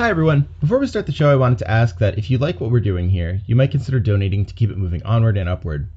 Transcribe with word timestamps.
Hi, 0.00 0.08
everyone. 0.08 0.48
Before 0.60 0.78
we 0.78 0.86
start 0.86 1.04
the 1.04 1.12
show, 1.12 1.30
I 1.30 1.36
wanted 1.36 1.58
to 1.58 1.70
ask 1.70 1.98
that 1.98 2.16
if 2.16 2.30
you 2.30 2.38
like 2.38 2.58
what 2.58 2.70
we're 2.70 2.80
doing 2.80 3.10
here, 3.10 3.42
you 3.44 3.54
might 3.54 3.70
consider 3.70 4.00
donating 4.00 4.46
to 4.46 4.54
keep 4.54 4.70
it 4.70 4.78
moving 4.78 5.02
onward 5.02 5.36
and 5.36 5.46
upward. 5.46 5.90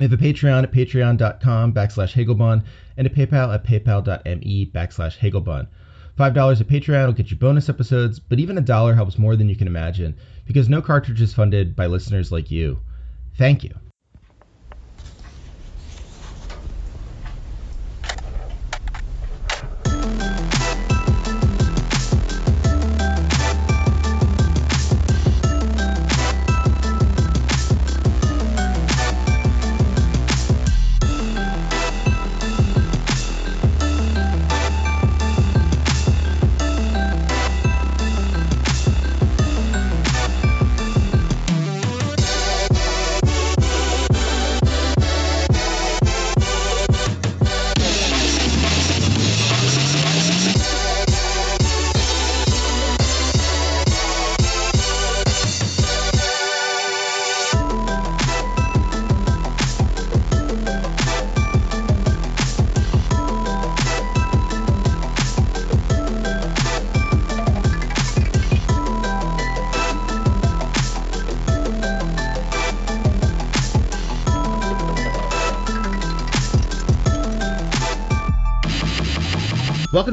We 0.00 0.04
have 0.04 0.14
a 0.14 0.16
Patreon 0.16 0.62
at 0.62 0.72
patreon.com 0.72 1.74
backslash 1.74 2.14
Hagelbon 2.14 2.64
and 2.96 3.06
a 3.06 3.10
PayPal 3.10 3.52
at 3.52 3.64
paypal.me 3.64 4.70
backslash 4.74 5.18
Hagelbon. 5.18 5.66
$5 6.18 6.60
a 6.60 6.64
Patreon 6.64 7.04
will 7.04 7.12
get 7.12 7.30
you 7.30 7.36
bonus 7.36 7.68
episodes, 7.68 8.18
but 8.18 8.38
even 8.38 8.56
a 8.56 8.62
dollar 8.62 8.94
helps 8.94 9.18
more 9.18 9.36
than 9.36 9.50
you 9.50 9.56
can 9.56 9.66
imagine 9.66 10.14
because 10.46 10.70
no 10.70 10.80
cartridge 10.80 11.20
is 11.20 11.34
funded 11.34 11.76
by 11.76 11.84
listeners 11.84 12.32
like 12.32 12.50
you. 12.50 12.80
Thank 13.36 13.62
you. 13.62 13.74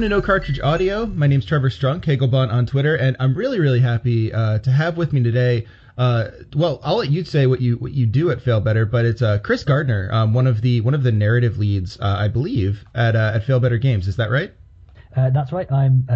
To 0.06 0.10
No 0.10 0.22
Cartridge 0.22 0.60
Audio. 0.60 1.08
My 1.08 1.26
name's 1.26 1.46
Trevor 1.46 1.72
Strunk, 1.72 2.04
Hagelbon 2.04 2.54
on 2.54 2.68
Twitter, 2.68 2.94
and 2.94 3.18
I'm 3.20 3.34
really, 3.34 3.60
really 3.60 3.80
happy 3.80 4.32
uh, 4.32 4.60
to 4.60 4.70
have 4.70 4.98
with 4.98 5.12
me 5.12 5.24
today. 5.24 5.66
Uh, 5.98 6.28
well, 6.56 6.80
I'll 6.84 6.98
let 6.98 7.10
you 7.10 7.24
say 7.24 7.48
what 7.48 7.60
you 7.60 7.78
what 7.78 7.92
you 7.92 8.06
do 8.06 8.30
at 8.30 8.38
Failbetter, 8.38 8.86
but 8.92 9.06
it's 9.06 9.24
uh, 9.24 9.40
Chris 9.40 9.64
Gardner, 9.64 10.08
um, 10.12 10.36
one 10.36 10.46
of 10.46 10.62
the 10.62 10.82
one 10.82 10.94
of 10.94 11.02
the 11.02 11.12
narrative 11.12 11.58
leads, 11.58 12.00
uh, 12.00 12.18
I 12.20 12.28
believe, 12.28 12.86
at 12.94 13.16
uh, 13.16 13.32
at 13.34 13.48
Failbetter 13.48 13.82
Games. 13.82 14.08
Is 14.08 14.18
that 14.18 14.30
right? 14.30 14.54
Uh, 15.18 15.32
that's 15.32 15.52
right. 15.52 15.72
I'm 15.72 16.08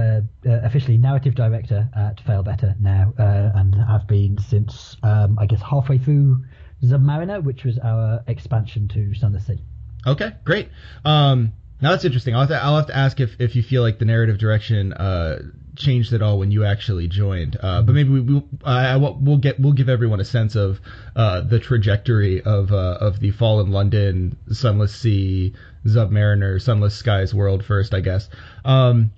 officially 0.46 1.00
narrative 1.00 1.34
director 1.34 1.90
at 1.96 2.24
Failbetter 2.24 2.80
now, 2.80 3.12
and 3.18 3.74
have 3.74 4.08
been 4.08 4.38
since 4.38 4.98
um, 5.02 5.40
I 5.40 5.48
guess 5.48 5.64
halfway 5.64 5.98
through 5.98 6.46
Zubmariner, 6.84 7.44
which 7.44 7.64
was 7.64 7.80
our 7.80 8.24
expansion 8.28 8.88
to 8.90 9.16
Sunless 9.16 9.48
Sea. 9.48 9.58
Okay, 10.06 10.34
great. 10.44 10.70
Um, 11.04 11.54
now 11.82 11.92
that's 11.92 12.06
interesting. 12.06 12.36
I'll 12.36 12.42
have 12.42 12.50
to, 12.50 12.64
I'll 12.64 12.78
have 12.78 12.88
to 12.88 12.98
ask 12.98 13.20
if, 13.20 13.40
if 13.40 13.56
you 13.56 13.64
feel 13.64 13.82
like 13.82 14.00
the 14.00 14.06
narrative 14.06 14.38
direction 14.38 14.94
uh, 14.94 15.40
changed 15.80 16.12
at 16.14 16.22
all 16.22 16.38
when 16.38 16.52
you 16.52 16.66
actually 16.66 17.08
joined. 17.08 17.58
Uh, 17.60 17.82
but 17.82 17.96
maybe 17.96 18.10
we, 18.10 18.20
we 18.20 18.44
I, 18.66 18.98
we'll 18.98 19.38
get 19.38 19.60
we'll 19.60 19.74
give 19.74 19.90
everyone 19.90 20.20
a 20.20 20.26
sense 20.26 20.56
of 20.56 20.80
uh, 21.16 21.42
the 21.42 21.60
trajectory 21.60 22.42
of 22.42 22.72
uh, 22.72 22.98
of 23.00 23.20
the 23.20 23.32
Fallen 23.32 23.72
London, 23.72 24.38
Sunless 24.52 24.94
Sea, 24.94 25.54
Zubmariner, 25.86 26.62
Sunless 26.62 26.96
Skies 26.96 27.34
world 27.34 27.64
first, 27.64 27.94
I 27.94 28.02
guess. 28.02 28.30
Um, 28.66 29.12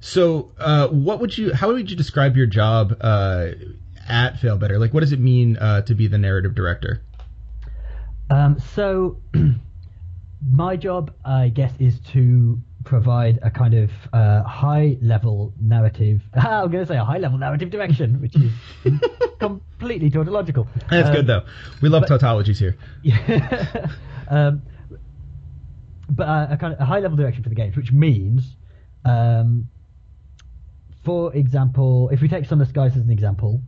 so, 0.00 0.52
uh, 0.58 0.88
what 0.88 1.20
would 1.20 1.36
you? 1.36 1.52
How 1.52 1.68
would 1.68 1.90
you 1.90 1.96
describe 1.96 2.36
your 2.36 2.46
job 2.46 2.96
uh, 3.00 3.48
at 4.08 4.36
Failbetter? 4.36 4.78
Like, 4.78 4.94
what 4.94 5.00
does 5.00 5.12
it 5.12 5.20
mean 5.20 5.56
to 5.56 5.94
be 5.94 6.06
the 6.08 6.18
narrative 6.18 6.54
director? 6.54 7.02
Um, 8.30 8.58
so. 8.74 9.20
my 10.44 10.76
job, 10.76 11.12
I 11.24 11.48
guess, 11.48 11.72
is 11.78 12.00
to 12.12 12.60
provide 12.84 13.38
a 13.42 13.50
kind 13.50 13.74
of 13.74 13.90
uh, 14.12 14.42
high 14.44 14.96
level 15.02 15.52
narrative. 15.60 16.22
I'm 16.34 16.70
going 16.70 16.84
to 16.84 16.86
say 16.86 16.96
a 16.96 17.04
high 17.04 17.18
level 17.18 17.36
narrative 17.38 17.70
direction, 17.70 18.20
which 18.20 18.36
is 18.36 18.52
completely 19.40 20.08
tautological. 20.08 20.68
That's 20.88 21.08
um, 21.08 21.14
good 21.14 21.26
though. 21.26 21.44
We 21.82 21.88
love 21.88 22.04
but, 22.08 22.20
tautologies 22.20 22.58
here. 22.58 22.76
Yeah. 23.02 23.88
um, 24.28 24.62
but 26.08 26.28
uh, 26.28 26.46
a 26.50 26.56
kind 26.56 26.74
of 26.74 26.80
a 26.80 26.84
high 26.84 27.00
level 27.00 27.16
direction 27.16 27.42
for 27.42 27.48
the 27.48 27.54
games, 27.54 27.76
which 27.76 27.92
means, 27.92 28.56
um, 29.04 29.68
for 31.04 31.34
example, 31.34 32.08
if 32.10 32.20
we 32.20 32.28
take 32.28 32.44
Sunless 32.46 32.68
Skies 32.68 32.92
as 32.96 33.02
an 33.02 33.10
example, 33.10 33.60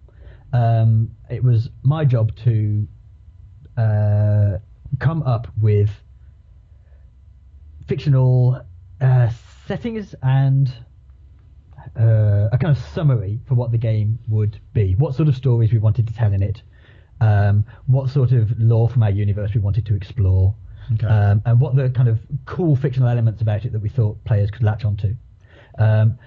um, 0.52 1.10
it 1.28 1.42
was 1.42 1.68
my 1.82 2.04
job 2.04 2.34
to 2.44 2.86
uh, 3.76 4.58
come 5.00 5.22
up 5.22 5.48
with 5.60 5.90
fictional 7.88 8.60
uh, 9.00 9.30
settings 9.66 10.14
and 10.22 10.72
uh, 11.98 12.48
a 12.52 12.58
kind 12.60 12.76
of 12.76 12.82
summary 12.92 13.40
for 13.48 13.54
what 13.54 13.72
the 13.72 13.78
game 13.78 14.18
would 14.28 14.60
be. 14.74 14.94
What 14.94 15.14
sort 15.14 15.28
of 15.28 15.34
stories 15.34 15.72
we 15.72 15.78
wanted 15.78 16.06
to 16.06 16.14
tell 16.14 16.32
in 16.32 16.42
it. 16.42 16.62
Um, 17.20 17.64
what 17.86 18.10
sort 18.10 18.30
of 18.30 18.52
lore 18.58 18.88
from 18.88 19.02
our 19.02 19.10
universe 19.10 19.52
we 19.54 19.60
wanted 19.60 19.86
to 19.86 19.96
explore. 19.96 20.54
Okay. 20.94 21.06
Um, 21.06 21.42
and 21.44 21.60
what 21.60 21.74
the 21.74 21.90
kind 21.90 22.08
of 22.08 22.20
cool 22.46 22.76
fictional 22.76 23.08
elements 23.08 23.42
about 23.42 23.64
it 23.64 23.72
that 23.72 23.80
we 23.80 23.88
thought 23.88 24.22
players 24.24 24.50
could 24.50 24.62
latch 24.62 24.84
onto. 24.84 25.16
Um, 25.78 26.18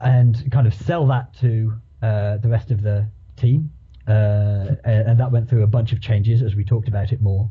and 0.00 0.50
kind 0.50 0.66
of 0.66 0.74
sell 0.74 1.06
that 1.06 1.34
to 1.40 1.72
uh, 2.02 2.36
the 2.38 2.48
rest 2.48 2.70
of 2.70 2.82
the 2.82 3.08
team. 3.36 3.70
Uh, 4.06 4.76
and 4.84 5.18
that 5.18 5.32
went 5.32 5.48
through 5.48 5.62
a 5.64 5.66
bunch 5.66 5.92
of 5.92 6.00
changes 6.00 6.42
as 6.42 6.54
we 6.54 6.64
talked 6.64 6.86
about 6.88 7.12
it 7.12 7.20
more 7.20 7.50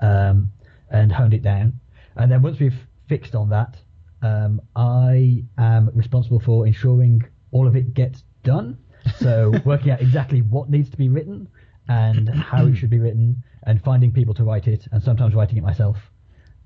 um, 0.00 0.50
and 0.90 1.12
honed 1.12 1.34
it 1.34 1.42
down. 1.42 1.78
And 2.20 2.30
then 2.30 2.42
once 2.42 2.58
we've 2.58 2.78
fixed 3.08 3.34
on 3.34 3.48
that, 3.48 3.76
um, 4.22 4.60
I 4.76 5.42
am 5.58 5.90
responsible 5.94 6.38
for 6.40 6.66
ensuring 6.66 7.22
all 7.50 7.66
of 7.66 7.76
it 7.76 7.94
gets 7.94 8.24
done. 8.42 8.78
So 9.16 9.52
working 9.64 9.90
out 9.90 10.02
exactly 10.02 10.42
what 10.42 10.68
needs 10.68 10.90
to 10.90 10.96
be 10.96 11.08
written 11.08 11.48
and 11.88 12.28
how 12.28 12.66
it 12.66 12.76
should 12.76 12.90
be 12.90 12.98
written, 13.00 13.42
and 13.64 13.82
finding 13.82 14.12
people 14.12 14.32
to 14.34 14.44
write 14.44 14.68
it, 14.68 14.86
and 14.92 15.02
sometimes 15.02 15.34
writing 15.34 15.58
it 15.58 15.64
myself. 15.64 15.96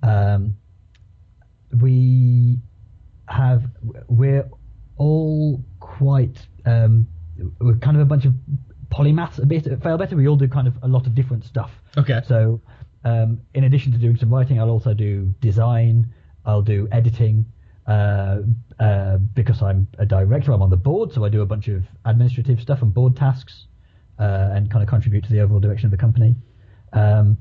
Um, 0.02 0.54
we 1.80 2.58
have 3.26 3.64
we're 4.06 4.46
all 4.98 5.64
quite 5.80 6.46
um, 6.66 7.06
we're 7.58 7.76
kind 7.76 7.96
of 7.96 8.02
a 8.02 8.04
bunch 8.04 8.26
of 8.26 8.34
polymaths 8.90 9.42
a 9.42 9.46
bit 9.46 9.66
at 9.66 9.80
Failbetter. 9.80 10.12
We 10.12 10.28
all 10.28 10.36
do 10.36 10.46
kind 10.46 10.68
of 10.68 10.74
a 10.82 10.88
lot 10.88 11.06
of 11.06 11.14
different 11.14 11.44
stuff. 11.44 11.70
Okay. 11.96 12.20
So 12.26 12.60
um, 13.04 13.40
in 13.54 13.64
addition 13.64 13.92
to 13.92 13.98
doing 13.98 14.16
some 14.16 14.32
writing, 14.32 14.58
I'll 14.60 14.70
also 14.70 14.94
do 14.94 15.34
design. 15.40 16.12
I'll 16.44 16.62
do 16.62 16.88
editing. 16.90 17.46
Uh, 17.86 18.38
uh, 18.80 19.18
because 19.18 19.60
I'm 19.60 19.86
a 19.98 20.06
director, 20.06 20.52
I'm 20.52 20.62
on 20.62 20.70
the 20.70 20.76
board, 20.76 21.12
so 21.12 21.22
I 21.24 21.28
do 21.28 21.42
a 21.42 21.46
bunch 21.46 21.68
of 21.68 21.84
administrative 22.06 22.60
stuff 22.60 22.80
and 22.80 22.94
board 22.94 23.14
tasks, 23.14 23.66
uh, 24.18 24.50
and 24.54 24.70
kind 24.70 24.82
of 24.82 24.88
contribute 24.88 25.24
to 25.24 25.30
the 25.30 25.40
overall 25.40 25.60
direction 25.60 25.86
of 25.86 25.90
the 25.90 25.98
company. 25.98 26.34
Um, 26.94 27.36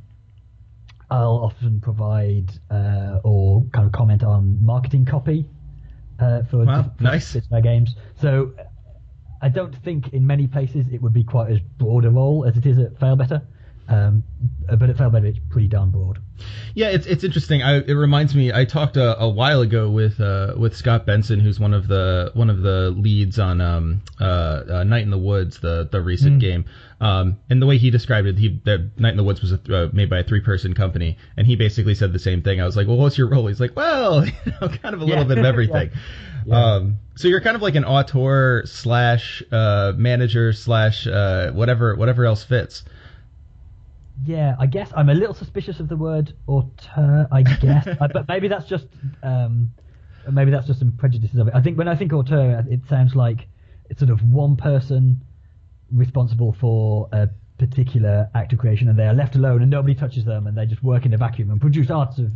I'll 1.09 1.43
often 1.45 1.79
provide 1.79 2.51
uh, 2.69 3.19
or 3.23 3.63
kind 3.71 3.85
of 3.85 3.93
comment 3.93 4.23
on 4.23 4.63
marketing 4.63 5.05
copy 5.05 5.47
uh, 6.19 6.43
for, 6.43 6.65
wow, 6.65 6.91
for, 6.97 7.03
nice. 7.03 7.37
games. 7.61 7.95
So 8.19 8.53
I 9.41 9.49
don't 9.49 9.75
think 9.83 10.13
in 10.13 10.25
many 10.25 10.47
places 10.47 10.87
it 10.91 11.01
would 11.01 11.13
be 11.13 11.23
quite 11.23 11.51
as 11.51 11.59
broad 11.59 12.05
a 12.05 12.09
role 12.09 12.45
as 12.45 12.57
it 12.57 12.65
is 12.65 12.79
at 12.79 12.99
Failbetter. 12.99 13.43
Um, 13.87 14.23
but 14.79 14.89
it 14.89 14.97
felt 14.97 15.13
like 15.13 15.23
it's 15.23 15.39
pretty 15.49 15.67
darn 15.67 15.91
broad. 15.91 16.19
Yeah, 16.73 16.89
it's 16.89 17.05
it's 17.05 17.23
interesting. 17.23 17.61
I, 17.61 17.77
it 17.77 17.93
reminds 17.93 18.33
me. 18.33 18.51
I 18.51 18.65
talked 18.65 18.97
a, 18.97 19.19
a 19.19 19.29
while 19.29 19.61
ago 19.61 19.89
with 19.89 20.19
uh, 20.19 20.53
with 20.57 20.75
Scott 20.75 21.05
Benson, 21.05 21.39
who's 21.39 21.59
one 21.59 21.73
of 21.73 21.87
the 21.87 22.31
one 22.33 22.49
of 22.49 22.61
the 22.61 22.93
leads 22.97 23.39
on 23.39 23.61
um, 23.61 24.01
uh, 24.19 24.63
uh, 24.69 24.83
Night 24.83 25.03
in 25.03 25.09
the 25.09 25.17
Woods, 25.17 25.59
the 25.59 25.87
the 25.91 26.01
recent 26.01 26.37
mm. 26.37 26.41
game. 26.41 26.65
Um, 27.01 27.37
and 27.49 27.61
the 27.61 27.65
way 27.65 27.77
he 27.77 27.89
described 27.89 28.27
it, 28.27 28.37
he 28.37 28.61
that 28.63 28.97
Night 28.97 29.11
in 29.11 29.17
the 29.17 29.23
Woods 29.23 29.41
was 29.41 29.51
a, 29.51 29.59
uh, 29.69 29.89
made 29.91 30.09
by 30.09 30.19
a 30.19 30.23
three 30.23 30.41
person 30.41 30.73
company, 30.73 31.17
and 31.35 31.45
he 31.45 31.55
basically 31.55 31.95
said 31.95 32.13
the 32.13 32.19
same 32.19 32.41
thing. 32.41 32.61
I 32.61 32.65
was 32.65 32.77
like, 32.77 32.87
well, 32.87 32.97
what's 32.97 33.17
your 33.17 33.27
role? 33.27 33.47
He's 33.47 33.59
like, 33.59 33.75
well, 33.75 34.25
you 34.25 34.31
know, 34.61 34.69
kind 34.69 34.95
of 34.95 35.01
a 35.01 35.05
yeah. 35.05 35.09
little 35.09 35.25
bit 35.25 35.37
of 35.37 35.45
everything. 35.53 35.91
yeah. 35.93 35.99
Yeah. 36.45 36.73
Um, 36.73 36.97
so 37.15 37.27
you're 37.27 37.41
kind 37.41 37.55
of 37.55 37.61
like 37.61 37.75
an 37.75 37.85
auteur 37.85 38.65
slash 38.65 39.43
uh, 39.51 39.93
manager 39.95 40.53
slash 40.53 41.07
uh, 41.07 41.51
whatever 41.51 41.95
whatever 41.95 42.25
else 42.25 42.43
fits. 42.43 42.83
Yeah, 44.25 44.55
I 44.59 44.67
guess 44.67 44.91
I'm 44.95 45.09
a 45.09 45.13
little 45.13 45.33
suspicious 45.33 45.79
of 45.79 45.89
the 45.89 45.97
word 45.97 46.33
auteur. 46.47 47.27
I 47.31 47.43
guess, 47.43 47.87
uh, 48.01 48.07
but 48.11 48.27
maybe 48.27 48.47
that's 48.47 48.65
just 48.65 48.85
um, 49.21 49.71
maybe 50.31 50.51
that's 50.51 50.67
just 50.67 50.79
some 50.79 50.93
prejudices 50.93 51.39
of 51.39 51.47
it. 51.47 51.53
I 51.55 51.61
think 51.61 51.77
when 51.77 51.87
I 51.87 51.95
think 51.95 52.13
auteur, 52.13 52.63
it 52.69 52.81
sounds 52.89 53.15
like 53.15 53.47
it's 53.89 53.99
sort 53.99 54.11
of 54.11 54.21
one 54.23 54.55
person 54.55 55.21
responsible 55.91 56.55
for 56.59 57.09
a 57.11 57.29
particular 57.57 58.29
act 58.33 58.53
of 58.53 58.59
creation, 58.59 58.87
and 58.87 58.97
they 58.97 59.07
are 59.07 59.13
left 59.13 59.35
alone, 59.35 59.61
and 59.61 59.69
nobody 59.69 59.95
touches 59.95 60.25
them, 60.25 60.47
and 60.47 60.57
they 60.57 60.65
just 60.65 60.83
work 60.83 61.05
in 61.05 61.13
a 61.13 61.17
vacuum 61.17 61.51
and 61.51 61.59
produce 61.59 61.89
arts 61.89 62.19
of 62.19 62.31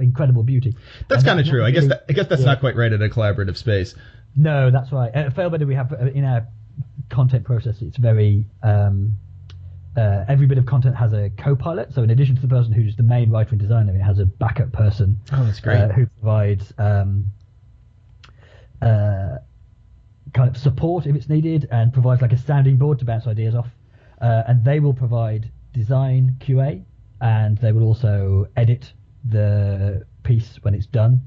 incredible 0.00 0.42
beauty. 0.42 0.74
That's 1.08 1.24
kind 1.24 1.40
of 1.40 1.46
true. 1.46 1.60
not 1.60 1.66
I 1.66 1.70
guess 1.70 1.82
really- 1.82 1.88
that, 1.88 2.04
I 2.08 2.12
guess 2.12 2.26
that's 2.28 2.40
yeah. 2.42 2.46
not 2.46 2.60
quite 2.60 2.76
right 2.76 2.92
in 2.92 3.02
a 3.02 3.08
collaborative 3.08 3.56
space. 3.56 3.94
No, 4.36 4.70
that's 4.70 4.92
right. 4.92 5.12
At 5.14 5.34
Failbetter, 5.34 5.66
we 5.66 5.74
have 5.74 5.92
uh, 5.92 6.06
in 6.06 6.24
our 6.24 6.46
content 7.10 7.44
process, 7.44 7.76
it's 7.80 7.96
very. 7.96 8.46
Um, 8.62 9.18
uh, 9.96 10.24
every 10.28 10.46
bit 10.46 10.58
of 10.58 10.66
content 10.66 10.96
has 10.96 11.12
a 11.12 11.30
co-pilot. 11.36 11.92
So 11.92 12.02
in 12.02 12.10
addition 12.10 12.34
to 12.36 12.42
the 12.42 12.48
person 12.48 12.72
who's 12.72 12.96
the 12.96 13.02
main 13.02 13.30
writer 13.30 13.50
and 13.50 13.60
designer, 13.60 13.94
it 13.94 14.00
has 14.00 14.18
a 14.18 14.26
backup 14.26 14.72
person. 14.72 15.18
Oh, 15.32 15.44
that's 15.44 15.60
great. 15.60 15.78
Uh, 15.78 15.88
who 15.88 16.06
provides 16.06 16.72
um, 16.78 17.26
uh, 18.80 19.36
kind 20.34 20.48
of 20.48 20.56
support 20.56 21.06
if 21.06 21.14
it's 21.14 21.28
needed 21.28 21.68
and 21.70 21.92
provides 21.92 22.22
like 22.22 22.32
a 22.32 22.38
sounding 22.38 22.76
board 22.76 22.98
to 23.00 23.04
bounce 23.04 23.26
ideas 23.26 23.54
off. 23.54 23.68
Uh, 24.20 24.44
and 24.46 24.64
they 24.64 24.80
will 24.80 24.94
provide 24.94 25.50
design 25.72 26.36
QA 26.40 26.84
and 27.20 27.58
they 27.58 27.72
will 27.72 27.82
also 27.82 28.46
edit 28.56 28.92
the 29.28 30.06
piece 30.22 30.58
when 30.62 30.74
it's 30.74 30.86
done. 30.86 31.20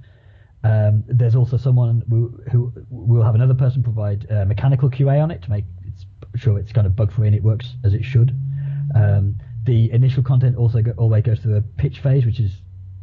Um, 0.64 1.04
there's 1.08 1.36
also 1.36 1.58
someone 1.58 2.02
who, 2.10 2.42
who 2.52 2.74
will 2.90 3.24
have 3.24 3.36
another 3.36 3.54
person 3.54 3.84
provide 3.84 4.26
uh, 4.32 4.46
mechanical 4.46 4.90
QA 4.90 5.22
on 5.22 5.30
it 5.30 5.44
to 5.44 5.52
make 5.52 5.66
sure 6.36 6.58
it's 6.58 6.72
kind 6.72 6.88
of 6.88 6.96
bug 6.96 7.12
free 7.12 7.28
and 7.28 7.36
it 7.36 7.44
works 7.44 7.76
as 7.84 7.94
it 7.94 8.04
should. 8.04 8.36
Um, 8.96 9.36
the 9.66 9.92
initial 9.92 10.24
content 10.24 10.56
also 10.58 10.82
go, 10.82 10.92
always 10.98 11.24
goes 11.24 11.40
through 11.40 11.58
a 11.58 11.62
pitch 11.62 12.00
phase, 12.00 12.26
which 12.26 12.40
is 12.40 12.52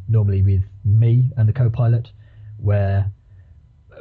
normally 0.07 0.41
with 0.41 0.63
me 0.83 1.29
and 1.37 1.47
the 1.47 1.53
co-pilot, 1.53 2.11
where 2.57 3.11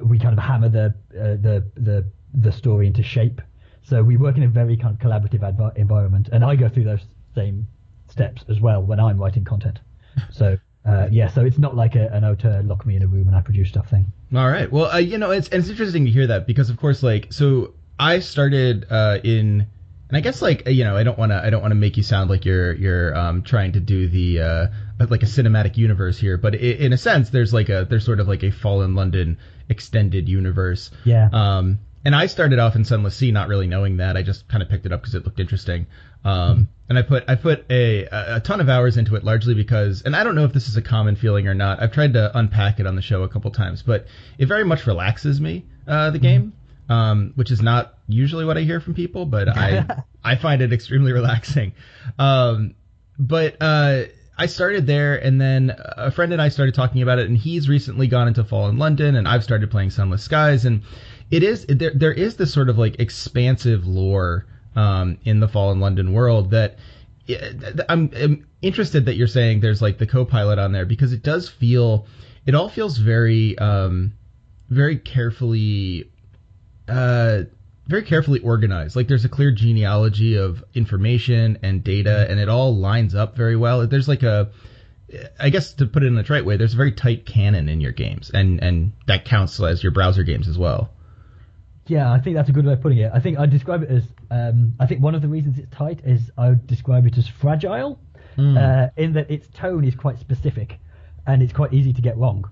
we 0.04 0.18
kind 0.18 0.36
of 0.36 0.42
hammer 0.42 0.68
the 0.68 0.94
uh, 1.18 1.36
the 1.36 1.64
the 1.74 2.04
the 2.34 2.52
story 2.52 2.86
into 2.86 3.02
shape. 3.02 3.40
So 3.82 4.02
we 4.02 4.16
work 4.16 4.36
in 4.36 4.42
a 4.42 4.48
very 4.48 4.76
kind 4.76 4.94
of 4.94 5.00
collaborative 5.00 5.40
advi- 5.40 5.76
environment, 5.76 6.28
and 6.32 6.44
I 6.44 6.56
go 6.56 6.68
through 6.68 6.84
those 6.84 7.04
same 7.34 7.66
steps 8.08 8.44
as 8.48 8.60
well 8.60 8.82
when 8.82 9.00
I'm 9.00 9.18
writing 9.18 9.44
content. 9.44 9.78
So 10.30 10.58
uh, 10.84 11.08
yeah, 11.10 11.28
so 11.28 11.44
it's 11.44 11.58
not 11.58 11.76
like 11.76 11.94
a, 11.94 12.08
an 12.08 12.24
auteur 12.24 12.62
lock 12.62 12.84
me 12.84 12.96
in 12.96 13.02
a 13.02 13.06
room 13.06 13.28
and 13.28 13.36
I 13.36 13.40
produce 13.40 13.68
stuff 13.68 13.88
thing. 13.88 14.12
All 14.34 14.48
right. 14.48 14.70
Well, 14.70 14.90
uh, 14.90 14.98
you 14.98 15.16
know, 15.16 15.30
it's 15.30 15.48
it's 15.48 15.68
interesting 15.68 16.04
to 16.06 16.10
hear 16.10 16.26
that 16.26 16.46
because, 16.46 16.70
of 16.70 16.76
course, 16.76 17.02
like, 17.02 17.32
so 17.32 17.74
I 18.00 18.18
started 18.18 18.86
uh, 18.90 19.18
in, 19.22 19.66
and 20.12 20.18
I 20.18 20.20
guess 20.20 20.42
like 20.42 20.68
you 20.68 20.84
know, 20.84 20.94
I 20.94 21.04
don't 21.04 21.18
want 21.18 21.32
to 21.32 21.42
I 21.42 21.48
don't 21.48 21.62
want 21.62 21.72
to 21.72 21.76
make 21.76 21.96
you 21.96 22.02
sound 22.02 22.28
like 22.28 22.44
you're 22.44 22.74
you're 22.74 23.16
um, 23.16 23.42
trying 23.42 23.72
to 23.72 23.80
do 23.80 24.08
the 24.08 24.40
uh, 24.40 24.66
like 25.08 25.22
a 25.22 25.26
cinematic 25.26 25.78
universe 25.78 26.18
here, 26.18 26.36
but 26.36 26.54
i 26.54 26.58
in 26.58 26.92
a 26.92 26.98
sense, 26.98 27.30
there's 27.30 27.54
like 27.54 27.70
a 27.70 27.86
there's 27.88 28.04
sort 28.04 28.20
of 28.20 28.28
like 28.28 28.42
a 28.42 28.50
Fallen 28.50 28.94
London 28.94 29.38
extended 29.70 30.28
universe. 30.28 30.90
Yeah. 31.04 31.30
Um, 31.32 31.78
and 32.04 32.14
I 32.14 32.26
started 32.26 32.58
off 32.58 32.76
in 32.76 32.84
Sunless 32.84 33.16
Sea 33.16 33.30
not 33.30 33.48
really 33.48 33.66
knowing 33.66 33.98
that. 33.98 34.18
I 34.18 34.22
just 34.22 34.46
kind 34.48 34.62
of 34.62 34.68
picked 34.68 34.84
it 34.84 34.92
up 34.92 35.00
because 35.00 35.14
it 35.14 35.24
looked 35.24 35.40
interesting. 35.40 35.86
Um, 36.26 36.68
and 36.90 36.98
I 36.98 37.02
put 37.02 37.24
I 37.26 37.36
put 37.36 37.64
a 37.70 38.04
a 38.04 38.40
ton 38.40 38.60
of 38.60 38.68
hours 38.68 38.98
into 38.98 39.16
it 39.16 39.24
largely 39.24 39.54
because, 39.54 40.02
and 40.02 40.14
I 40.14 40.24
don't 40.24 40.34
know 40.34 40.44
if 40.44 40.52
this 40.52 40.68
is 40.68 40.76
a 40.76 40.82
common 40.82 41.16
feeling 41.16 41.48
or 41.48 41.54
not. 41.54 41.80
I've 41.80 41.92
tried 41.92 42.12
to 42.12 42.36
unpack 42.36 42.80
it 42.80 42.86
on 42.86 42.96
the 42.96 43.02
show 43.02 43.22
a 43.22 43.30
couple 43.30 43.50
times, 43.50 43.80
but 43.80 44.08
it 44.36 44.44
very 44.44 44.64
much 44.64 44.86
relaxes 44.86 45.40
me. 45.40 45.64
Uh, 45.88 46.10
the 46.10 46.18
game, 46.18 46.52
um, 46.92 47.32
which 47.36 47.50
is 47.50 47.62
not 47.62 47.94
usually 48.06 48.44
what 48.44 48.58
I 48.58 48.62
hear 48.62 48.80
from 48.80 48.94
people, 48.94 49.24
but 49.24 49.48
I 49.48 49.86
I 50.24 50.36
find 50.36 50.60
it 50.60 50.72
extremely 50.72 51.12
relaxing. 51.12 51.72
Um, 52.18 52.74
but 53.18 53.56
uh, 53.60 54.04
I 54.36 54.46
started 54.46 54.86
there, 54.86 55.16
and 55.16 55.40
then 55.40 55.74
a 55.78 56.10
friend 56.10 56.32
and 56.32 56.42
I 56.42 56.48
started 56.48 56.74
talking 56.74 57.02
about 57.02 57.18
it, 57.18 57.28
and 57.28 57.38
he's 57.38 57.68
recently 57.68 58.08
gone 58.08 58.28
into 58.28 58.44
Fallen 58.44 58.76
London, 58.76 59.16
and 59.16 59.26
I've 59.26 59.44
started 59.44 59.70
playing 59.70 59.90
Sunless 59.90 60.22
Skies, 60.22 60.64
and 60.66 60.82
it 61.30 61.42
is 61.42 61.64
there. 61.66 61.92
There 61.94 62.12
is 62.12 62.36
this 62.36 62.52
sort 62.52 62.68
of 62.68 62.78
like 62.78 63.00
expansive 63.00 63.86
lore 63.86 64.46
um, 64.76 65.18
in 65.24 65.40
the 65.40 65.48
Fallen 65.48 65.80
London 65.80 66.12
world 66.12 66.50
that 66.50 66.76
I'm, 67.88 68.10
I'm 68.14 68.46
interested 68.60 69.06
that 69.06 69.14
you're 69.14 69.28
saying 69.28 69.60
there's 69.60 69.80
like 69.80 69.98
the 69.98 70.06
co-pilot 70.06 70.58
on 70.58 70.72
there 70.72 70.84
because 70.84 71.12
it 71.12 71.22
does 71.22 71.48
feel, 71.48 72.06
it 72.44 72.54
all 72.54 72.68
feels 72.68 72.98
very, 72.98 73.56
um, 73.58 74.12
very 74.68 74.98
carefully, 74.98 76.10
uh, 76.88 77.42
very 77.86 78.02
carefully 78.02 78.40
organized. 78.40 78.96
Like 78.96 79.08
there's 79.08 79.24
a 79.24 79.28
clear 79.28 79.50
genealogy 79.50 80.36
of 80.36 80.64
information 80.74 81.58
and 81.62 81.82
data, 81.82 82.26
and 82.28 82.38
it 82.38 82.48
all 82.48 82.76
lines 82.76 83.14
up 83.14 83.36
very 83.36 83.56
well. 83.56 83.86
There's 83.86 84.08
like 84.08 84.22
a, 84.22 84.50
I 85.38 85.50
guess 85.50 85.74
to 85.74 85.86
put 85.86 86.02
it 86.02 86.06
in 86.06 86.16
a 86.16 86.22
trite 86.22 86.44
way, 86.44 86.56
there's 86.56 86.74
a 86.74 86.76
very 86.76 86.92
tight 86.92 87.26
canon 87.26 87.68
in 87.68 87.80
your 87.80 87.92
games, 87.92 88.30
and 88.32 88.62
and 88.62 88.92
that 89.06 89.24
counts 89.24 89.60
as 89.60 89.82
your 89.82 89.92
browser 89.92 90.22
games 90.22 90.48
as 90.48 90.58
well. 90.58 90.90
Yeah, 91.86 92.12
I 92.12 92.20
think 92.20 92.36
that's 92.36 92.48
a 92.48 92.52
good 92.52 92.64
way 92.64 92.74
of 92.74 92.80
putting 92.80 92.98
it. 92.98 93.10
I 93.12 93.18
think 93.18 93.38
I'd 93.38 93.50
describe 93.50 93.82
it 93.82 93.90
as 93.90 94.04
um, 94.30 94.74
I 94.78 94.86
think 94.86 95.02
one 95.02 95.14
of 95.14 95.22
the 95.22 95.28
reasons 95.28 95.58
it's 95.58 95.70
tight 95.74 96.00
is 96.04 96.30
I 96.38 96.50
would 96.50 96.66
describe 96.66 97.06
it 97.06 97.18
as 97.18 97.26
fragile, 97.26 97.98
uh, 98.38 98.88
in 98.96 99.12
that 99.14 99.30
its 99.30 99.48
tone 99.48 99.84
is 99.84 99.94
quite 99.94 100.18
specific, 100.18 100.78
and 101.26 101.42
it's 101.42 101.52
quite 101.52 101.72
easy 101.74 101.92
to 101.92 102.00
get 102.00 102.16
wrong. 102.16 102.48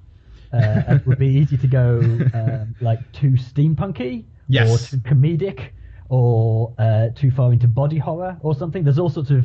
Uh, 0.52 0.82
it 0.94 1.06
would 1.06 1.19
be 1.19 1.29
easy 1.29 1.56
to 1.56 1.67
go 1.67 2.00
um, 2.35 2.75
like 2.81 3.00
too 3.12 3.31
steampunky 3.32 4.25
Yes. 4.49 4.69
or 4.69 4.79
too 4.91 4.97
comedic 4.99 5.69
or 6.08 6.75
uh, 6.79 7.08
too 7.14 7.31
far 7.31 7.52
into 7.52 7.69
body 7.69 7.99
horror 7.99 8.37
or 8.41 8.55
something. 8.55 8.82
There's 8.82 8.99
all 8.99 9.11
sorts 9.11 9.31
of 9.31 9.44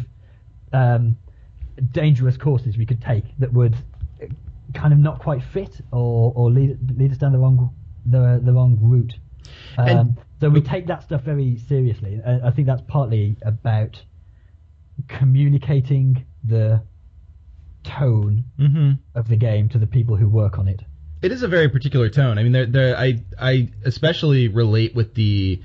um, 0.74 1.16
dangerous 1.92 2.38
courses 2.38 2.76
we 2.78 2.86
could 2.88 3.02
take 3.02 3.26
that 3.38 3.54
would 3.54 3.76
uh, 4.22 4.26
kind 4.74 4.94
of 4.94 5.00
not 5.00 5.20
quite 5.20 5.44
fit 5.54 5.80
or, 5.92 6.34
or 6.36 6.50
lead, 6.50 6.98
lead 6.98 7.12
us 7.12 7.18
down 7.18 7.32
the 7.34 7.38
wrong 7.38 7.72
the, 8.08 8.42
the 8.44 8.52
wrong 8.52 8.78
route. 8.82 9.14
Um, 9.78 9.88
And- 9.88 10.18
so 10.42 10.50
we 10.50 10.60
take 10.62 10.88
that 10.88 11.02
stuff 11.02 11.22
very 11.22 11.58
seriously. 11.70 12.20
I 12.26 12.52
think 12.52 12.68
that's 12.68 12.82
partly 12.88 13.38
about 13.44 14.04
communicating 15.08 16.26
the 16.44 16.82
tone 17.84 18.44
Mm-hmm. 18.60 18.92
of 19.18 19.28
the 19.28 19.36
game 19.38 19.70
to 19.70 19.78
the 19.80 19.88
people 19.88 20.16
who 20.16 20.28
work 20.28 20.58
on 20.60 20.68
it. 20.68 20.82
It 21.26 21.32
is 21.32 21.42
a 21.42 21.48
very 21.48 21.70
particular 21.70 22.08
tone. 22.08 22.38
I 22.38 22.44
mean, 22.44 22.52
there, 22.52 22.68
there, 22.68 22.96
I, 22.96 23.20
I 23.40 23.70
especially 23.84 24.48
relate 24.48 24.94
with 24.94 25.16
the, 25.16 25.60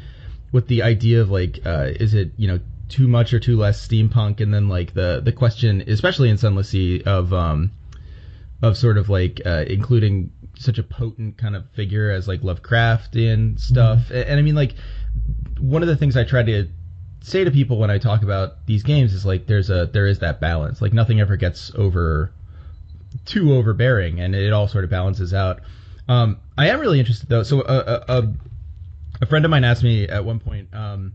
with 0.52 0.68
the 0.68 0.82
idea 0.82 1.20
of 1.20 1.30
like, 1.30 1.60
uh, 1.66 1.88
is 2.00 2.14
it 2.14 2.32
you 2.38 2.48
know 2.48 2.60
too 2.88 3.06
much 3.06 3.34
or 3.34 3.40
too 3.40 3.58
less 3.58 3.86
steampunk, 3.86 4.40
and 4.40 4.54
then 4.54 4.70
like 4.70 4.94
the 4.94 5.20
the 5.22 5.32
question, 5.32 5.84
especially 5.86 6.30
in 6.30 6.38
Sunless 6.38 6.70
Sea, 6.70 7.02
of 7.04 7.34
um, 7.34 7.72
of 8.62 8.78
sort 8.78 8.96
of 8.96 9.10
like 9.10 9.42
uh, 9.44 9.64
including 9.66 10.32
such 10.58 10.78
a 10.78 10.82
potent 10.82 11.36
kind 11.36 11.54
of 11.54 11.70
figure 11.72 12.10
as 12.10 12.26
like 12.26 12.40
Lovecraftian 12.40 13.60
stuff, 13.60 14.10
and, 14.10 14.24
and 14.24 14.40
I 14.40 14.42
mean 14.42 14.54
like 14.54 14.74
one 15.58 15.82
of 15.82 15.88
the 15.88 15.96
things 15.96 16.16
I 16.16 16.24
try 16.24 16.42
to 16.42 16.68
say 17.20 17.44
to 17.44 17.50
people 17.50 17.78
when 17.78 17.90
I 17.90 17.98
talk 17.98 18.22
about 18.22 18.66
these 18.66 18.82
games 18.82 19.12
is 19.12 19.26
like 19.26 19.46
there's 19.46 19.68
a 19.68 19.90
there 19.92 20.06
is 20.06 20.20
that 20.20 20.40
balance. 20.40 20.80
Like 20.80 20.94
nothing 20.94 21.20
ever 21.20 21.36
gets 21.36 21.70
over 21.74 22.32
too 23.24 23.54
overbearing, 23.54 24.20
and 24.20 24.34
it 24.34 24.52
all 24.52 24.68
sort 24.68 24.84
of 24.84 24.90
balances 24.90 25.34
out. 25.34 25.60
Um, 26.08 26.40
I 26.56 26.68
am 26.68 26.80
really 26.80 26.98
interested 26.98 27.28
though. 27.28 27.42
So 27.42 27.60
a, 27.62 27.64
a, 27.64 28.04
a, 28.08 28.32
a 29.22 29.26
friend 29.26 29.44
of 29.44 29.50
mine 29.50 29.64
asked 29.64 29.82
me 29.82 30.08
at 30.08 30.24
one 30.24 30.40
point, 30.40 30.68
um, 30.74 31.12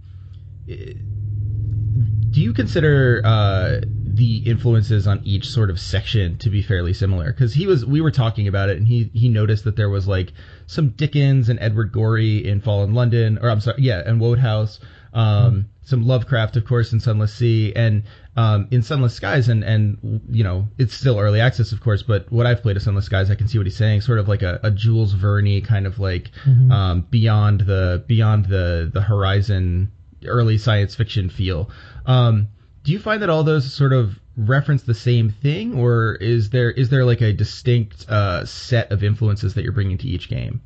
do 0.65 2.41
you 2.41 2.53
consider 2.53 3.21
uh, 3.23 3.81
the 4.03 4.37
influences 4.45 5.07
on 5.07 5.21
each 5.23 5.49
sort 5.49 5.69
of 5.69 5.79
section 5.79 6.37
to 6.39 6.49
be 6.49 6.61
fairly 6.61 6.93
similar? 6.93 7.31
Because 7.31 7.53
he 7.53 7.67
was, 7.67 7.85
we 7.85 8.01
were 8.01 8.11
talking 8.11 8.47
about 8.47 8.69
it, 8.69 8.77
and 8.77 8.87
he 8.87 9.09
he 9.13 9.29
noticed 9.29 9.63
that 9.63 9.75
there 9.75 9.89
was 9.89 10.07
like 10.07 10.33
some 10.65 10.89
Dickens 10.89 11.49
and 11.49 11.59
Edward 11.59 11.91
Gorey 11.91 12.45
in 12.45 12.61
Fallen 12.61 12.93
London, 12.93 13.39
or 13.41 13.49
I'm 13.49 13.61
sorry, 13.61 13.81
yeah, 13.81 14.01
and 14.05 14.19
Wodehouse. 14.19 14.79
Um, 15.13 15.67
some 15.85 16.05
Lovecraft, 16.05 16.57
of 16.57 16.65
course, 16.65 16.91
in 16.91 16.99
Sunless 16.99 17.33
Sea, 17.33 17.71
and 17.73 18.03
um, 18.37 18.67
in 18.71 18.81
Sunless 18.83 19.13
Skies, 19.13 19.47
and 19.47 19.63
and 19.63 20.21
you 20.29 20.43
know 20.43 20.67
it's 20.77 20.93
still 20.93 21.17
early 21.19 21.39
access, 21.39 21.71
of 21.71 21.79
course, 21.79 22.03
but 22.03 22.31
what 22.31 22.45
I've 22.45 22.61
played 22.61 22.75
of 22.75 22.83
Sunless 22.83 23.05
Skies, 23.05 23.31
I 23.31 23.35
can 23.35 23.47
see 23.47 23.57
what 23.57 23.65
he's 23.65 23.77
saying, 23.77 24.01
sort 24.01 24.19
of 24.19 24.27
like 24.27 24.41
a, 24.41 24.59
a 24.61 24.71
Jules 24.71 25.13
Verne 25.13 25.61
kind 25.61 25.87
of 25.87 25.99
like 25.99 26.31
um, 26.71 27.07
beyond 27.09 27.61
the 27.61 28.03
beyond 28.07 28.45
the 28.45 28.89
the 28.93 29.01
horizon, 29.01 29.91
early 30.25 30.57
science 30.57 30.95
fiction 30.95 31.29
feel. 31.29 31.69
Um, 32.05 32.49
do 32.83 32.91
you 32.91 32.99
find 32.99 33.21
that 33.21 33.29
all 33.29 33.43
those 33.43 33.73
sort 33.73 33.93
of 33.93 34.19
reference 34.35 34.83
the 34.83 34.93
same 34.93 35.29
thing, 35.29 35.79
or 35.79 36.15
is 36.15 36.49
there 36.49 36.69
is 36.69 36.89
there 36.89 37.05
like 37.05 37.21
a 37.21 37.31
distinct 37.31 38.09
uh, 38.09 38.45
set 38.45 38.91
of 38.91 39.01
influences 39.01 39.53
that 39.53 39.63
you're 39.63 39.71
bringing 39.71 39.97
to 39.99 40.07
each 40.07 40.27
game? 40.27 40.61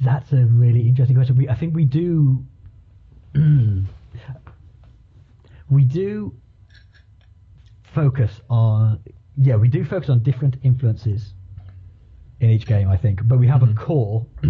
That's 0.00 0.32
a 0.32 0.44
really 0.44 0.88
interesting 0.88 1.14
question. 1.14 1.36
We, 1.36 1.48
I 1.48 1.54
think 1.54 1.74
we 1.74 1.84
do. 1.84 2.44
we 5.70 5.84
do 5.84 6.34
focus 7.94 8.40
on 8.50 9.00
yeah 9.36 9.56
we 9.56 9.68
do 9.68 9.84
focus 9.84 10.10
on 10.10 10.22
different 10.22 10.56
influences 10.62 11.34
in 12.40 12.50
each 12.50 12.66
game 12.66 12.88
I 12.88 12.96
think 12.96 13.20
but 13.26 13.38
we 13.38 13.46
have 13.46 13.62
a 13.62 13.72
core 13.74 14.26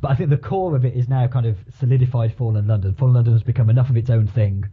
but 0.00 0.10
I 0.10 0.14
think 0.14 0.30
the 0.30 0.36
core 0.38 0.74
of 0.74 0.84
it 0.84 0.94
is 0.96 1.08
now 1.08 1.26
kind 1.28 1.46
of 1.46 1.56
solidified 1.78 2.34
Fallen 2.36 2.66
London 2.66 2.94
Fallen 2.94 3.14
London 3.14 3.32
has 3.34 3.42
become 3.42 3.70
enough 3.70 3.90
of 3.90 3.96
its 3.96 4.10
own 4.10 4.26
thing 4.26 4.64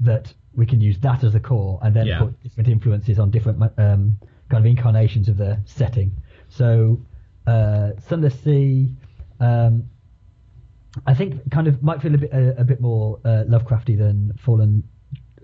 that 0.00 0.32
we 0.54 0.66
can 0.66 0.80
use 0.80 0.98
that 1.00 1.24
as 1.24 1.32
the 1.32 1.40
core 1.40 1.78
and 1.82 1.94
then 1.94 2.06
Yeah. 2.06 2.18
put 2.20 2.42
different 2.42 2.68
influences 2.68 3.18
on 3.18 3.30
different 3.30 3.62
um, 3.78 4.18
kind 4.50 4.64
of 4.64 4.66
incarnations 4.66 5.28
of 5.28 5.36
the 5.36 5.58
setting 5.64 6.12
so 6.48 7.00
uh, 7.46 7.92
Sunless 8.08 8.38
Sea 8.40 8.94
um, 9.40 9.84
I 11.06 11.14
think 11.14 11.50
kind 11.50 11.68
of 11.68 11.82
might 11.82 12.00
feel 12.00 12.14
a 12.14 12.18
bit 12.18 12.32
a, 12.32 12.60
a 12.60 12.64
bit 12.64 12.80
more 12.80 13.20
uh, 13.24 13.44
Lovecrafty 13.46 13.98
than 13.98 14.32
Fallen, 14.42 14.82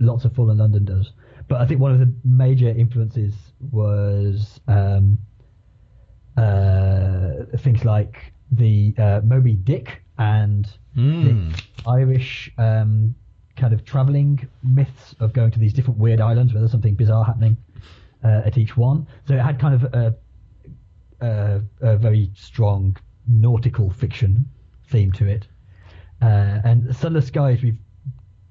lots 0.01 0.25
of 0.25 0.35
Fallen 0.35 0.57
London 0.59 0.85
does. 0.85 1.13
But 1.53 1.61
I 1.61 1.67
think 1.67 1.83
one 1.83 1.93
of 1.93 1.99
the 1.99 2.11
major 2.25 2.71
influences 2.71 3.35
was 3.71 4.59
um, 4.69 5.19
uh, 6.39 7.45
things 7.59 7.85
like 7.85 8.33
the 8.53 8.95
uh, 8.97 9.21
Moby 9.23 9.53
Dick 9.57 10.03
and 10.17 10.67
Mm. 10.97 11.55
the 11.55 11.63
Irish 11.87 12.51
um, 12.57 13.15
kind 13.57 13.75
of 13.75 13.85
travelling 13.85 14.49
myths 14.63 15.15
of 15.21 15.35
going 15.35 15.51
to 15.51 15.59
these 15.59 15.75
different 15.75 15.99
weird 15.99 16.23
islands 16.23 16.55
where 16.55 16.61
there's 16.63 16.71
something 16.71 16.95
bizarre 16.95 17.25
happening 17.25 17.59
uh, 18.25 18.41
at 18.47 18.57
each 18.57 18.75
one. 18.79 19.07
So 19.29 19.35
it 19.35 19.41
had 19.41 19.59
kind 19.59 19.75
of 19.75 19.85
a, 19.93 20.15
a, 21.21 21.61
a 21.83 21.97
very 21.99 22.31
strong 22.35 22.97
nautical 23.29 23.91
fiction 23.91 24.47
theme 24.89 25.13
to 25.13 25.27
it. 25.27 25.47
Uh, 26.23 26.61
and 26.65 26.97
Sunless 26.97 27.27
Skies, 27.27 27.63
we've 27.63 27.79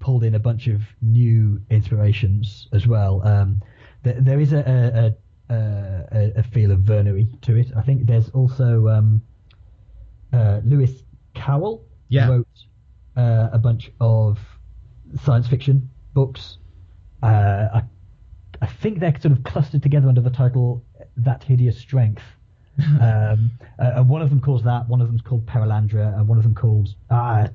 pulled 0.01 0.23
in 0.25 0.35
a 0.35 0.39
bunch 0.39 0.67
of 0.67 0.81
new 1.01 1.61
inspirations 1.69 2.67
as 2.73 2.85
well. 2.87 3.25
Um, 3.25 3.61
there, 4.03 4.19
there 4.19 4.39
is 4.41 4.51
a, 4.51 5.15
a, 5.49 5.53
a, 5.53 6.31
a 6.37 6.43
feel 6.43 6.71
of 6.71 6.79
Vernery 6.79 7.39
to 7.41 7.55
it. 7.55 7.67
I 7.77 7.81
think 7.81 8.07
there's 8.07 8.29
also 8.29 8.87
um, 8.89 9.21
uh, 10.33 10.59
Lewis 10.65 11.03
Cowell 11.33 11.85
Yeah. 12.09 12.27
wrote 12.29 12.47
uh, 13.15 13.49
a 13.53 13.59
bunch 13.59 13.91
of 13.99 14.39
science 15.23 15.47
fiction 15.47 15.89
books. 16.13 16.57
Uh, 17.23 17.67
I, 17.75 17.81
I 18.61 18.67
think 18.67 18.99
they're 18.99 19.17
sort 19.19 19.33
of 19.33 19.43
clustered 19.43 19.83
together 19.83 20.07
under 20.09 20.21
the 20.21 20.29
title 20.29 20.83
"That 21.17 21.43
Hideous 21.43 21.77
Strength." 21.77 22.23
um, 23.01 23.51
uh, 23.79 23.91
and 23.97 24.09
one 24.09 24.21
of 24.21 24.29
them 24.29 24.39
calls 24.39 24.63
that, 24.63 24.87
one 24.87 25.01
of 25.01 25.07
them's 25.07 25.21
called 25.21 25.45
Perelandra, 25.45 26.17
and 26.17 26.27
one 26.27 26.37
of 26.37 26.43
them 26.43 26.55
called 26.55 26.95
ah, 27.09 27.47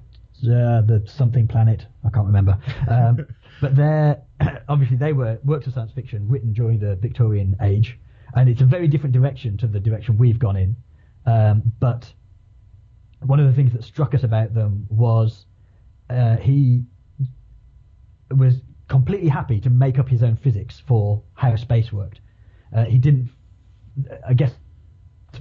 uh, 0.44 0.82
the 0.86 1.02
something 1.06 1.48
planet. 1.48 1.86
I 2.04 2.10
can't 2.10 2.26
remember. 2.26 2.58
Um, 2.88 3.26
but 3.60 3.76
they're 3.76 4.22
obviously 4.68 4.96
they 4.96 5.12
were 5.12 5.38
works 5.44 5.66
of 5.66 5.74
science 5.74 5.92
fiction 5.94 6.28
written 6.28 6.52
during 6.52 6.78
the 6.78 6.96
Victorian 6.96 7.56
age, 7.62 7.98
and 8.34 8.48
it's 8.48 8.60
a 8.60 8.66
very 8.66 8.88
different 8.88 9.14
direction 9.14 9.56
to 9.58 9.66
the 9.66 9.80
direction 9.80 10.18
we've 10.18 10.38
gone 10.38 10.56
in. 10.56 10.76
Um, 11.26 11.72
but 11.80 12.12
one 13.20 13.40
of 13.40 13.46
the 13.46 13.52
things 13.52 13.72
that 13.72 13.82
struck 13.82 14.14
us 14.14 14.22
about 14.22 14.54
them 14.54 14.86
was 14.90 15.46
uh, 16.10 16.36
he 16.36 16.84
was 18.30 18.54
completely 18.88 19.28
happy 19.28 19.60
to 19.60 19.70
make 19.70 19.98
up 19.98 20.08
his 20.08 20.22
own 20.22 20.36
physics 20.36 20.82
for 20.86 21.22
how 21.34 21.56
space 21.56 21.92
worked. 21.92 22.20
Uh, 22.74 22.84
he 22.84 22.98
didn't, 22.98 23.30
I 24.26 24.34
guess, 24.34 24.52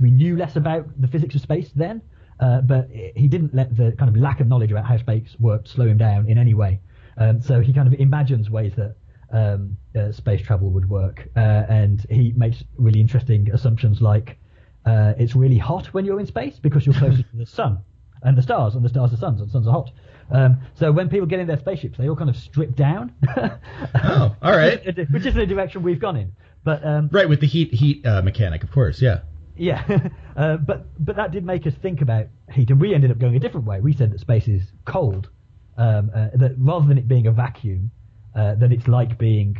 we 0.01 0.11
knew 0.11 0.35
less 0.35 0.55
about 0.55 0.89
the 0.99 1.07
physics 1.07 1.35
of 1.35 1.41
space 1.41 1.71
then, 1.75 2.01
uh, 2.39 2.61
but 2.61 2.89
he 2.89 3.27
didn't 3.27 3.53
let 3.53 3.75
the 3.75 3.93
kind 3.93 4.09
of 4.09 4.21
lack 4.21 4.39
of 4.39 4.47
knowledge 4.47 4.71
about 4.71 4.85
how 4.85 4.97
space 4.97 5.35
worked 5.39 5.67
slow 5.67 5.87
him 5.87 5.97
down 5.97 6.27
in 6.27 6.37
any 6.37 6.53
way. 6.53 6.79
Um, 7.17 7.41
so 7.41 7.61
he 7.61 7.71
kind 7.73 7.87
of 7.87 7.99
imagines 7.99 8.49
ways 8.49 8.73
that 8.75 8.95
um, 9.31 9.77
uh, 9.97 10.11
space 10.11 10.41
travel 10.41 10.69
would 10.71 10.89
work, 10.89 11.27
uh, 11.35 11.39
and 11.39 12.05
he 12.09 12.33
makes 12.35 12.63
really 12.77 12.99
interesting 12.99 13.49
assumptions 13.51 14.01
like 14.01 14.37
uh, 14.85 15.13
it's 15.17 15.35
really 15.35 15.57
hot 15.57 15.87
when 15.87 16.05
you're 16.05 16.19
in 16.19 16.25
space 16.27 16.59
because 16.59 16.85
you're 16.85 16.95
closer 16.95 17.23
to 17.23 17.37
the 17.37 17.45
sun 17.45 17.79
and 18.23 18.37
the 18.37 18.41
stars, 18.41 18.75
and 18.75 18.83
the 18.83 18.89
stars 18.89 19.13
are 19.13 19.17
suns, 19.17 19.39
and 19.41 19.49
suns 19.49 19.67
are 19.67 19.71
hot. 19.71 19.91
Um, 20.31 20.57
so 20.73 20.91
when 20.91 21.09
people 21.09 21.27
get 21.27 21.39
in 21.39 21.47
their 21.47 21.59
spaceships, 21.59 21.97
they 21.97 22.09
all 22.09 22.15
kind 22.15 22.29
of 22.29 22.35
strip 22.35 22.75
down. 22.75 23.13
Oh, 24.03 24.35
all 24.41 24.51
right. 24.51 24.85
Which 25.11 25.25
is 25.25 25.33
the 25.33 25.45
direction 25.45 25.83
we've 25.83 25.99
gone 25.99 26.15
in. 26.15 26.31
But 26.63 26.85
um, 26.85 27.09
Right, 27.11 27.27
with 27.27 27.39
the 27.39 27.47
heat 27.47 27.73
heat 27.73 28.05
uh, 28.05 28.21
mechanic, 28.21 28.63
of 28.63 28.71
course. 28.71 29.01
Yeah. 29.01 29.21
yeah, 29.55 29.83
uh, 30.35 30.57
but 30.57 30.85
but 31.03 31.15
that 31.15 31.31
did 31.31 31.45
make 31.45 31.65
us 31.65 31.73
think 31.81 32.01
about 32.01 32.27
heat, 32.51 32.69
and 32.69 32.79
we 32.79 32.93
ended 32.93 33.11
up 33.11 33.17
going 33.17 33.35
a 33.35 33.39
different 33.39 33.65
way. 33.65 33.79
We 33.79 33.93
said 33.93 34.11
that 34.11 34.19
space 34.19 34.47
is 34.47 34.63
cold, 34.85 35.29
um, 35.77 36.11
uh, 36.13 36.29
that 36.35 36.55
rather 36.57 36.87
than 36.87 36.97
it 36.97 37.07
being 37.07 37.27
a 37.27 37.31
vacuum, 37.31 37.91
uh, 38.35 38.55
that 38.55 38.71
it's 38.71 38.87
like 38.87 39.17
being 39.17 39.57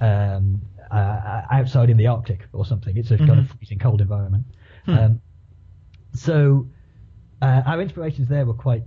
um, 0.00 0.60
uh, 0.90 1.42
outside 1.50 1.90
in 1.90 1.96
the 1.96 2.06
Arctic 2.06 2.40
or 2.52 2.64
something. 2.66 2.96
It's 2.96 3.10
a 3.10 3.18
kind 3.18 3.38
of 3.38 3.48
freezing 3.50 3.78
cold 3.78 4.00
environment. 4.00 4.44
Um, 4.86 5.20
so 6.14 6.66
uh, 7.42 7.62
our 7.66 7.80
inspirations 7.80 8.28
there 8.28 8.44
were 8.44 8.54
quite 8.54 8.82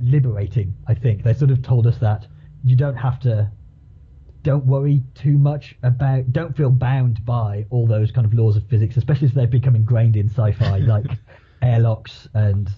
liberating. 0.00 0.74
I 0.86 0.94
think 0.94 1.22
they 1.22 1.34
sort 1.34 1.50
of 1.50 1.62
told 1.62 1.86
us 1.86 1.98
that 1.98 2.26
you 2.64 2.76
don't 2.76 2.96
have 2.96 3.20
to 3.20 3.50
don't 4.42 4.64
worry 4.66 5.02
too 5.14 5.38
much 5.38 5.76
about 5.82 6.32
don't 6.32 6.56
feel 6.56 6.70
bound 6.70 7.24
by 7.24 7.64
all 7.70 7.86
those 7.86 8.10
kind 8.10 8.24
of 8.26 8.34
laws 8.34 8.56
of 8.56 8.66
physics 8.68 8.96
especially 8.96 9.28
as 9.28 9.34
they've 9.34 9.50
become 9.50 9.76
ingrained 9.76 10.16
in 10.16 10.28
sci-fi 10.28 10.78
like 10.94 11.06
airlocks 11.62 12.28
and 12.34 12.70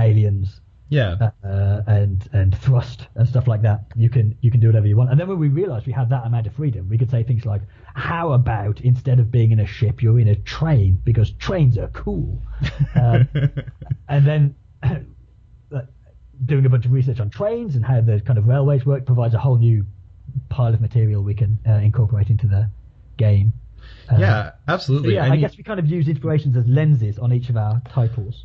aliens 0.00 0.60
Yeah. 0.88 1.30
uh, 1.44 1.82
and 1.86 2.28
and 2.32 2.56
thrust 2.58 3.06
and 3.14 3.26
stuff 3.28 3.46
like 3.46 3.62
that. 3.62 3.84
You 3.94 4.10
can 4.10 4.36
you 4.40 4.50
can 4.50 4.60
do 4.60 4.66
whatever 4.66 4.86
you 4.86 4.96
want. 4.96 5.10
And 5.10 5.18
then 5.20 5.28
when 5.28 5.38
we 5.38 5.48
realized 5.48 5.86
we 5.86 5.92
had 5.92 6.10
that 6.10 6.26
amount 6.26 6.46
of 6.46 6.54
freedom 6.54 6.88
we 6.88 6.98
could 6.98 7.10
say 7.10 7.22
things 7.22 7.46
like 7.46 7.62
how 7.94 8.32
about 8.32 8.80
instead 8.80 9.18
of 9.20 9.30
being 9.30 9.52
in 9.52 9.60
a 9.60 9.66
ship 9.66 10.02
you're 10.02 10.18
in 10.20 10.28
a 10.28 10.36
train? 10.36 11.00
Because 11.04 11.30
trains 11.32 11.78
are 11.78 11.88
cool. 11.88 12.38
Um, 12.94 13.28
and 14.08 14.26
then 14.26 14.54
doing 16.44 16.66
a 16.66 16.68
bunch 16.68 16.84
of 16.86 16.92
research 16.92 17.20
on 17.20 17.30
trains 17.30 17.76
and 17.76 17.84
how 17.84 18.00
the 18.00 18.20
kind 18.20 18.38
of 18.38 18.46
railways 18.48 18.84
work 18.84 19.06
provides 19.06 19.34
a 19.34 19.38
whole 19.38 19.58
new 19.58 19.86
pile 20.48 20.74
of 20.74 20.80
material 20.80 21.22
we 21.22 21.34
can 21.34 21.58
uh, 21.68 21.72
incorporate 21.74 22.28
into 22.30 22.46
the 22.46 22.68
game. 23.16 23.52
Uh, 24.10 24.16
yeah, 24.18 24.50
so 24.50 24.56
absolutely. 24.68 25.14
yeah, 25.14 25.24
I 25.24 25.26
I, 25.26 25.30
mean, 25.30 25.40
guess 25.40 25.56
we 25.56 25.64
kind 25.64 25.78
of 25.80 25.86
use 25.86 26.08
inspirations 26.08 26.56
as 26.56 26.66
lenses 26.66 27.18
on 27.18 27.32
each 27.32 27.48
of 27.48 27.56
our 27.56 27.80
titles. 27.88 28.44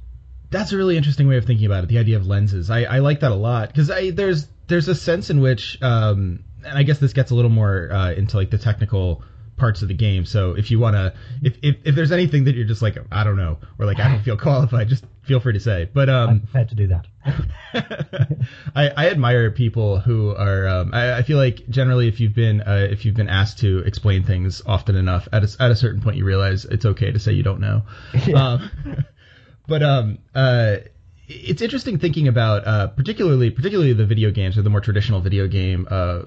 that's 0.50 0.72
a 0.72 0.78
really 0.78 0.98
interesting 0.98 1.28
way 1.28 1.38
of 1.38 1.46
thinking 1.46 1.66
about 1.66 1.84
it. 1.84 1.88
The 1.88 1.98
idea 2.00 2.18
of 2.18 2.26
lenses, 2.26 2.70
I, 2.70 2.84
I 2.84 3.00
like 3.00 3.20
that 3.22 3.32
a 3.32 3.36
lot 3.36 3.68
because 3.70 3.92
I 3.92 4.12
there's 4.12 4.48
there's 4.68 4.88
a 4.88 4.96
sense 4.96 5.30
in 5.30 5.42
which, 5.42 5.82
um, 5.82 6.44
and 6.66 6.78
I 6.78 6.84
guess 6.84 7.00
this 7.00 7.14
gets 7.14 7.32
a 7.32 7.36
little 7.36 7.52
more 7.52 7.90
uh, 7.92 8.12
into 8.14 8.38
like 8.38 8.50
the 8.50 8.58
technical 8.58 9.24
parts 9.58 9.82
of 9.82 9.88
the 9.88 9.94
game. 9.94 10.26
So 10.26 10.54
if 10.54 10.72
you 10.72 10.80
want 10.80 10.96
to, 10.96 11.14
if, 11.42 11.58
if 11.62 11.76
if 11.84 11.96
there's 11.96 12.12
anything 12.12 12.46
that 12.46 12.56
you're 12.56 12.68
just 12.68 12.82
like 12.82 12.98
I 13.12 13.24
don't 13.24 13.36
know 13.36 13.58
or 13.78 13.86
like 13.86 14.00
I 14.00 14.10
don't 14.10 14.24
feel 14.24 14.38
qualified, 14.38 14.88
just 14.88 15.04
feel 15.24 15.40
free 15.40 15.54
to 15.54 15.60
say. 15.60 15.90
But 15.92 16.10
um, 16.10 16.30
I'm 16.30 16.40
prepared 16.42 16.70
to 16.70 16.76
do 16.76 16.88
that. 16.88 17.08
I, 18.76 18.90
I 18.90 19.10
admire 19.10 19.52
people 19.52 20.00
who 20.00 20.34
are. 20.36 20.68
Um, 20.68 20.94
I, 20.94 21.18
I 21.18 21.24
feel 21.24 21.38
like 21.38 21.68
generally, 21.70 22.08
if 22.08 22.20
you've 22.20 22.36
been 22.36 22.62
uh, 22.62 22.88
if 22.90 23.06
you've 23.06 23.16
been 23.16 23.30
asked 23.30 23.60
to 23.60 23.80
explain 23.80 24.24
things 24.24 24.62
often 24.66 24.96
enough, 24.96 25.28
at 25.34 25.44
a, 25.44 25.62
at 25.62 25.72
a 25.72 25.76
certain 25.76 26.02
point, 26.02 26.18
you 26.18 26.26
realize 26.26 26.66
it's 26.66 26.86
okay 26.86 27.12
to 27.12 27.20
say 27.20 27.34
you 27.34 27.44
don't 27.44 27.60
know. 27.60 27.84
Yeah. 28.26 28.44
Um, 28.44 29.06
but 29.68 29.84
um, 29.84 30.18
uh, 30.34 30.78
it's 31.28 31.62
interesting 31.62 31.98
thinking 31.98 32.28
about 32.28 32.66
uh, 32.66 32.88
particularly 32.88 33.50
particularly 33.50 33.94
the 33.94 34.06
video 34.06 34.32
games 34.32 34.58
or 34.58 34.62
the 34.62 34.70
more 34.70 34.80
traditional 34.80 35.20
video 35.20 35.48
game 35.48 35.86
uh, 35.90 36.22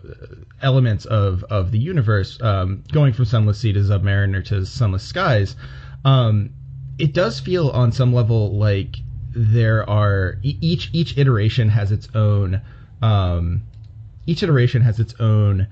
elements 0.61 1.07
of 1.07 1.43
of 1.45 1.71
the 1.71 1.79
universe, 1.79 2.41
um, 2.43 2.83
going 2.93 3.13
from 3.13 3.25
Sunless 3.25 3.59
Sea 3.59 3.73
to 3.73 3.81
Zubmariner 3.81 4.45
to 4.47 4.67
Sunless 4.67 5.03
Skies. 5.03 5.57
Um, 6.05 6.51
it 6.99 7.15
does 7.15 7.41
feel 7.41 7.71
on 7.71 7.93
some 7.93 8.13
level 8.13 8.59
like 8.59 8.97
there 9.31 9.89
are 9.89 10.37
each 10.43 10.91
each 10.93 11.17
iteration 11.17 11.71
has 11.71 11.93
its 11.93 12.09
own 12.15 12.61
um, 13.01 13.63
each 14.27 14.43
iteration 14.43 14.83
has 14.83 15.01
its 15.01 15.15
own 15.19 15.67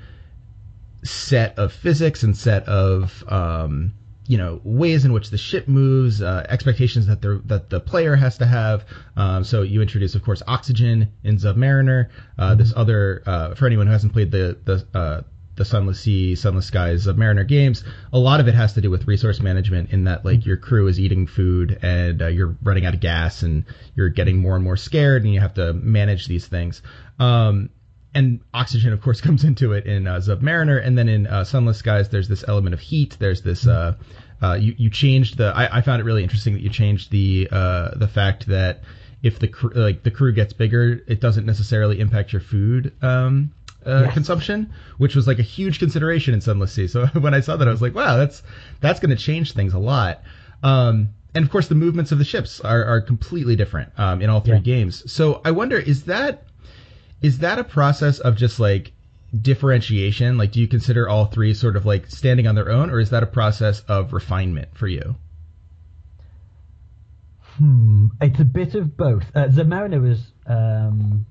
set 1.05 1.59
of 1.59 1.73
physics 1.73 2.23
and 2.23 2.35
set 2.35 2.67
of 2.67 3.25
um, 3.29 3.93
you 4.29 4.37
know 4.39 4.61
ways 4.63 5.05
in 5.05 5.13
which 5.13 5.31
the 5.31 5.39
ship 5.39 5.67
moves, 5.67 6.23
uh, 6.23 6.47
expectations 6.49 7.07
that 7.07 7.21
the 7.21 7.43
that 7.47 7.71
the 7.71 7.81
player 7.81 8.15
has 8.15 8.39
to 8.39 8.47
have. 8.47 8.85
Um, 9.17 9.43
so 9.43 9.63
you 9.63 9.83
introduce, 9.83 10.15
of 10.15 10.23
course, 10.23 10.43
oxygen 10.47 11.13
in 11.25 11.39
Zubmariner. 11.39 12.11
Uh, 12.39 12.55
This 12.55 12.73
other 12.77 13.23
uh, 13.27 13.55
for 13.55 13.67
anyone 13.67 13.87
who 13.87 13.93
hasn't 13.93 14.13
played 14.13 14.31
the 14.31 14.59
the 14.65 14.87
uh, 14.99 15.23
the 15.57 15.65
Sunless 15.65 16.01
Sea, 16.01 16.37
Sunless 16.37 16.67
Skies 16.67 17.07
Zubmariner 17.07 17.49
games, 17.49 17.83
a 18.13 18.19
lot 18.19 18.39
of 18.39 18.47
it 18.47 18.55
has 18.55 18.75
to 18.75 18.81
do 18.81 18.91
with 18.91 19.09
resource 19.09 19.41
management. 19.41 19.91
In 19.91 20.05
that, 20.05 20.25
like 20.25 20.47
your 20.47 20.57
crew 20.57 20.87
is 20.87 21.01
eating 21.01 21.27
food 21.27 21.79
and 21.83 22.23
uh, 22.23 22.29
you're 22.29 22.57
running 22.63 22.87
out 22.87 22.95
of 22.95 23.01
gas 23.01 23.43
and 23.43 23.65
you're 23.97 24.11
getting 24.11 24.39
more 24.39 24.55
and 24.55 24.63
more 24.63 24.77
scared 24.77 25.25
and 25.25 25.35
you 25.35 25.41
have 25.41 25.55
to 25.55 25.73
manage 25.73 26.29
these 26.29 26.47
things. 26.47 26.81
Um, 27.19 27.71
and 28.15 28.41
oxygen, 28.55 28.93
of 28.93 29.01
course, 29.01 29.21
comes 29.29 29.45
into 29.45 29.73
it 29.73 29.87
in 29.87 30.07
uh, 30.07 30.17
Zubmariner, 30.17 30.85
and 30.85 30.97
then 30.97 31.09
in 31.09 31.27
uh, 31.27 31.45
Sunless 31.45 31.79
Skies, 31.79 32.09
there's 32.09 32.29
this 32.29 32.45
element 32.49 32.75
of 32.75 32.81
heat. 32.81 33.17
There's 33.19 33.41
this. 33.43 33.67
Uh, 33.67 33.95
uh, 34.43 34.55
you 34.55 34.75
you 34.79 34.91
changed 34.91 35.37
the. 35.39 35.53
I, 35.55 35.79
I 35.79 35.81
found 35.83 36.01
it 36.01 36.05
really 36.05 36.23
interesting 36.23 36.55
that 36.55 36.63
you 36.63 36.71
changed 36.71 37.11
the 37.11 37.49
uh, 37.51 37.91
the 37.97 38.09
fact 38.09 38.47
that 38.47 38.81
if 39.23 39.39
the 39.39 39.49
cr- 39.49 39.73
like 39.75 40.03
the 40.05 40.11
crew 40.11 40.33
gets 40.33 40.53
bigger, 40.53 41.03
it 41.07 41.21
doesn't 41.21 41.45
necessarily 41.45 41.99
impact 42.01 42.33
your 42.33 42.41
food 42.41 42.93
um, 43.03 43.51
uh, 43.85 44.03
Yes. 44.05 44.15
consumption, 44.15 44.73
which 44.99 45.17
was 45.17 45.27
like 45.27 45.39
a 45.41 45.43
huge 45.43 45.79
consideration 45.81 46.35
in 46.35 46.41
Sunless 46.41 46.73
Sea. 46.73 46.87
So 46.89 47.07
when 47.07 47.35
I 47.35 47.41
saw 47.41 47.57
that, 47.57 47.67
I 47.67 47.71
was 47.73 47.83
like, 47.83 47.95
wow, 47.95 48.17
that's 48.17 48.43
that's 48.81 49.01
going 49.01 49.11
to 49.11 49.21
change 49.23 49.53
things 49.53 49.75
a 49.75 49.79
lot. 49.79 50.23
Um, 50.63 51.09
and 51.35 51.45
of 51.45 51.51
course, 51.51 51.67
the 51.69 51.75
movements 51.75 52.11
of 52.13 52.19
the 52.19 52.25
ships 52.25 52.61
are, 52.61 52.85
are 52.85 53.01
completely 53.01 53.55
different 53.57 53.93
um, 53.99 54.23
in 54.23 54.31
all 54.31 54.41
three 54.41 54.55
Yeah. 54.55 54.61
games. 54.61 55.11
So 55.11 55.41
I 55.45 55.51
wonder, 55.51 55.77
is 55.79 56.05
that 56.05 56.43
is 57.23 57.39
that 57.39 57.59
a 57.59 57.65
process 57.65 58.19
of 58.19 58.37
just 58.37 58.61
like 58.61 58.93
differentiation? 59.41 60.39
Like, 60.39 60.53
do 60.53 60.61
you 60.61 60.69
consider 60.69 61.09
all 61.09 61.27
three 61.27 61.55
sort 61.55 61.77
of 61.77 61.87
like 61.87 62.07
standing 62.07 62.47
on 62.47 62.55
their 62.55 62.71
own, 62.71 62.91
or 62.91 63.01
is 63.01 63.11
that 63.11 63.23
a 63.23 63.27
process 63.27 63.81
of 63.81 64.13
refinement 64.13 64.69
for 64.75 64.87
you? 64.87 65.17
Hmm, 67.41 68.09
it's 68.21 68.39
a 68.39 68.45
bit 68.45 68.75
of 68.75 68.97
both. 68.97 69.25
Uh, 69.35 69.49
the 69.49 69.65
Mariner 69.65 70.01
was 70.01 70.21
um, 70.47 71.27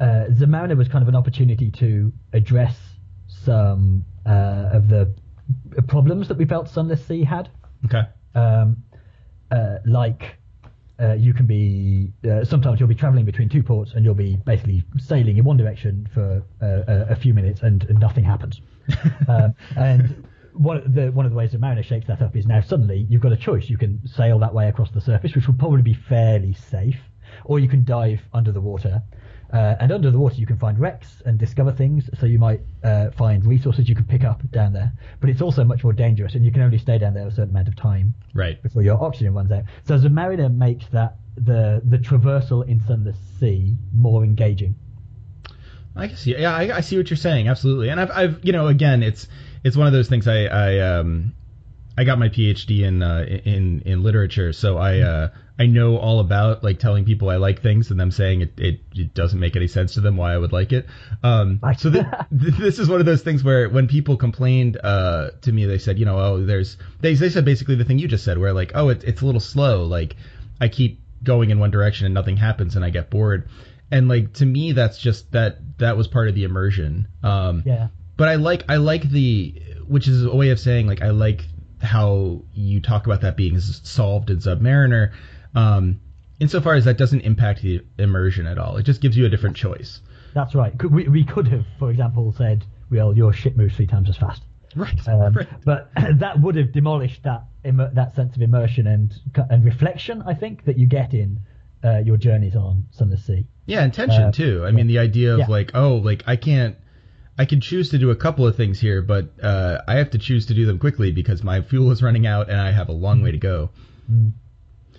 uh, 0.00 0.26
Zubmariner 0.30 0.76
was 0.76 0.88
kind 0.88 1.02
of 1.02 1.08
an 1.08 1.14
opportunity 1.14 1.70
to 1.72 2.12
address 2.32 2.76
some 3.28 4.04
uh, 4.26 4.70
of 4.72 4.88
the 4.88 5.14
problems 5.86 6.28
that 6.28 6.38
we 6.38 6.46
felt 6.46 6.68
Sunless 6.68 7.06
Sea 7.06 7.22
had. 7.22 7.50
Okay. 7.84 8.02
Um, 8.34 8.84
uh, 9.50 9.76
like 9.84 10.36
uh, 11.00 11.14
you 11.14 11.32
can 11.32 11.46
be 11.46 12.12
uh, 12.28 12.44
sometimes 12.44 12.78
you'll 12.78 12.88
be 12.88 12.94
traveling 12.94 13.24
between 13.24 13.48
two 13.48 13.62
ports 13.62 13.92
and 13.94 14.04
you'll 14.04 14.14
be 14.14 14.36
basically 14.44 14.84
sailing 14.98 15.38
in 15.38 15.44
one 15.44 15.56
direction 15.56 16.08
for 16.12 16.42
uh, 16.62 16.82
a, 16.86 17.12
a 17.12 17.16
few 17.16 17.32
minutes 17.34 17.62
and, 17.62 17.84
and 17.84 17.98
nothing 17.98 18.24
happens. 18.24 18.60
um, 19.28 19.54
and 19.76 20.26
one 20.52 20.76
of 20.76 20.94
the 20.94 21.10
one 21.12 21.24
of 21.24 21.32
the 21.32 21.38
ways 21.38 21.52
that 21.52 21.60
Mariner 21.60 21.82
shapes 21.82 22.06
that 22.08 22.20
up 22.20 22.36
is 22.36 22.46
now 22.46 22.60
suddenly 22.60 23.06
you've 23.08 23.22
got 23.22 23.32
a 23.32 23.36
choice. 23.36 23.70
You 23.70 23.78
can 23.78 24.06
sail 24.06 24.38
that 24.40 24.52
way 24.52 24.68
across 24.68 24.90
the 24.90 25.00
surface, 25.00 25.34
which 25.34 25.46
will 25.46 25.54
probably 25.54 25.82
be 25.82 25.94
fairly 25.94 26.54
safe, 26.54 26.98
or 27.44 27.58
you 27.58 27.68
can 27.68 27.84
dive 27.84 28.20
under 28.32 28.52
the 28.52 28.60
water. 28.60 29.02
Uh, 29.52 29.76
and 29.80 29.90
under 29.90 30.10
the 30.10 30.18
water, 30.18 30.36
you 30.36 30.46
can 30.46 30.56
find 30.58 30.78
wrecks 30.78 31.22
and 31.26 31.38
discover 31.38 31.72
things. 31.72 32.08
So 32.18 32.26
you 32.26 32.38
might 32.38 32.60
uh, 32.84 33.10
find 33.10 33.44
resources 33.44 33.88
you 33.88 33.94
can 33.94 34.04
pick 34.04 34.24
up 34.24 34.48
down 34.50 34.72
there. 34.72 34.92
But 35.20 35.30
it's 35.30 35.42
also 35.42 35.64
much 35.64 35.82
more 35.82 35.92
dangerous, 35.92 36.34
and 36.34 36.44
you 36.44 36.52
can 36.52 36.62
only 36.62 36.78
stay 36.78 36.98
down 36.98 37.14
there 37.14 37.26
a 37.26 37.30
certain 37.30 37.50
amount 37.50 37.68
of 37.68 37.76
time 37.76 38.14
Right. 38.32 38.62
before 38.62 38.82
your 38.82 39.02
oxygen 39.02 39.34
runs 39.34 39.50
out. 39.50 39.64
So 39.86 39.98
the 39.98 40.08
mariner 40.10 40.48
makes 40.48 40.86
that 40.88 41.16
the 41.36 41.80
the 41.84 41.98
traversal 41.98 42.66
in 42.66 42.80
Sunless 42.80 43.16
Sea 43.38 43.76
more 43.94 44.24
engaging. 44.24 44.74
I 45.96 46.06
guess 46.06 46.26
yeah, 46.26 46.38
yeah 46.38 46.54
I, 46.54 46.76
I 46.76 46.80
see 46.80 46.96
what 46.96 47.10
you're 47.10 47.16
saying 47.16 47.48
absolutely, 47.48 47.88
and 47.88 48.00
I've, 48.00 48.10
I've 48.10 48.44
you 48.44 48.52
know 48.52 48.68
again 48.68 49.02
it's 49.02 49.26
it's 49.64 49.76
one 49.76 49.86
of 49.86 49.92
those 49.92 50.08
things 50.08 50.28
I 50.28 50.44
I 50.44 50.78
um 50.78 51.34
I 51.98 52.04
got 52.04 52.18
my 52.18 52.28
PhD 52.28 52.80
in 52.80 53.02
uh, 53.02 53.24
in 53.44 53.82
in 53.82 54.02
literature, 54.02 54.52
so 54.52 54.78
I 54.78 55.00
uh, 55.00 55.28
I 55.60 55.66
know 55.66 55.98
all 55.98 56.20
about 56.20 56.64
like 56.64 56.78
telling 56.78 57.04
people 57.04 57.28
I 57.28 57.36
like 57.36 57.60
things 57.60 57.90
and 57.90 58.00
them 58.00 58.10
saying 58.10 58.40
it, 58.40 58.58
it, 58.58 58.80
it 58.94 59.12
doesn't 59.12 59.38
make 59.38 59.56
any 59.56 59.66
sense 59.66 59.94
to 59.94 60.00
them 60.00 60.16
why 60.16 60.32
I 60.32 60.38
would 60.38 60.52
like 60.52 60.72
it. 60.72 60.86
Um, 61.22 61.60
so 61.76 61.90
th- 61.90 62.06
th- 62.40 62.54
this 62.56 62.78
is 62.78 62.88
one 62.88 62.98
of 63.00 63.04
those 63.06 63.20
things 63.20 63.44
where 63.44 63.68
when 63.68 63.86
people 63.86 64.16
complained 64.16 64.78
uh, 64.82 65.32
to 65.42 65.52
me, 65.52 65.66
they 65.66 65.76
said 65.78 65.98
you 65.98 66.06
know 66.06 66.18
oh 66.18 66.44
there's 66.46 66.78
they 67.00 67.14
they 67.14 67.28
said 67.28 67.44
basically 67.44 67.74
the 67.74 67.84
thing 67.84 67.98
you 67.98 68.08
just 68.08 68.24
said 68.24 68.38
where 68.38 68.54
like 68.54 68.72
oh 68.74 68.88
it's 68.88 69.04
it's 69.04 69.20
a 69.20 69.26
little 69.26 69.40
slow 69.40 69.84
like 69.84 70.16
I 70.62 70.68
keep 70.68 70.98
going 71.22 71.50
in 71.50 71.58
one 71.58 71.70
direction 71.70 72.06
and 72.06 72.14
nothing 72.14 72.38
happens 72.38 72.74
and 72.76 72.84
I 72.84 72.88
get 72.90 73.10
bored. 73.10 73.46
And 73.90 74.08
like 74.08 74.32
to 74.34 74.46
me, 74.46 74.72
that's 74.72 74.96
just 74.96 75.30
that 75.32 75.58
that 75.78 75.96
was 75.96 76.08
part 76.08 76.28
of 76.28 76.34
the 76.34 76.44
immersion. 76.44 77.06
Um, 77.22 77.64
Yeah. 77.66 77.88
but 78.16 78.28
I 78.28 78.36
like 78.36 78.64
I 78.70 78.76
like 78.76 79.02
the 79.02 79.60
which 79.86 80.08
is 80.08 80.24
a 80.24 80.34
way 80.34 80.50
of 80.50 80.58
saying 80.58 80.86
like 80.86 81.02
I 81.02 81.10
like 81.10 81.44
how 81.82 82.42
you 82.54 82.80
talk 82.80 83.06
about 83.06 83.20
that 83.22 83.36
being 83.36 83.60
solved 83.60 84.30
in 84.30 84.38
Zubmariner. 84.38 85.12
Um, 85.54 86.00
insofar 86.38 86.74
as 86.74 86.84
that 86.84 86.96
doesn't 86.98 87.20
impact 87.22 87.62
the 87.62 87.82
immersion 87.98 88.46
at 88.46 88.58
all, 88.58 88.76
it 88.76 88.84
just 88.84 89.00
gives 89.00 89.16
you 89.16 89.26
a 89.26 89.28
different 89.28 89.56
choice. 89.56 90.00
That's 90.34 90.54
right. 90.54 90.72
We 90.82 91.08
we 91.08 91.24
could 91.24 91.48
have, 91.48 91.64
for 91.78 91.90
example, 91.90 92.32
said, 92.36 92.64
"Well, 92.90 93.16
your 93.16 93.32
ship 93.32 93.56
moves 93.56 93.74
three 93.76 93.86
times 93.88 94.08
as 94.08 94.16
fast." 94.16 94.42
Right. 94.76 95.08
Um, 95.08 95.32
right. 95.34 95.48
But 95.64 95.90
that 96.18 96.40
would 96.40 96.54
have 96.56 96.72
demolished 96.72 97.22
that 97.24 97.44
immer- 97.64 97.90
that 97.94 98.14
sense 98.14 98.36
of 98.36 98.42
immersion 98.42 98.86
and 98.86 99.12
and 99.50 99.64
reflection. 99.64 100.22
I 100.22 100.34
think 100.34 100.64
that 100.66 100.78
you 100.78 100.86
get 100.86 101.14
in 101.14 101.40
uh, 101.82 101.98
your 101.98 102.16
journeys 102.16 102.54
on 102.54 102.86
Sunless 102.92 103.24
Sea. 103.26 103.46
Yeah, 103.66 103.82
and 103.82 103.92
tension 103.92 104.22
Uh, 104.24 104.32
too. 104.32 104.64
I 104.66 104.70
mean, 104.70 104.86
the 104.86 104.98
idea 104.98 105.32
of 105.34 105.40
Yeah. 105.40 105.46
like, 105.48 105.72
oh, 105.74 105.96
like 105.96 106.22
I 106.26 106.36
can't, 106.36 106.76
I 107.38 107.44
can 107.44 107.60
choose 107.60 107.90
to 107.90 107.98
do 107.98 108.10
a 108.10 108.16
couple 108.16 108.46
of 108.46 108.54
things 108.56 108.78
here, 108.80 109.00
but 109.02 109.30
uh, 109.42 109.80
I 109.88 109.94
have 109.96 110.10
to 110.10 110.18
choose 110.18 110.46
to 110.46 110.54
do 110.54 110.66
them 110.66 110.78
quickly 110.78 111.10
because 111.12 111.42
my 111.42 111.60
fuel 111.62 111.90
is 111.90 112.02
running 112.02 112.26
out 112.26 112.50
and 112.50 112.60
I 112.60 112.70
have 112.72 112.88
a 112.88 112.92
long 112.92 113.22
way 113.22 113.30
to 113.32 113.38
go. 113.38 113.70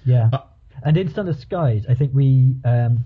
Yeah. 0.06 0.30
Uh, 0.34 0.40
and 0.84 0.98
in 0.98 1.10
Sunless 1.14 1.40
Skies, 1.40 1.86
I 1.88 1.94
think 1.94 2.12
we 2.14 2.56
um, 2.66 3.06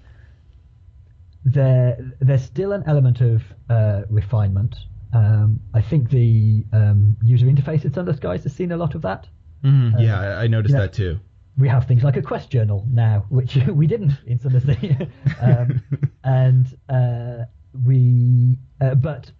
there 1.44 1.98
there's 2.20 2.44
still 2.44 2.72
an 2.72 2.84
element 2.88 3.22
of 3.22 3.44
uh, 3.70 4.02
refinement. 4.10 4.76
Um, 5.14 5.60
I 5.74 5.82
think 5.82 6.10
the 6.10 6.66
um, 6.74 7.16
user 7.24 7.46
interface 7.46 7.86
in 7.86 7.94
Sunless 7.94 8.18
Skies 8.18 8.44
has 8.44 8.54
seen 8.54 8.72
a 8.72 8.78
lot 8.78 8.96
of 8.96 9.02
that. 9.04 9.28
Mhm, 9.64 9.94
yeah, 10.00 10.20
I, 10.20 10.44
I 10.44 10.48
noticed 10.48 10.74
yeah. 10.74 10.82
that 10.82 10.94
too. 10.94 11.20
We 11.58 11.70
have 11.70 11.88
things 11.88 12.04
like 12.04 12.18
a 12.18 12.22
quest 12.22 12.50
journal 12.50 12.86
now, 12.92 13.26
which 13.30 13.56
we 13.68 13.88
didn't 13.88 14.14
in 14.26 14.40
Sea. 14.40 14.98
um, 15.42 15.82
and 16.24 16.78
uh, 16.90 17.46
we, 17.86 18.58
uh, 18.82 18.96
but 18.96 19.32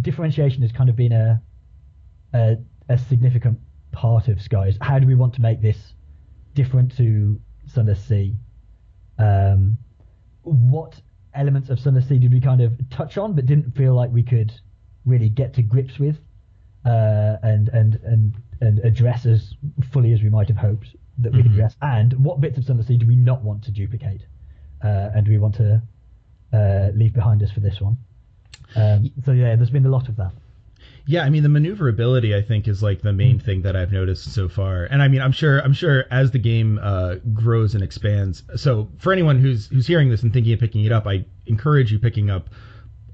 differentiation 0.00 0.62
has 0.62 0.72
kind 0.72 0.90
of 0.90 0.96
been 0.96 1.12
a, 1.12 1.40
a 2.34 2.56
a 2.88 2.98
significant 2.98 3.58
part 3.92 4.28
of 4.28 4.40
Skies. 4.40 4.78
How 4.80 4.98
do 4.98 5.06
we 5.06 5.14
want 5.14 5.34
to 5.34 5.42
make 5.42 5.60
this 5.60 5.94
different 6.54 6.96
to 6.96 7.40
Sunless 7.66 8.02
Sea? 8.04 8.36
Um, 9.18 9.76
what 10.42 11.00
elements 11.34 11.68
of 11.70 11.78
Sunless 11.80 12.08
Sea 12.08 12.18
did 12.18 12.32
we 12.32 12.40
kind 12.40 12.60
of 12.60 12.72
touch 12.90 13.18
on, 13.18 13.34
but 13.34 13.46
didn't 13.46 13.74
feel 13.76 13.94
like 13.94 14.10
we 14.10 14.22
could 14.22 14.52
really 15.04 15.28
get 15.28 15.54
to 15.54 15.62
grips 15.62 15.98
with, 15.98 16.16
uh, 16.84 17.36
and 17.42 17.68
and 17.70 17.96
and 18.04 18.34
and 18.60 18.78
address 18.80 19.26
as 19.26 19.54
fully 19.92 20.12
as 20.12 20.22
we 20.22 20.28
might 20.30 20.48
have 20.48 20.56
hoped 20.56 20.94
that 21.18 21.32
we 21.32 21.42
could 21.42 21.50
Mhm. 21.52 21.54
address? 21.54 21.76
And 21.82 22.12
what 22.24 22.40
bits 22.40 22.58
of 22.58 22.64
Sunless 22.64 22.86
Sea 22.86 22.96
do 22.96 23.06
we 23.06 23.16
not 23.16 23.42
want 23.42 23.62
to 23.64 23.70
duplicate, 23.72 24.22
uh, 24.82 25.10
and 25.14 25.24
do 25.26 25.30
we 25.32 25.38
want 25.38 25.54
to 25.56 25.82
uh, 26.52 26.90
leave 26.94 27.12
behind 27.12 27.42
us 27.42 27.50
for 27.50 27.60
this 27.60 27.80
one? 27.80 27.98
Um, 28.76 29.10
so 29.24 29.32
yeah, 29.32 29.54
there's 29.56 29.70
been 29.70 29.84
a 29.86 29.90
lot 29.90 30.08
of 30.08 30.16
that. 30.16 30.32
Yeah, 31.10 31.22
I 31.22 31.30
mean 31.30 31.42
the 31.42 31.48
maneuverability 31.48 32.36
I 32.36 32.42
think 32.42 32.68
is 32.68 32.82
like 32.82 33.00
the 33.00 33.14
main 33.14 33.38
thing 33.38 33.62
that 33.62 33.74
I've 33.74 33.92
noticed 33.92 34.30
so 34.34 34.46
far. 34.46 34.84
And 34.84 35.02
I 35.02 35.08
mean 35.08 35.22
I'm 35.22 35.32
sure 35.32 35.58
I'm 35.60 35.72
sure 35.72 36.04
as 36.10 36.32
the 36.32 36.38
game 36.38 36.78
uh, 36.82 37.14
grows 37.32 37.74
and 37.74 37.82
expands. 37.82 38.42
So 38.56 38.90
for 38.98 39.10
anyone 39.10 39.40
who's 39.40 39.68
who's 39.68 39.86
hearing 39.86 40.10
this 40.10 40.22
and 40.22 40.34
thinking 40.34 40.52
of 40.52 40.60
picking 40.60 40.84
it 40.84 40.92
up, 40.92 41.06
I 41.06 41.24
encourage 41.46 41.90
you 41.90 41.98
picking 41.98 42.28
up 42.28 42.50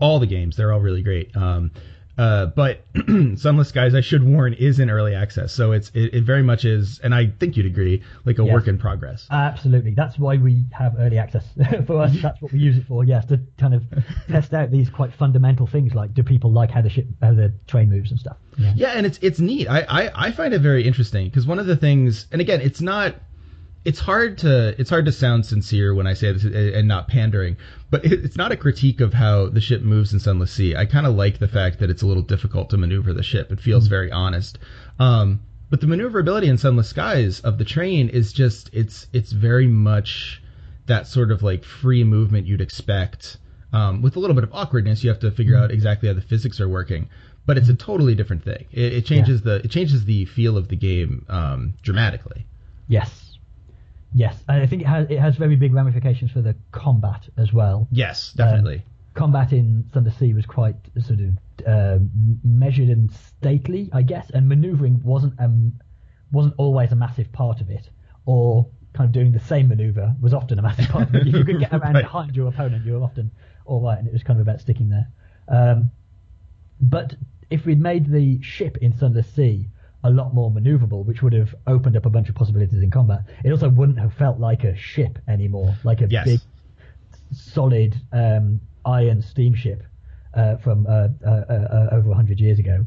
all 0.00 0.18
the 0.18 0.26
games. 0.26 0.56
They're 0.56 0.72
all 0.72 0.80
really 0.80 1.02
great. 1.02 1.36
Um, 1.36 1.70
uh, 2.16 2.46
but 2.46 2.84
Sunless 3.36 3.68
Skies, 3.68 3.94
I 3.94 4.00
should 4.00 4.22
warn, 4.22 4.52
is 4.54 4.78
in 4.80 4.88
early 4.90 5.14
access, 5.14 5.52
so 5.52 5.72
it's 5.72 5.90
it, 5.94 6.14
it 6.14 6.24
very 6.24 6.42
much 6.42 6.64
is, 6.64 7.00
and 7.02 7.14
I 7.14 7.26
think 7.40 7.56
you'd 7.56 7.66
agree, 7.66 8.02
like 8.24 8.38
a 8.38 8.44
Yes. 8.44 8.52
work 8.52 8.68
in 8.68 8.78
progress. 8.78 9.26
Absolutely. 9.30 9.94
That's 9.94 10.18
why 10.18 10.36
we 10.36 10.64
have 10.72 10.94
early 10.98 11.18
access 11.18 11.44
for 11.86 12.02
us. 12.02 12.12
That's 12.22 12.40
what 12.40 12.52
we 12.52 12.58
use 12.60 12.76
it 12.78 12.86
for. 12.86 13.04
Yes, 13.04 13.24
to 13.26 13.40
kind 13.58 13.74
of 13.74 13.82
test 14.28 14.52
out 14.54 14.70
these 14.70 14.90
quite 14.90 15.12
fundamental 15.14 15.66
things 15.66 15.94
like 15.94 16.14
do 16.14 16.22
people 16.22 16.52
like 16.52 16.70
how 16.70 16.82
the 16.82 16.90
ship, 16.90 17.06
how 17.20 17.34
the 17.34 17.52
train 17.66 17.90
moves 17.90 18.10
and 18.10 18.20
stuff. 18.20 18.36
Yeah. 18.56 18.72
Yeah, 18.76 18.88
and 18.90 19.06
it's 19.06 19.18
it's 19.22 19.40
neat. 19.40 19.66
I 19.68 19.80
I, 19.80 20.26
I 20.28 20.32
find 20.32 20.54
it 20.54 20.60
very 20.60 20.84
interesting 20.86 21.26
because 21.28 21.46
one 21.46 21.58
of 21.58 21.66
the 21.66 21.76
things, 21.76 22.26
and 22.32 22.40
again, 22.40 22.60
it's 22.60 22.80
not. 22.80 23.14
It's 23.84 24.00
hard 24.00 24.38
to 24.38 24.74
it's 24.80 24.88
hard 24.90 25.04
to 25.04 25.12
sound 25.12 25.44
sincere 25.44 25.94
when 25.94 26.06
I 26.06 26.14
say 26.14 26.32
this 26.32 26.44
uh, 26.44 26.78
and 26.78 26.88
not 26.88 27.08
pandering, 27.08 27.56
but 27.90 28.04
it's 28.04 28.36
not 28.36 28.52
a 28.52 28.56
critique 28.56 29.00
of 29.00 29.12
how 29.12 29.48
the 29.48 29.60
ship 29.60 29.82
moves 29.82 30.12
in 30.12 30.20
Sunless 30.20 30.52
Sea. 30.52 30.74
I 30.74 30.86
kind 30.86 31.06
of 31.06 31.14
like 31.14 31.38
the 31.38 31.48
fact 31.48 31.80
that 31.80 31.90
it's 31.90 32.02
a 32.02 32.06
little 32.06 32.22
difficult 32.22 32.70
to 32.70 32.76
maneuver 32.76 33.12
the 33.12 33.22
ship. 33.22 33.52
It 33.52 33.60
feels 33.60 33.86
very 33.86 34.10
honest. 34.10 34.58
Um, 34.98 35.40
but 35.70 35.80
the 35.80 35.86
maneuverability 35.86 36.48
in 36.48 36.56
Sunless 36.56 36.88
Skies 36.88 37.40
of 37.40 37.58
the 37.58 37.64
train 37.64 38.08
is 38.08 38.32
just 38.32 38.70
it's 38.72 39.06
it's 39.12 39.32
very 39.32 39.66
much 39.66 40.42
that 40.86 41.06
sort 41.06 41.30
of 41.30 41.42
like 41.42 41.64
free 41.64 42.04
movement 42.04 42.46
you'd 42.46 42.60
expect. 42.60 43.38
Um, 43.72 44.02
with 44.02 44.14
a 44.14 44.20
little 44.20 44.34
bit 44.34 44.44
of 44.44 44.52
awkwardness, 44.52 45.02
you 45.02 45.10
have 45.10 45.18
to 45.20 45.32
figure 45.32 45.56
out 45.56 45.72
exactly 45.72 46.08
how 46.08 46.14
the 46.14 46.20
physics 46.20 46.60
are 46.60 46.68
working. 46.68 47.08
But 47.44 47.58
it's 47.58 47.68
a 47.68 47.74
totally 47.74 48.14
different 48.14 48.44
thing. 48.44 48.66
It, 48.70 48.92
it 48.92 49.04
changes 49.06 49.42
the 49.42 49.56
it 49.56 49.70
changes 49.70 50.04
the 50.04 50.24
feel 50.26 50.56
of 50.56 50.68
the 50.68 50.76
game 50.76 51.26
um, 51.28 51.74
dramatically. 51.82 52.46
Yes. 52.88 53.23
Yes, 54.14 54.36
and 54.48 54.62
I 54.62 54.66
think 54.66 54.82
it 54.82 54.86
has 54.88 55.06
it 55.10 55.18
has 55.18 55.36
very 55.36 55.56
big 55.56 55.74
ramifications 55.74 56.30
for 56.30 56.40
the 56.40 56.54
combat 56.70 57.28
as 57.36 57.52
well. 57.52 57.88
Yes, 57.90 58.32
definitely. 58.32 58.84
Combat 59.14 59.52
in 59.52 59.84
Sunless 59.92 60.16
Sea 60.18 60.34
was 60.34 60.46
quite 60.46 60.76
sort 61.00 61.20
of 61.20 61.36
um, 61.66 62.10
measured 62.44 62.88
and 62.88 63.10
stately, 63.12 63.90
I 63.92 64.02
guess, 64.02 64.30
and 64.30 64.48
manoeuvring 64.48 65.02
wasn't 65.04 65.34
um, 65.40 65.72
wasn't 66.32 66.54
always 66.58 66.92
a 66.92 66.96
massive 66.96 67.30
part 67.32 67.60
of 67.60 67.70
it, 67.70 67.90
or 68.24 68.66
kind 68.92 69.08
of 69.08 69.12
doing 69.12 69.32
the 69.32 69.40
same 69.40 69.66
maneuver 69.68 70.14
was 70.20 70.32
often 70.32 70.58
a 70.58 70.62
massive 70.62 70.88
part 70.88 71.08
of 71.08 71.14
it. 71.16 71.26
If 71.26 71.34
you 71.34 71.44
could 71.44 71.58
get 71.58 71.72
around 71.72 71.94
Right. 71.94 72.04
behind 72.04 72.36
your 72.36 72.48
opponent, 72.48 72.84
you 72.86 72.92
were 72.92 73.02
often 73.04 73.30
all 73.66 73.80
right, 73.80 73.98
and 73.98 74.06
it 74.06 74.12
was 74.12 74.22
kind 74.22 74.38
of 74.40 74.46
about 74.46 74.60
sticking 74.60 74.88
there. 74.90 75.08
Um, 75.48 75.90
but 76.80 77.14
if 77.50 77.66
we'd 77.66 77.80
made 77.80 78.06
the 78.10 78.40
ship 78.42 78.76
in 78.78 78.96
Sunless 78.96 79.28
Sea 79.34 79.68
a 80.04 80.10
lot 80.10 80.34
more 80.34 80.50
maneuverable, 80.50 81.04
which 81.04 81.22
would 81.22 81.32
have 81.32 81.54
opened 81.66 81.96
up 81.96 82.04
a 82.06 82.10
bunch 82.10 82.28
of 82.28 82.34
possibilities 82.34 82.82
in 82.82 82.90
combat, 82.90 83.20
it 83.42 83.50
also 83.50 83.68
wouldn't 83.70 83.98
have 83.98 84.12
felt 84.14 84.38
like 84.38 84.62
a 84.62 84.76
ship 84.76 85.18
anymore, 85.26 85.74
like 85.82 86.02
a 86.02 86.06
Yes. 86.08 86.24
big, 86.26 86.40
solid 87.32 87.96
um, 88.12 88.60
iron 88.84 89.22
steamship 89.22 89.82
uh, 90.34 90.56
from 90.58 90.86
uh, 90.86 91.08
uh, 91.26 91.30
uh, 91.30 91.88
over 91.92 92.08
100 92.08 92.38
years 92.38 92.58
ago. 92.58 92.84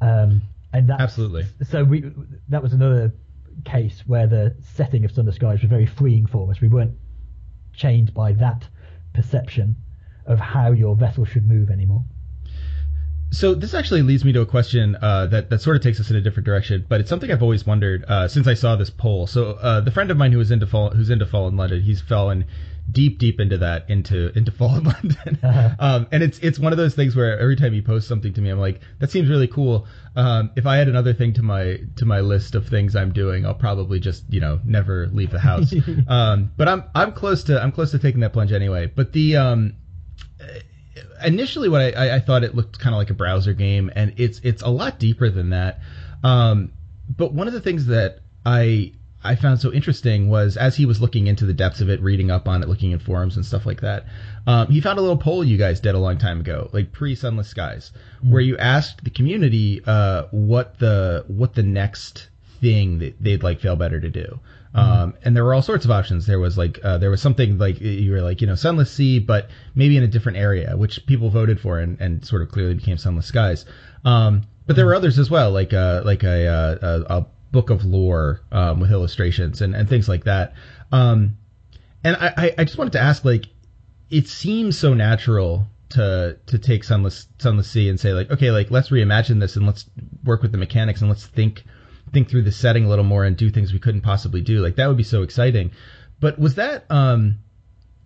Um, 0.00 0.42
and 0.72 0.88
that 0.88 1.00
Absolutely. 1.00 1.44
So 1.64 1.82
we 1.82 2.04
that 2.50 2.62
was 2.62 2.72
another 2.72 3.12
case 3.64 4.04
where 4.06 4.26
the 4.26 4.54
setting 4.76 5.04
of 5.04 5.10
Sunless 5.10 5.36
Skies 5.36 5.60
was 5.62 5.68
very 5.70 5.86
freeing 5.86 6.26
for 6.26 6.50
us. 6.50 6.60
We 6.60 6.68
weren't 6.68 6.96
chained 7.72 8.14
by 8.14 8.32
that 8.34 8.68
perception 9.14 9.76
of 10.26 10.38
how 10.38 10.70
your 10.72 10.94
vessel 10.94 11.24
should 11.24 11.48
move 11.48 11.70
anymore. 11.70 12.04
So 13.30 13.54
this 13.54 13.74
actually 13.74 14.02
leads 14.02 14.24
me 14.24 14.32
to 14.32 14.40
a 14.40 14.46
question 14.46 14.96
uh, 15.00 15.26
that 15.26 15.50
that 15.50 15.60
sort 15.60 15.76
of 15.76 15.82
takes 15.82 16.00
us 16.00 16.10
in 16.10 16.16
a 16.16 16.20
different 16.20 16.46
direction, 16.46 16.86
but 16.88 17.00
it's 17.00 17.10
something 17.10 17.30
I've 17.30 17.42
always 17.42 17.66
wondered 17.66 18.04
uh, 18.08 18.28
since 18.28 18.46
I 18.46 18.54
saw 18.54 18.76
this 18.76 18.90
poll. 18.90 19.26
So 19.26 19.52
uh, 19.52 19.80
the 19.80 19.90
friend 19.90 20.10
of 20.10 20.16
mine 20.16 20.32
who 20.32 20.38
was 20.38 20.50
into 20.50 20.66
fall, 20.66 20.90
who's 20.90 21.10
into 21.10 21.26
Fallen 21.26 21.56
London, 21.56 21.82
he's 21.82 22.00
fallen 22.00 22.46
deep, 22.90 23.18
deep 23.18 23.38
into 23.38 23.58
that, 23.58 23.90
into 23.90 24.32
into 24.34 24.50
Fallen 24.50 24.84
London, 24.92 25.38
Uh-huh. 25.42 25.70
um, 25.78 26.06
and 26.10 26.22
it's 26.22 26.38
it's 26.38 26.58
one 26.58 26.72
of 26.72 26.78
those 26.78 26.94
things 26.94 27.14
where 27.14 27.38
every 27.38 27.54
time 27.56 27.74
he 27.74 27.82
posts 27.82 28.08
something 28.08 28.32
to 28.32 28.40
me, 28.40 28.48
I'm 28.48 28.58
like, 28.58 28.80
that 28.98 29.10
seems 29.10 29.28
really 29.28 29.48
cool. 29.48 29.86
Um, 30.16 30.50
if 30.56 30.64
I 30.64 30.78
add 30.78 30.88
another 30.88 31.12
thing 31.12 31.34
to 31.34 31.42
my 31.42 31.80
to 31.96 32.06
my 32.06 32.20
list 32.20 32.54
of 32.54 32.66
things 32.68 32.96
I'm 32.96 33.12
doing, 33.12 33.44
I'll 33.44 33.52
probably 33.54 34.00
just 34.00 34.24
you 34.30 34.40
know 34.40 34.58
never 34.64 35.06
leave 35.08 35.30
the 35.30 35.38
house. 35.40 35.74
um, 36.08 36.50
but 36.56 36.66
I'm 36.66 36.84
I'm 36.94 37.12
close 37.12 37.44
to 37.44 37.62
I'm 37.62 37.72
close 37.72 37.90
to 37.90 37.98
taking 37.98 38.20
that 38.20 38.32
plunge 38.32 38.52
anyway. 38.52 38.86
But 38.86 39.12
the 39.12 39.36
um, 39.36 39.74
initially 41.24 41.68
what 41.68 41.80
I, 41.80 42.16
I, 42.16 42.20
thought 42.20 42.44
it 42.44 42.54
looked 42.54 42.78
kind 42.78 42.94
of 42.94 42.98
like 42.98 43.10
a 43.10 43.14
browser 43.14 43.52
game, 43.52 43.90
and 43.94 44.14
it's 44.16 44.40
it's 44.42 44.62
a 44.62 44.68
lot 44.68 44.98
deeper 44.98 45.30
than 45.30 45.50
that. 45.50 45.80
Um, 46.22 46.72
but 47.08 47.32
one 47.32 47.46
of 47.46 47.52
the 47.52 47.60
things 47.60 47.86
that 47.86 48.20
I 48.44 48.92
I 49.22 49.34
found 49.34 49.60
so 49.60 49.72
interesting 49.72 50.28
was 50.28 50.56
as 50.56 50.76
he 50.76 50.86
was 50.86 51.00
looking 51.00 51.26
into 51.26 51.44
the 51.44 51.52
depths 51.52 51.80
of 51.80 51.90
it, 51.90 52.00
reading 52.00 52.30
up 52.30 52.46
on 52.46 52.62
it, 52.62 52.68
looking 52.68 52.92
in 52.92 52.98
forums 52.98 53.36
and 53.36 53.44
stuff 53.44 53.66
like 53.66 53.80
that, 53.80 54.06
um, 54.46 54.68
he 54.68 54.80
found 54.80 54.98
a 54.98 55.02
little 55.02 55.16
poll 55.16 55.42
you 55.42 55.56
guys 55.56 55.80
did 55.80 55.94
a 55.94 55.98
long 55.98 56.18
time 56.18 56.40
ago, 56.40 56.70
like 56.72 56.92
pre 56.92 57.14
Sunless 57.14 57.48
Skies, 57.48 57.90
where 58.22 58.40
you 58.40 58.56
asked 58.56 59.02
the 59.04 59.10
community 59.10 59.82
uh, 59.86 60.24
what 60.30 60.78
the 60.78 61.24
what 61.26 61.54
the 61.54 61.62
next 61.62 62.28
thing 62.60 62.98
that 62.98 63.22
they'd 63.22 63.42
like 63.42 63.60
Failbetter 63.60 64.00
to 64.00 64.10
do. 64.10 64.40
Um, 64.74 65.14
and 65.24 65.34
there 65.34 65.44
were 65.44 65.54
all 65.54 65.62
sorts 65.62 65.84
of 65.84 65.90
options. 65.90 66.26
There 66.26 66.38
was 66.38 66.58
like 66.58 66.78
uh, 66.84 66.98
there 66.98 67.10
was 67.10 67.20
something 67.22 67.58
like 67.58 67.80
you 67.80 68.12
were 68.12 68.20
like 68.20 68.40
you 68.40 68.46
know 68.46 68.54
Sunless 68.54 68.90
Sea, 68.90 69.18
but 69.18 69.48
maybe 69.74 69.96
in 69.96 70.02
a 70.02 70.08
different 70.08 70.38
area, 70.38 70.76
which 70.76 71.04
people 71.06 71.30
voted 71.30 71.58
for 71.58 71.78
and, 71.78 72.00
and 72.00 72.24
sort 72.24 72.42
of 72.42 72.50
clearly 72.50 72.74
became 72.74 72.98
Sunless 72.98 73.26
Skies. 73.26 73.64
Um, 74.04 74.42
but 74.66 74.76
there 74.76 74.84
were 74.86 74.94
others 74.94 75.18
as 75.18 75.30
well, 75.30 75.50
like 75.50 75.72
uh, 75.72 76.02
like 76.04 76.22
a, 76.22 76.46
uh, 76.46 76.76
a, 77.08 77.16
a 77.20 77.26
book 77.50 77.70
of 77.70 77.84
lore 77.84 78.42
um, 78.52 78.80
with 78.80 78.92
illustrations 78.92 79.62
and, 79.62 79.74
and 79.74 79.88
things 79.88 80.08
like 80.08 80.24
that. 80.24 80.52
Um, 80.92 81.38
and 82.04 82.16
I- 82.16 82.54
I 82.58 82.64
just 82.64 82.78
wanted 82.78 82.92
to 82.92 83.00
ask, 83.00 83.24
like, 83.24 83.46
it 84.10 84.28
seems 84.28 84.78
so 84.78 84.94
natural 84.94 85.66
to 85.90 86.36
to 86.46 86.58
take 86.58 86.84
Sunless 86.84 87.26
Sunless 87.38 87.68
Sea 87.70 87.88
and 87.88 87.98
say 87.98 88.12
like, 88.12 88.30
okay, 88.30 88.50
like 88.50 88.70
let's 88.70 88.90
reimagine 88.90 89.40
this 89.40 89.56
and 89.56 89.66
let's 89.66 89.86
work 90.24 90.42
with 90.42 90.52
the 90.52 90.58
mechanics 90.58 91.00
and 91.00 91.08
let's 91.08 91.26
think 91.26 91.64
think 92.12 92.28
through 92.28 92.42
the 92.42 92.52
setting 92.52 92.84
a 92.84 92.88
little 92.88 93.04
more 93.04 93.24
and 93.24 93.36
do 93.36 93.50
things 93.50 93.72
we 93.72 93.78
couldn't 93.78 94.02
possibly 94.02 94.40
do. 94.40 94.60
Like 94.60 94.76
that 94.76 94.86
would 94.88 94.96
be 94.96 95.02
so 95.02 95.22
exciting. 95.22 95.72
But 96.20 96.38
was 96.38 96.56
that 96.56 96.84
um 96.90 97.38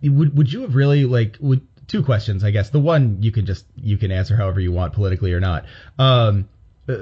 would 0.01 0.37
would 0.37 0.51
you 0.51 0.61
have 0.61 0.75
really 0.75 1.05
like 1.05 1.37
would 1.39 1.61
two 1.87 2.03
questions 2.03 2.43
I 2.43 2.51
guess. 2.51 2.69
The 2.69 2.79
one 2.79 3.21
you 3.21 3.31
can 3.31 3.45
just 3.45 3.65
you 3.75 3.97
can 3.97 4.11
answer 4.11 4.35
however 4.35 4.59
you 4.59 4.71
want 4.71 4.93
politically 4.93 5.33
or 5.33 5.39
not. 5.39 5.65
Um 5.97 6.49
uh, 6.87 6.95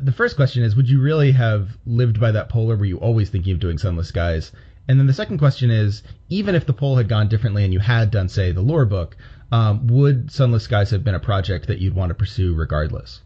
the 0.00 0.12
first 0.16 0.34
question 0.34 0.64
is 0.64 0.74
would 0.74 0.88
you 0.88 1.00
really 1.00 1.32
have 1.32 1.68
lived 1.86 2.20
by 2.20 2.32
that 2.32 2.48
poll 2.48 2.66
were 2.66 2.84
you 2.84 2.98
always 2.98 3.30
thinking 3.30 3.52
of 3.52 3.60
doing 3.60 3.78
sunless 3.78 4.08
skies? 4.08 4.52
And 4.88 4.98
then 4.98 5.06
the 5.06 5.12
second 5.12 5.38
question 5.38 5.70
is 5.70 6.02
even 6.30 6.54
if 6.54 6.66
the 6.66 6.72
poll 6.72 6.96
had 6.96 7.08
gone 7.08 7.28
differently 7.28 7.62
and 7.62 7.72
you 7.72 7.78
had 7.78 8.10
done 8.10 8.28
say 8.28 8.52
the 8.52 8.62
lore 8.62 8.86
book, 8.86 9.16
um, 9.50 9.86
would 9.86 10.30
Sunless 10.30 10.64
Skies 10.64 10.90
have 10.90 11.04
been 11.04 11.14
a 11.14 11.20
project 11.20 11.68
that 11.68 11.78
you'd 11.78 11.94
want 11.94 12.10
to 12.10 12.14
pursue 12.14 12.54
regardless? 12.54 13.22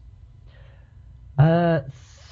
Uh, 1.38 1.80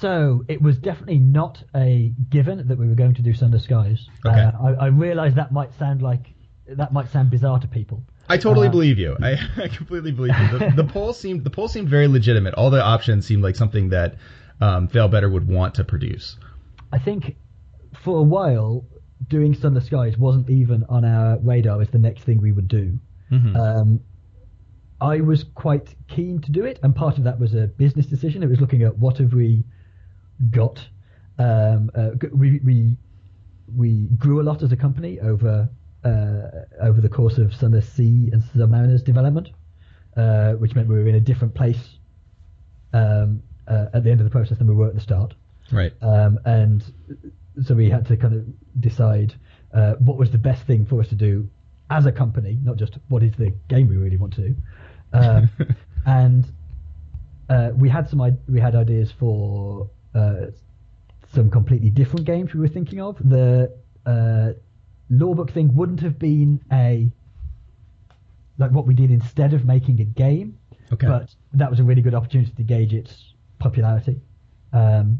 so 0.01 0.43
it 0.47 0.61
was 0.61 0.77
definitely 0.77 1.19
not 1.19 1.63
a 1.75 2.11
given 2.29 2.67
that 2.67 2.77
we 2.77 2.87
were 2.87 2.95
going 2.95 3.13
to 3.15 3.21
do 3.21 3.33
Sunless 3.33 3.63
Skies. 3.63 4.07
Okay. 4.25 4.39
Uh, 4.39 4.75
I, 4.79 4.87
I 4.87 5.29
that 5.29 5.51
might 5.51 5.73
sound 5.77 6.01
like 6.01 6.25
that 6.67 6.91
might 6.91 7.09
sound 7.09 7.29
bizarre 7.29 7.59
to 7.59 7.67
people. 7.67 8.03
I 8.29 8.37
totally 8.37 8.67
Uh, 8.67 8.71
believe 8.71 8.97
you. 8.97 9.15
I, 9.21 9.37
I 9.57 9.67
completely 9.67 10.11
believe 10.11 10.35
you. 10.39 10.59
The, 10.59 10.73
the 10.77 10.83
poll 10.93 11.13
seemed 11.13 11.43
the 11.43 11.49
poll 11.49 11.67
seemed 11.67 11.89
very 11.89 12.07
legitimate. 12.07 12.53
All 12.55 12.69
the 12.69 12.83
options 12.83 13.25
seemed 13.25 13.43
like 13.43 13.55
something 13.55 13.89
that 13.89 14.15
um, 14.59 14.87
Failbetter 14.87 15.31
would 15.31 15.47
want 15.47 15.75
to 15.75 15.83
produce. 15.83 16.37
I 16.91 16.99
think 16.99 17.35
for 17.93 18.17
a 18.19 18.23
while 18.23 18.85
doing 19.27 19.53
Sunless 19.53 19.85
Skies 19.85 20.17
wasn't 20.17 20.49
even 20.49 20.83
on 20.89 21.05
our 21.05 21.37
radar 21.39 21.81
as 21.81 21.89
the 21.89 21.99
next 21.99 22.23
thing 22.23 22.41
we 22.41 22.51
would 22.51 22.67
do. 22.67 22.97
Mhm. 23.31 23.55
Um, 23.55 23.99
I 24.99 25.21
was 25.21 25.43
quite 25.55 25.95
keen 26.07 26.41
to 26.41 26.51
do 26.51 26.63
it, 26.65 26.79
and 26.83 26.95
part 26.95 27.17
of 27.17 27.23
that 27.23 27.39
was 27.39 27.53
a 27.55 27.67
business 27.67 28.05
decision. 28.05 28.43
It 28.43 28.49
was 28.49 28.61
looking 28.61 28.83
at 28.83 28.97
what 28.97 29.17
have 29.17 29.33
we 29.33 29.63
got. 30.49 30.79
Um, 31.37 31.91
uh, 31.95 32.11
we 32.33 32.59
we 32.63 32.97
we 33.75 34.07
grew 34.17 34.41
a 34.41 34.43
lot 34.43 34.63
as 34.63 34.71
a 34.71 34.75
company 34.75 35.19
over 35.19 35.69
uh, 36.03 36.47
over 36.81 37.01
the 37.01 37.09
course 37.09 37.37
of 37.37 37.53
Sunless 37.53 37.91
Sea 37.93 38.29
and 38.31 38.43
Zubmariner's 38.55 39.03
development, 39.03 39.49
uh, 40.17 40.53
which 40.53 40.75
meant 40.75 40.87
we 40.87 40.95
were 40.95 41.07
in 41.07 41.15
a 41.15 41.19
different 41.19 41.53
place 41.53 41.97
um, 42.93 43.41
uh, 43.67 43.87
at 43.93 44.03
the 44.03 44.11
end 44.11 44.19
of 44.19 44.25
the 44.25 44.31
process 44.31 44.57
than 44.57 44.67
we 44.67 44.73
were 44.73 44.87
at 44.87 44.95
the 44.95 45.01
start. 45.01 45.33
Right. 45.71 45.93
Um, 46.01 46.39
and 46.45 46.83
so 47.63 47.75
we 47.75 47.89
had 47.89 48.07
to 48.07 48.17
kind 48.17 48.33
of 48.33 48.81
decide 48.81 49.33
uh, 49.73 49.93
what 49.93 50.17
was 50.17 50.31
the 50.31 50.37
best 50.37 50.65
thing 50.65 50.85
for 50.85 50.99
us 50.99 51.07
to 51.09 51.15
do 51.15 51.49
as 51.89 52.05
a 52.05 52.11
company, 52.11 52.57
not 52.63 52.77
just 52.77 52.97
what 53.09 53.23
is 53.23 53.33
the 53.37 53.53
game 53.67 53.87
we 53.87 53.97
really 53.97 54.17
want 54.17 54.33
to 54.33 54.49
do. 54.49 54.55
Um, 55.13 55.49
and 56.05 56.45
uh, 57.49 57.71
we 57.75 57.89
had 57.89 58.09
some 58.09 58.37
we 58.47 58.59
had 58.59 58.75
ideas 58.75 59.11
for 59.11 59.89
uh, 60.15 60.47
some 61.33 61.49
completely 61.49 61.89
different 61.89 62.25
games 62.25 62.53
we 62.53 62.59
were 62.59 62.67
thinking 62.67 63.01
of. 63.01 63.17
The 63.27 63.73
uh, 64.05 64.51
lore 65.09 65.35
book 65.35 65.51
thing 65.51 65.73
wouldn't 65.75 66.01
have 66.01 66.19
been 66.19 66.61
a 66.71 67.11
like 68.57 68.71
what 68.71 68.85
we 68.85 68.93
did 68.93 69.11
instead 69.11 69.53
of 69.53 69.65
making 69.65 69.99
a 70.01 70.03
game, 70.05 70.57
Okay. 70.91 71.07
but 71.07 71.33
that 71.53 71.69
was 71.69 71.79
a 71.79 71.83
really 71.83 72.01
good 72.01 72.13
opportunity 72.13 72.51
to 72.51 72.63
gauge 72.63 72.93
its 72.93 73.33
popularity. 73.59 74.21
Um, 74.73 75.19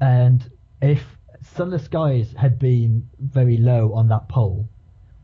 and 0.00 0.48
if 0.80 1.04
Sunless 1.42 1.84
Skies 1.84 2.32
had 2.36 2.58
been 2.58 3.08
very 3.18 3.56
low 3.56 3.92
on 3.92 4.08
that 4.08 4.28
poll, 4.28 4.68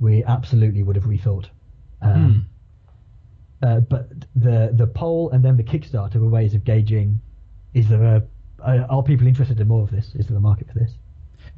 we 0.00 0.24
absolutely 0.24 0.83
would 0.83 0.96
have 0.96 1.05
rethought. 1.05 1.46
Um, 2.02 2.46
uh, 3.62 3.81
but 3.81 4.11
the 4.35 4.70
the 4.74 4.87
poll 4.87 5.31
and 5.31 5.44
then 5.44 5.57
the 5.57 5.62
Kickstarter 5.62 6.16
were 6.16 6.29
ways 6.29 6.55
of 6.55 6.64
gauging: 6.64 7.20
is 7.77 7.89
there 7.89 8.03
a 8.03 8.23
are 8.89 9.03
people 9.03 9.27
interested 9.27 9.61
in 9.61 9.69
more 9.69 9.83
of 9.83 9.91
this? 9.91 10.15
Is 10.15 10.27
there 10.27 10.37
a 10.37 10.41
market 10.41 10.67
for 10.73 10.79
this? 10.79 10.93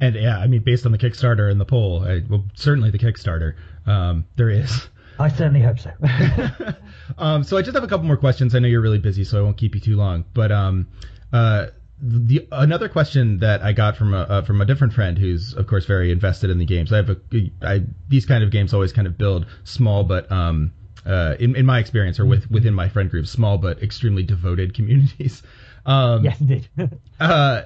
And 0.01 0.15
yeah, 0.15 0.37
I 0.37 0.47
mean, 0.47 0.61
based 0.61 0.85
on 0.85 0.91
the 0.91 0.97
Kickstarter 0.97 1.49
and 1.49 1.59
the 1.59 1.65
poll, 1.65 2.03
I, 2.05 2.21
well, 2.29 2.43
certainly 2.53 2.91
the 2.91 2.99
Kickstarter, 2.99 3.55
um, 3.87 4.25
there 4.35 4.49
is. 4.49 4.87
I 5.17 5.29
certainly 5.29 5.61
hope 5.61 5.79
so. 5.79 5.91
um, 7.17 7.43
so 7.43 7.57
I 7.57 7.61
just 7.61 7.73
have 7.73 7.83
a 7.83 7.87
couple 7.87 8.05
more 8.05 8.17
questions. 8.17 8.53
I 8.53 8.59
know 8.59 8.67
you're 8.67 8.81
really 8.81 8.99
busy, 8.99 9.23
so 9.23 9.39
I 9.39 9.41
won't 9.41 9.57
keep 9.57 9.75
you 9.75 9.81
too 9.81 9.95
long. 9.95 10.25
But 10.33 10.51
um, 10.51 10.87
uh, 11.33 11.67
the 12.01 12.47
another 12.51 12.89
question 12.89 13.39
that 13.39 13.61
I 13.61 13.73
got 13.73 13.97
from 13.97 14.13
a 14.13 14.19
uh, 14.19 14.41
from 14.43 14.61
a 14.61 14.65
different 14.65 14.93
friend 14.93 15.17
who's 15.17 15.53
of 15.53 15.67
course 15.67 15.85
very 15.85 16.11
invested 16.11 16.49
in 16.49 16.57
the 16.57 16.65
games. 16.65 16.93
I 16.93 16.97
have 16.97 17.09
a 17.09 17.17
I, 17.61 17.83
these 18.07 18.25
kind 18.25 18.43
of 18.43 18.51
games 18.51 18.73
always 18.73 18.93
kind 18.93 19.07
of 19.07 19.17
build 19.17 19.45
small 19.63 20.03
but 20.03 20.31
um, 20.31 20.71
uh, 21.05 21.35
in 21.39 21.55
in 21.55 21.65
my 21.65 21.79
experience 21.79 22.19
or 22.19 22.25
with 22.25 22.49
within 22.51 22.73
my 22.73 22.87
friend 22.87 23.09
group, 23.09 23.27
small 23.27 23.57
but 23.57 23.81
extremely 23.81 24.23
devoted 24.23 24.73
communities. 24.73 25.43
Um, 25.85 26.23
yes, 26.23 26.39
indeed. 26.39 26.69
uh, 27.19 27.63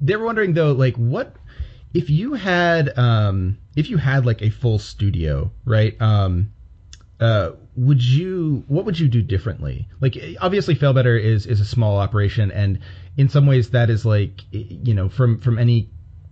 they 0.00 0.16
were 0.16 0.24
wondering 0.24 0.54
though, 0.54 0.72
like 0.72 0.96
what 0.96 1.36
if 1.94 2.10
you 2.10 2.34
had 2.34 2.96
um, 2.98 3.58
if 3.76 3.90
you 3.90 3.96
had 3.96 4.26
like 4.26 4.42
a 4.42 4.50
full 4.50 4.78
studio, 4.78 5.50
right? 5.64 6.00
Um, 6.00 6.52
uh, 7.20 7.52
would 7.76 8.02
you 8.02 8.64
what 8.68 8.84
would 8.84 8.98
you 8.98 9.08
do 9.08 9.22
differently? 9.22 9.88
Like 10.00 10.18
obviously, 10.40 10.74
Failbetter 10.74 11.20
is 11.20 11.46
is 11.46 11.60
a 11.60 11.64
small 11.64 11.98
operation, 11.98 12.50
and 12.50 12.80
in 13.16 13.28
some 13.28 13.46
ways 13.46 13.70
that 13.70 13.90
is 13.90 14.04
like 14.04 14.42
you 14.50 14.94
know 14.94 15.08
from 15.08 15.38
from 15.38 15.58
any 15.58 15.90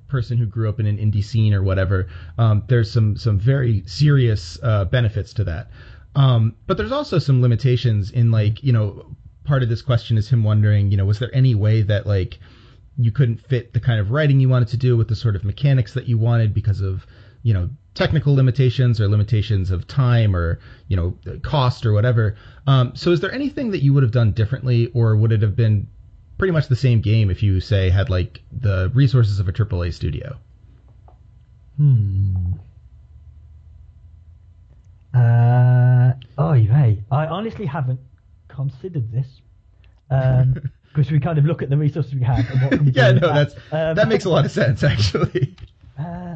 person 0.08 0.36
who 0.36 0.46
grew 0.46 0.68
up 0.68 0.80
in 0.80 0.86
an 0.86 0.98
indie 0.98 1.24
scene 1.24 1.54
or 1.54 1.62
whatever, 1.62 2.08
um, 2.38 2.64
there's 2.66 2.90
some 2.90 3.16
some 3.16 3.38
very 3.38 3.84
serious 3.86 4.58
uh, 4.62 4.84
benefits 4.84 5.34
to 5.34 5.44
that. 5.44 5.70
Um, 6.16 6.56
but 6.66 6.76
there's 6.76 6.90
also 6.90 7.20
some 7.20 7.40
limitations 7.40 8.10
in 8.10 8.30
like 8.30 8.64
you 8.64 8.72
know 8.72 9.16
part 9.50 9.64
of 9.64 9.68
this 9.68 9.82
question 9.82 10.16
is 10.16 10.28
him 10.28 10.44
wondering 10.44 10.92
you 10.92 10.96
know 10.96 11.04
was 11.04 11.18
there 11.18 11.34
any 11.34 11.56
way 11.56 11.82
that 11.82 12.06
like 12.06 12.38
you 12.96 13.10
couldn't 13.10 13.38
fit 13.38 13.72
the 13.72 13.80
kind 13.80 13.98
of 13.98 14.12
writing 14.12 14.38
you 14.38 14.48
wanted 14.48 14.68
to 14.68 14.76
do 14.76 14.96
with 14.96 15.08
the 15.08 15.16
sort 15.16 15.34
of 15.34 15.42
mechanics 15.42 15.94
that 15.94 16.06
you 16.06 16.16
wanted 16.16 16.54
because 16.54 16.80
of 16.80 17.04
you 17.42 17.52
know 17.52 17.68
technical 17.94 18.32
limitations 18.34 19.00
or 19.00 19.08
limitations 19.08 19.72
of 19.72 19.88
time 19.88 20.36
or 20.36 20.60
you 20.86 20.96
know 20.96 21.16
cost 21.42 21.84
or 21.84 21.92
whatever. 21.92 22.36
Um, 22.68 22.94
so 22.94 23.10
is 23.10 23.20
there 23.20 23.32
anything 23.32 23.72
that 23.72 23.82
you 23.82 23.92
would 23.92 24.04
have 24.04 24.12
done 24.12 24.30
differently, 24.32 24.86
or 24.94 25.16
would 25.16 25.32
it 25.32 25.42
have 25.42 25.56
been 25.56 25.88
pretty 26.38 26.52
much 26.52 26.68
the 26.68 26.76
same 26.76 27.00
game 27.00 27.28
if 27.28 27.42
you 27.42 27.58
say 27.60 27.90
had 27.90 28.08
like 28.08 28.42
the 28.52 28.90
resources 28.94 29.40
of 29.40 29.48
a 29.48 29.52
AAA 29.52 29.92
studio? 29.92 30.38
Hmm. 31.76 32.52
Uh, 35.12 36.12
oh, 36.38 36.52
hey, 36.52 37.02
I 37.10 37.26
honestly 37.26 37.66
haven't 37.66 37.98
considered 38.54 39.10
this. 39.12 39.26
Because 40.92 41.12
we 41.12 41.20
kind 41.20 41.38
of 41.38 41.44
look 41.44 41.62
at 41.62 41.70
the 41.70 41.76
resources 41.76 42.12
we 42.14 42.22
have 42.22 42.50
and 42.50 42.62
what 42.62 42.70
can 42.72 42.84
we 42.84 42.90
yeah, 42.94 43.12
no, 43.12 43.32
that's 43.32 43.54
Um, 43.70 43.94
that 43.94 44.08
makes 44.08 44.24
a 44.24 44.28
lot 44.28 44.44
of 44.44 44.50
sense 44.50 44.82
actually. 44.82 45.54
Uh, 45.96 46.34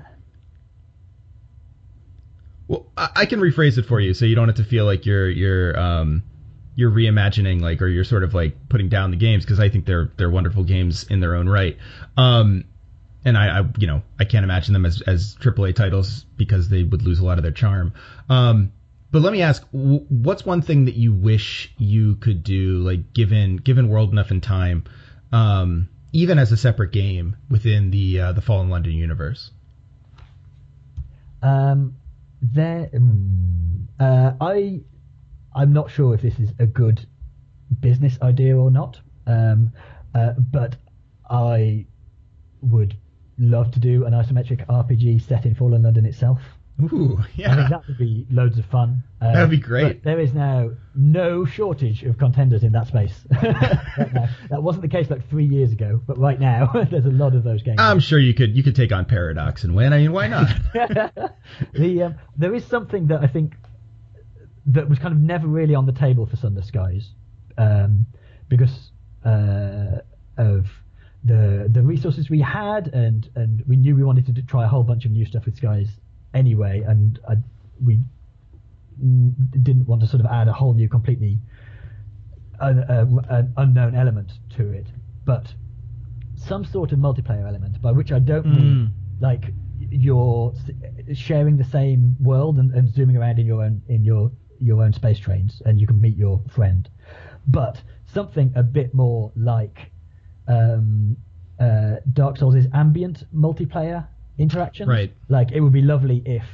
Well, 2.68 2.87
I, 2.96 3.11
I 3.16 3.27
can 3.27 3.40
rephrase 3.40 3.79
it 3.79 3.87
for 3.87 4.00
you, 4.00 4.14
so 4.14 4.24
you 4.24 4.35
don't 4.35 4.48
have 4.48 4.57
to 4.57 4.64
feel 4.64 4.85
like 4.85 5.07
you're 5.07 5.29
you're 5.29 5.79
um, 5.79 6.22
you're 6.77 6.90
reimagining 6.90 7.61
like 7.61 7.83
or 7.83 7.88
you're 7.88 8.05
sort 8.05 8.22
of 8.22 8.35
like 8.35 8.68
putting 8.68 8.88
down 8.88 9.11
the 9.11 9.16
games 9.16 9.44
because 9.44 9.61
I 9.61 9.68
think 9.68 9.87
they're 9.87 10.11
they're 10.16 10.31
wonderful 10.31 10.64
games 10.64 11.05
in 11.05 11.20
their 11.20 11.35
own 11.35 11.48
right. 11.48 11.77
Um, 12.16 12.64
and 13.24 13.37
I, 13.37 13.61
I 13.61 13.64
you 13.79 13.87
know 13.87 14.03
I 14.18 14.24
can't 14.24 14.44
imagine 14.44 14.72
them 14.72 14.87
as 14.87 15.03
as 15.03 15.37
AAA 15.40 15.74
titles 15.74 16.27
because 16.37 16.68
they 16.68 16.83
would 16.83 17.03
lose 17.03 17.18
a 17.18 17.24
lot 17.24 17.38
of 17.38 17.42
their 17.42 17.53
charm. 17.53 17.92
Um, 18.29 18.72
but 19.14 19.22
let 19.22 19.33
me 19.33 19.42
ask, 19.42 19.64
what's 19.70 20.44
one 20.44 20.61
thing 20.61 20.87
that 20.87 20.96
you 20.96 21.12
wish 21.12 21.72
you 21.79 22.16
could 22.16 22.42
do, 22.42 22.79
like 22.79 23.12
given 23.12 23.59
given 23.59 23.88
World 23.88 24.11
Enough 24.11 24.33
and 24.33 24.42
Time, 24.42 24.83
um, 25.31 25.88
even 26.12 26.37
as 26.37 26.50
a 26.50 26.57
separate 26.57 26.90
game 26.90 27.37
within 27.48 27.92
the 27.92 28.18
uh, 28.18 28.33
the 28.33 28.40
Fallen 28.40 28.70
London 28.70 28.90
universe? 28.90 29.53
Um, 31.42 31.94
there, 32.42 32.90
um, 32.92 33.88
uh, 34.00 34.33
I, 34.40 34.81
I'm 35.55 35.72
not 35.72 35.92
sure 35.92 36.12
if 36.14 36.20
this 36.20 36.40
is 36.40 36.50
a 36.59 36.66
good 36.66 37.07
business 37.79 38.18
idea 38.20 38.57
or 38.57 38.72
not. 38.72 39.00
Um, 39.29 39.70
uh, 40.12 40.33
but 40.33 40.74
I 41.31 41.87
would 42.62 42.96
love 43.38 43.70
to 43.74 43.79
do 43.79 44.07
an 44.07 44.12
isometric 44.12 44.66
RPG 44.66 45.22
set 45.29 45.46
in 45.46 45.55
Fallen 45.55 45.85
London 45.85 46.05
itself. 46.05 46.40
Ooh, 46.83 47.21
yeah. 47.37 47.53
I 47.53 47.57
think 47.57 47.71
that 47.71 47.87
would 47.87 47.99
be 47.99 48.27
loads 48.31 48.59
of 48.59 48.65
fun. 48.67 49.05
Uh, 49.21 49.33
That 49.33 49.41
would 49.43 49.51
be 49.51 49.59
great. 49.59 50.03
there 50.03 50.19
is 50.19 50.35
now 50.35 50.71
no 50.95 51.45
shortage 51.45 52.03
of 52.03 52.19
contenders 52.19 52.65
in 52.65 52.73
that 52.73 52.89
space. 52.89 53.15
right. 53.43 54.29
That 54.51 54.63
wasn't 54.63 54.83
the 54.83 54.89
case 54.89 55.09
like 55.09 55.29
three 55.31 55.45
years 55.47 55.71
ago, 55.71 56.01
but 56.05 56.19
right 56.19 56.39
now 56.39 56.73
there's 56.91 57.07
a 57.07 57.11
lot 57.11 57.37
of 57.37 57.45
those 57.45 57.63
games. 57.63 57.77
I'm 57.79 58.01
sure 58.01 58.19
you 58.19 58.35
could 58.35 58.57
you 58.57 58.65
could 58.65 58.75
take 58.75 58.91
on 58.91 59.05
Paradox 59.05 59.63
and 59.63 59.75
win. 59.77 59.93
I 59.93 59.99
mean, 59.99 60.13
why 60.13 60.27
not? 60.27 60.49
the 61.73 62.03
um, 62.03 62.15
there 62.37 62.55
is 62.55 62.65
something 62.67 63.07
that 63.07 63.23
I 63.23 63.29
think 63.29 63.55
that 64.67 64.89
was 64.89 64.99
kind 64.99 65.15
of 65.15 65.21
never 65.21 65.47
really 65.47 65.75
on 65.77 65.87
the 65.87 65.93
table 65.93 66.27
for 66.27 66.37
Sunless 66.37 66.67
Skies 66.67 67.09
um, 67.57 68.07
because 68.49 68.91
uh, 69.25 69.99
of 70.39 70.67
the 71.25 71.69
the 71.71 71.83
resources 71.83 72.29
we 72.29 72.41
had 72.41 72.89
and 72.89 73.29
and 73.37 73.63
we 73.69 73.77
knew 73.77 73.95
we 73.95 74.03
wanted 74.03 74.27
to 74.35 74.43
try 74.43 74.65
a 74.65 74.69
whole 74.69 74.83
bunch 74.83 75.05
of 75.05 75.13
new 75.13 75.25
stuff 75.25 75.45
with 75.47 75.57
Skies 75.57 75.89
anyway 76.35 76.83
and 76.87 77.18
I, 77.29 77.35
we 77.85 78.01
didn't 79.62 79.87
want 79.87 80.01
to 80.03 80.07
sort 80.07 80.20
of 80.20 80.27
add 80.31 80.49
a 80.49 80.53
whole 80.53 80.75
new 80.75 80.88
completely 80.88 81.38
un, 82.61 82.79
uh, 82.79 83.07
an 83.31 83.53
unknown 83.57 83.94
element 83.94 84.33
to 84.57 84.70
it 84.70 84.87
but 85.25 85.53
some 86.37 86.64
sort 86.64 86.92
of 86.92 86.99
multiplayer 86.99 87.47
element 87.47 87.81
by 87.81 87.90
which 87.90 88.12
I 88.12 88.18
don't 88.18 88.47
mean 88.47 88.64
Mm. 88.64 89.20
like 89.20 89.53
you're 89.90 90.53
sharing 91.12 91.57
the 91.57 91.64
same 91.64 92.16
world 92.20 92.59
and, 92.59 92.73
and 92.73 92.92
zooming 92.92 93.16
around 93.16 93.38
in 93.38 93.47
your 93.47 93.62
own 93.62 93.83
in 93.88 94.05
your 94.05 94.31
your 94.61 94.83
own 94.83 94.92
space 94.92 95.18
trains 95.18 95.61
and 95.66 95.81
you 95.81 95.87
can 95.87 96.01
meet 96.01 96.16
your 96.16 96.40
friend 96.49 96.88
but 97.49 97.83
something 98.07 98.53
a 98.57 98.62
bit 98.62 98.94
more 98.94 99.33
like 99.37 99.90
um, 100.49 101.16
uh, 101.61 101.97
Dark 102.12 102.37
Souls 102.38 102.66
ambient 102.73 103.25
multiplayer 103.35 104.07
interactions 104.38 104.88
Right. 104.88 105.12
like 105.29 105.53
it 105.53 105.61
would 105.61 105.73
be 105.73 105.83
lovely 105.83 106.23
if 106.27 106.44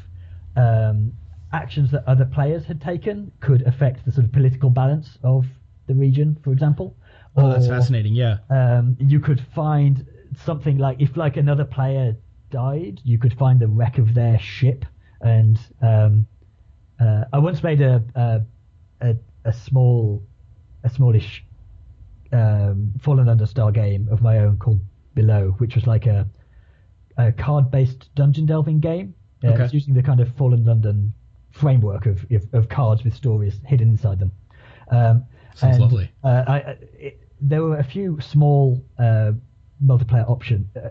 um, 0.57 1.13
actions 1.53 1.91
that 1.93 2.05
other 2.07 2.25
players 2.25 2.65
had 2.65 2.81
taken 2.81 3.33
could 3.41 3.63
affect 3.67 4.05
the 4.05 4.13
sort 4.13 4.27
of 4.27 4.33
political 4.33 4.71
balance 4.71 5.19
of 5.23 5.47
the 5.87 5.95
region 5.95 6.37
for 6.43 6.53
example 6.53 6.97
oh, 7.37 7.51
that's 7.51 7.67
fascinating. 7.67 8.15
Yeah. 8.15 8.39
um, 8.51 8.97
you 8.99 9.21
could 9.21 9.45
find 9.55 10.07
something 10.45 10.79
like 10.79 11.01
if 11.01 11.17
like 11.17 11.37
another 11.37 11.65
player 11.65 12.17
died, 12.51 13.01
you 13.05 13.19
could 13.19 13.37
find 13.39 13.61
the 13.61 13.69
wreck 13.69 13.99
of 13.99 14.15
their 14.15 14.39
ship. 14.39 14.85
And 15.21 15.59
um, 15.83 16.27
uh, 16.99 17.25
I 17.33 17.39
once 17.39 17.63
made 17.63 17.81
a 17.81 18.03
a, 18.15 18.41
a, 19.01 19.17
a 19.45 19.53
small 19.53 20.23
a 20.85 20.91
smallish 20.91 21.45
um, 22.33 22.93
Fallen 23.01 23.29
Under 23.29 23.47
Star 23.47 23.71
game 23.73 24.09
of 24.11 24.23
my 24.23 24.39
own 24.39 24.57
called 24.59 24.81
Below, 25.15 25.55
which 25.59 25.75
was 25.75 25.87
like 25.87 26.07
a 26.07 26.27
a 27.27 27.33
card 27.33 27.71
based 27.71 28.15
dungeon 28.15 28.47
delving 28.47 28.81
game. 28.81 29.15
Uh, 29.45 29.49
Okay. 29.49 29.65
It's 29.65 29.75
using 29.75 29.95
the 29.95 30.03
kind 30.03 30.21
of 30.21 30.35
Fallen 30.37 30.65
London 30.65 31.13
framework 31.53 32.07
of, 32.07 32.25
of, 32.31 32.43
of 32.53 32.69
cards 32.69 33.05
with 33.05 33.15
stories 33.15 33.59
hidden 33.67 33.89
inside 33.89 34.19
them. 34.19 34.33
Um, 34.91 35.25
Sounds 35.55 35.77
and, 35.77 35.83
lovely. 35.83 36.11
Uh, 36.23 36.45
I, 36.47 36.57
it, 36.99 37.29
there 37.41 37.63
were 37.63 37.79
a 37.79 37.85
few 37.85 38.21
small 38.21 38.85
uh, 38.99 39.33
multiplayer 39.83 40.29
option, 40.29 40.69
uh, 40.77 40.91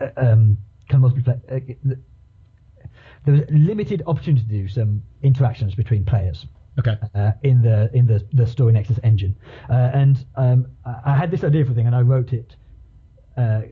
uh, 0.00 0.10
um, 0.16 0.56
kind 0.88 1.04
of 1.04 1.12
multiplayer. 1.12 1.40
Uh, 1.50 1.94
there 3.24 3.34
was 3.34 3.42
limited 3.50 4.02
opportunity 4.06 4.44
to 4.44 4.50
do 4.50 4.68
some 4.68 5.02
interactions 5.22 5.74
between 5.74 6.04
players 6.04 6.46
Okay. 6.78 6.96
uh, 7.14 7.32
in 7.42 7.62
the 7.62 7.88
in 7.94 8.06
the 8.06 8.26
the 8.32 8.44
StoryNexus 8.44 8.98
engine, 9.04 9.36
uh, 9.70 9.90
and 9.94 10.24
um, 10.36 10.66
I 10.84 11.12
I 11.12 11.16
had 11.16 11.30
this 11.30 11.44
idea 11.44 11.64
for 11.64 11.72
a 11.72 11.74
thing, 11.74 11.86
and 11.86 11.94
I 11.94 12.00
wrote 12.00 12.32
it 12.32 12.56
uh, 13.36 13.62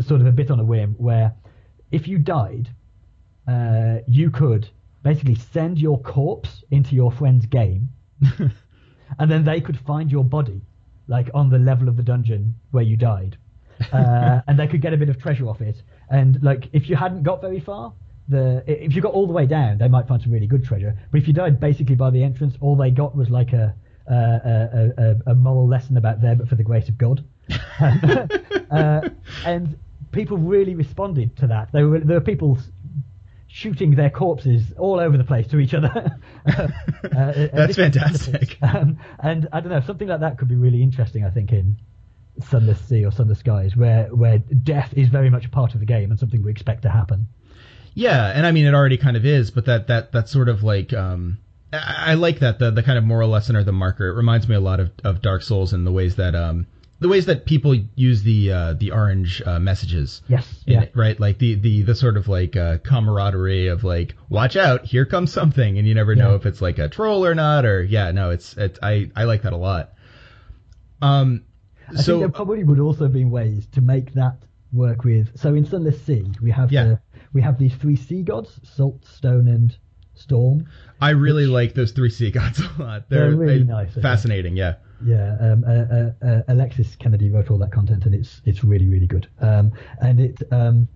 sort 0.00 0.20
of 0.20 0.26
a 0.26 0.32
bit 0.32 0.50
on 0.50 0.60
a 0.60 0.64
whim, 0.64 0.94
where 0.98 1.34
if 1.90 2.06
you 2.08 2.18
died, 2.18 2.70
uh, 3.46 3.98
you 4.06 4.30
could 4.30 4.68
basically 5.02 5.34
send 5.34 5.78
your 5.78 6.00
corpse 6.00 6.64
into 6.70 6.94
your 6.94 7.10
friend's 7.10 7.46
game, 7.46 7.88
and 9.18 9.30
then 9.30 9.44
they 9.44 9.60
could 9.60 9.78
find 9.78 10.10
your 10.10 10.24
body, 10.24 10.60
like 11.06 11.30
on 11.34 11.48
the 11.48 11.58
level 11.58 11.88
of 11.88 11.96
the 11.96 12.02
dungeon 12.02 12.54
where 12.70 12.84
you 12.84 12.96
died, 12.96 13.36
uh, 13.92 14.40
and 14.46 14.58
they 14.58 14.66
could 14.66 14.80
get 14.80 14.92
a 14.92 14.96
bit 14.96 15.08
of 15.08 15.20
treasure 15.20 15.48
off 15.48 15.60
it. 15.60 15.82
And 16.10 16.42
like, 16.42 16.68
if 16.72 16.88
you 16.88 16.96
hadn't 16.96 17.22
got 17.22 17.40
very 17.40 17.60
far, 17.60 17.92
the 18.28 18.62
if 18.66 18.94
you 18.94 19.00
got 19.00 19.14
all 19.14 19.26
the 19.26 19.32
way 19.32 19.46
down, 19.46 19.78
they 19.78 19.88
might 19.88 20.06
find 20.06 20.20
some 20.22 20.32
really 20.32 20.46
good 20.46 20.64
treasure. 20.64 20.94
But 21.10 21.20
if 21.20 21.26
you 21.26 21.32
died 21.32 21.58
basically 21.58 21.94
by 21.94 22.10
the 22.10 22.22
entrance, 22.22 22.56
all 22.60 22.76
they 22.76 22.90
got 22.90 23.16
was 23.16 23.30
like 23.30 23.52
a 23.52 23.74
a, 24.06 24.14
a, 24.14 25.02
a, 25.02 25.32
a 25.32 25.34
moral 25.34 25.66
lesson 25.66 25.96
about 25.96 26.20
there, 26.20 26.34
but 26.34 26.48
for 26.48 26.54
the 26.54 26.62
grace 26.62 26.88
of 26.88 26.98
God. 26.98 27.24
uh, 28.70 29.08
and 29.44 29.78
people 30.12 30.38
really 30.38 30.74
responded 30.74 31.36
to 31.38 31.46
that. 31.48 31.72
There 31.72 31.88
were 31.88 32.00
there 32.00 32.18
were 32.18 32.24
people 32.24 32.58
shooting 33.48 33.94
their 33.94 34.10
corpses 34.10 34.72
all 34.76 35.00
over 35.00 35.16
the 35.16 35.24
place 35.24 35.48
to 35.48 35.58
each 35.58 35.74
other. 35.74 36.18
Uh, 36.48 37.08
uh, 37.14 37.48
That's 37.52 37.76
fantastic. 37.76 38.56
Um, 38.62 38.98
and 39.18 39.48
I 39.52 39.60
don't 39.60 39.70
know, 39.70 39.80
something 39.80 40.08
like 40.08 40.20
that 40.20 40.38
could 40.38 40.48
be 40.48 40.54
really 40.54 40.82
interesting. 40.82 41.24
I 41.24 41.30
think 41.30 41.52
in 41.52 41.76
Sunless 42.40 42.80
Sea 42.80 43.04
or 43.04 43.12
Sunless 43.12 43.40
Skies, 43.40 43.76
where 43.76 44.06
where 44.14 44.38
death 44.38 44.94
is 44.96 45.08
very 45.08 45.28
much 45.28 45.44
a 45.44 45.48
part 45.50 45.74
of 45.74 45.80
the 45.80 45.86
game 45.86 46.10
and 46.10 46.18
something 46.18 46.42
we 46.42 46.50
expect 46.50 46.82
to 46.82 46.90
happen. 46.90 47.28
Yeah, 47.94 48.32
and 48.34 48.46
I 48.46 48.52
mean 48.52 48.64
it 48.64 48.74
already 48.74 48.96
kind 48.96 49.16
of 49.16 49.26
is, 49.26 49.50
but 49.50 49.66
that 49.66 49.88
that 49.88 50.12
that 50.12 50.28
sort 50.28 50.48
of 50.48 50.62
like 50.62 50.92
um 50.92 51.38
I, 51.72 52.12
I 52.12 52.14
like 52.14 52.38
that 52.40 52.58
the 52.58 52.70
the 52.70 52.82
kind 52.82 52.96
of 52.96 53.04
moral 53.04 53.28
lesson 53.28 53.56
or 53.56 53.64
the 53.64 53.72
marker. 53.72 54.08
It 54.08 54.14
reminds 54.14 54.48
me 54.48 54.54
a 54.54 54.60
lot 54.60 54.80
of, 54.80 54.90
of 55.04 55.20
Dark 55.20 55.42
Souls 55.42 55.72
and 55.72 55.86
the 55.86 55.92
ways 55.92 56.16
that 56.16 56.34
um 56.34 56.66
the 57.00 57.08
ways 57.08 57.26
that 57.26 57.46
people 57.46 57.74
use 57.94 58.22
the 58.22 58.52
uh, 58.52 58.72
the 58.74 58.90
orange 58.90 59.40
uh, 59.46 59.58
messages. 59.58 60.22
Yes, 60.28 60.62
yeah. 60.66 60.82
it, 60.82 60.92
right? 60.94 61.18
Like 61.18 61.38
the, 61.38 61.54
the, 61.54 61.82
the 61.82 61.94
sort 61.94 62.16
of 62.16 62.26
like 62.28 62.56
uh, 62.56 62.78
camaraderie 62.78 63.68
of 63.68 63.84
like, 63.84 64.14
watch 64.28 64.56
out, 64.56 64.84
here 64.84 65.04
comes 65.04 65.32
something, 65.32 65.78
and 65.78 65.86
you 65.86 65.94
never 65.94 66.14
know 66.14 66.34
if 66.34 66.44
it's 66.44 66.60
like 66.60 66.78
a 66.78 66.88
troll 66.88 67.24
or 67.24 67.34
not, 67.34 67.64
or 67.64 67.82
yeah, 67.82 68.10
no, 68.10 68.30
it's 68.30 68.56
it's 68.56 68.78
I 68.82 69.10
I 69.14 69.24
like 69.24 69.42
that 69.42 69.52
a 69.52 69.56
lot. 69.56 69.92
Um, 71.00 71.44
I 71.88 71.96
so 71.96 72.12
think 72.12 72.20
there 72.20 72.28
probably 72.30 72.64
would 72.64 72.80
also 72.80 73.04
have 73.04 73.12
been 73.12 73.30
ways 73.30 73.66
to 73.72 73.80
make 73.80 74.12
that 74.14 74.36
work 74.72 75.04
with. 75.04 75.38
So 75.38 75.54
in 75.54 75.64
Sunless 75.64 76.02
Sea, 76.04 76.26
we 76.42 76.50
have 76.50 76.72
Yeah. 76.72 76.84
the, 76.84 77.00
we 77.32 77.40
have 77.42 77.58
these 77.58 77.74
three 77.74 77.96
sea 77.96 78.22
gods: 78.22 78.60
Salt, 78.64 79.04
Stone, 79.06 79.46
and 79.48 79.76
Storm. 80.14 80.66
I 81.00 81.10
really 81.10 81.46
like 81.46 81.74
those 81.74 81.92
three 81.92 82.10
sea 82.18 82.30
gods 82.30 82.60
a 82.60 82.82
lot. 82.82 83.08
They're 83.08 83.30
really 83.34 83.58
they- 83.58 83.64
nice, 83.64 83.94
fascinating. 83.94 84.56
Yeah. 84.56 84.74
Yeah, 85.04 85.36
um, 85.40 85.62
uh, 85.64 85.70
uh, 85.70 86.10
uh, 86.28 86.42
Alexis 86.48 86.96
Kennedy 86.96 87.30
wrote 87.30 87.52
all 87.52 87.58
that 87.58 87.70
content, 87.70 88.04
and 88.04 88.12
it's 88.16 88.42
it's 88.44 88.64
really 88.64 88.88
really 88.88 89.06
good. 89.06 89.28
Um, 89.40 89.70
and 90.00 90.18
it, 90.18 90.42
um, 90.50 90.88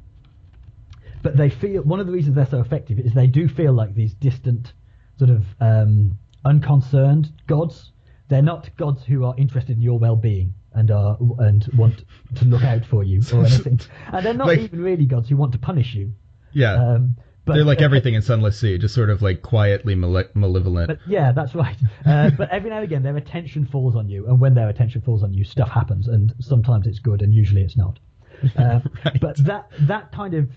but 1.23 1.37
they 1.37 1.51
feel 1.51 1.83
one 1.83 2.01
of 2.01 2.07
the 2.07 2.13
reasons 2.13 2.35
they're 2.35 2.47
so 2.47 2.61
effective 2.61 2.99
is 2.99 3.15
they 3.15 3.29
do 3.29 3.47
feel 3.49 3.73
like 3.73 3.95
these 3.95 4.13
distant, 4.15 4.73
sort 5.19 5.31
of 5.31 5.45
um, 5.61 6.19
unconcerned 6.45 7.31
gods. 7.47 7.93
They're 8.29 8.43
not 8.43 8.75
gods 8.77 9.05
who 9.05 9.25
are 9.25 9.35
interested 9.39 9.77
in 9.77 9.83
your 9.83 10.01
well-being 10.01 10.55
and 10.73 10.91
are 10.91 11.17
and 11.39 11.65
want 11.77 12.05
to 12.37 12.45
look 12.45 12.65
out 12.65 12.85
for 12.85 13.05
you 13.05 13.23
or 13.33 13.45
anything. 13.47 13.79
And 14.13 14.27
they're 14.27 14.35
not 14.35 14.49
Like- 14.49 14.59
even 14.61 14.81
really 14.83 15.07
gods 15.07 15.29
who 15.29 15.37
want 15.37 15.53
to 15.53 15.59
punish 15.59 15.95
you. 15.95 16.13
Yeah. 16.53 16.99
But 17.45 17.55
They're 17.55 17.65
like 17.65 17.81
everything 17.89 18.15
in 18.15 18.23
Sunless 18.23 18.59
Sea, 18.59 18.79
just 18.79 18.95
sort 18.95 19.11
of 19.11 19.23
like 19.23 19.43
quietly 19.43 19.95
male- 19.95 20.29
malevolent. 20.35 20.89
But 20.89 20.99
yeah, 21.07 21.33
that's 21.33 21.55
right. 21.55 21.77
Uh, 22.07 22.31
but 22.31 22.51
every 22.51 22.69
now 22.69 22.77
and 22.77 22.85
again, 22.85 23.03
their 23.03 23.17
attention 23.17 23.65
falls 23.65 23.95
on 23.97 24.09
you, 24.09 24.27
and 24.27 24.41
when 24.41 24.55
their 24.55 24.69
attention 24.69 25.01
falls 25.03 25.23
on 25.23 25.33
you, 25.33 25.45
stuff 25.45 25.69
happens, 25.71 26.09
and 26.09 26.35
sometimes 26.41 26.87
it's 26.87 26.99
good, 26.99 27.23
and 27.23 27.33
usually 27.33 27.63
it's 27.63 27.77
not. 27.77 27.99
Uh, 28.59 28.81
Right. 29.05 29.21
But 29.21 29.37
that 29.45 29.69
that 29.83 30.11
kind 30.13 30.35
of 30.35 30.51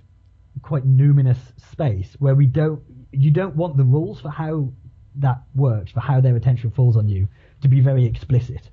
quite 0.63 0.85
numinous 0.87 1.37
space 1.71 2.15
where 2.19 2.33
we 2.33 2.45
don't, 2.47 2.81
you 3.11 3.29
don't 3.29 3.55
want 3.55 3.77
the 3.77 3.83
rules 3.83 4.19
for 4.21 4.29
how 4.29 4.71
that 5.17 5.43
works, 5.53 5.91
for 5.91 5.99
how 5.99 6.19
their 6.21 6.35
attention 6.35 6.71
falls 6.71 6.97
on 6.97 7.07
you, 7.07 7.27
to 7.61 7.67
be 7.67 7.79
very 7.81 8.05
explicit. 8.05 8.69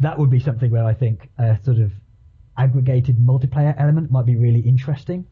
That 0.00 0.18
would 0.18 0.28
be 0.30 0.40
something 0.40 0.70
where 0.70 0.84
I 0.84 0.92
think 0.94 1.30
a 1.38 1.58
sort 1.62 1.78
of 1.78 1.92
aggregated 2.56 3.16
multiplayer 3.18 3.74
element 3.78 4.10
might 4.10 4.26
be 4.26 4.36
really 4.36 4.60
interesting. 4.60 5.26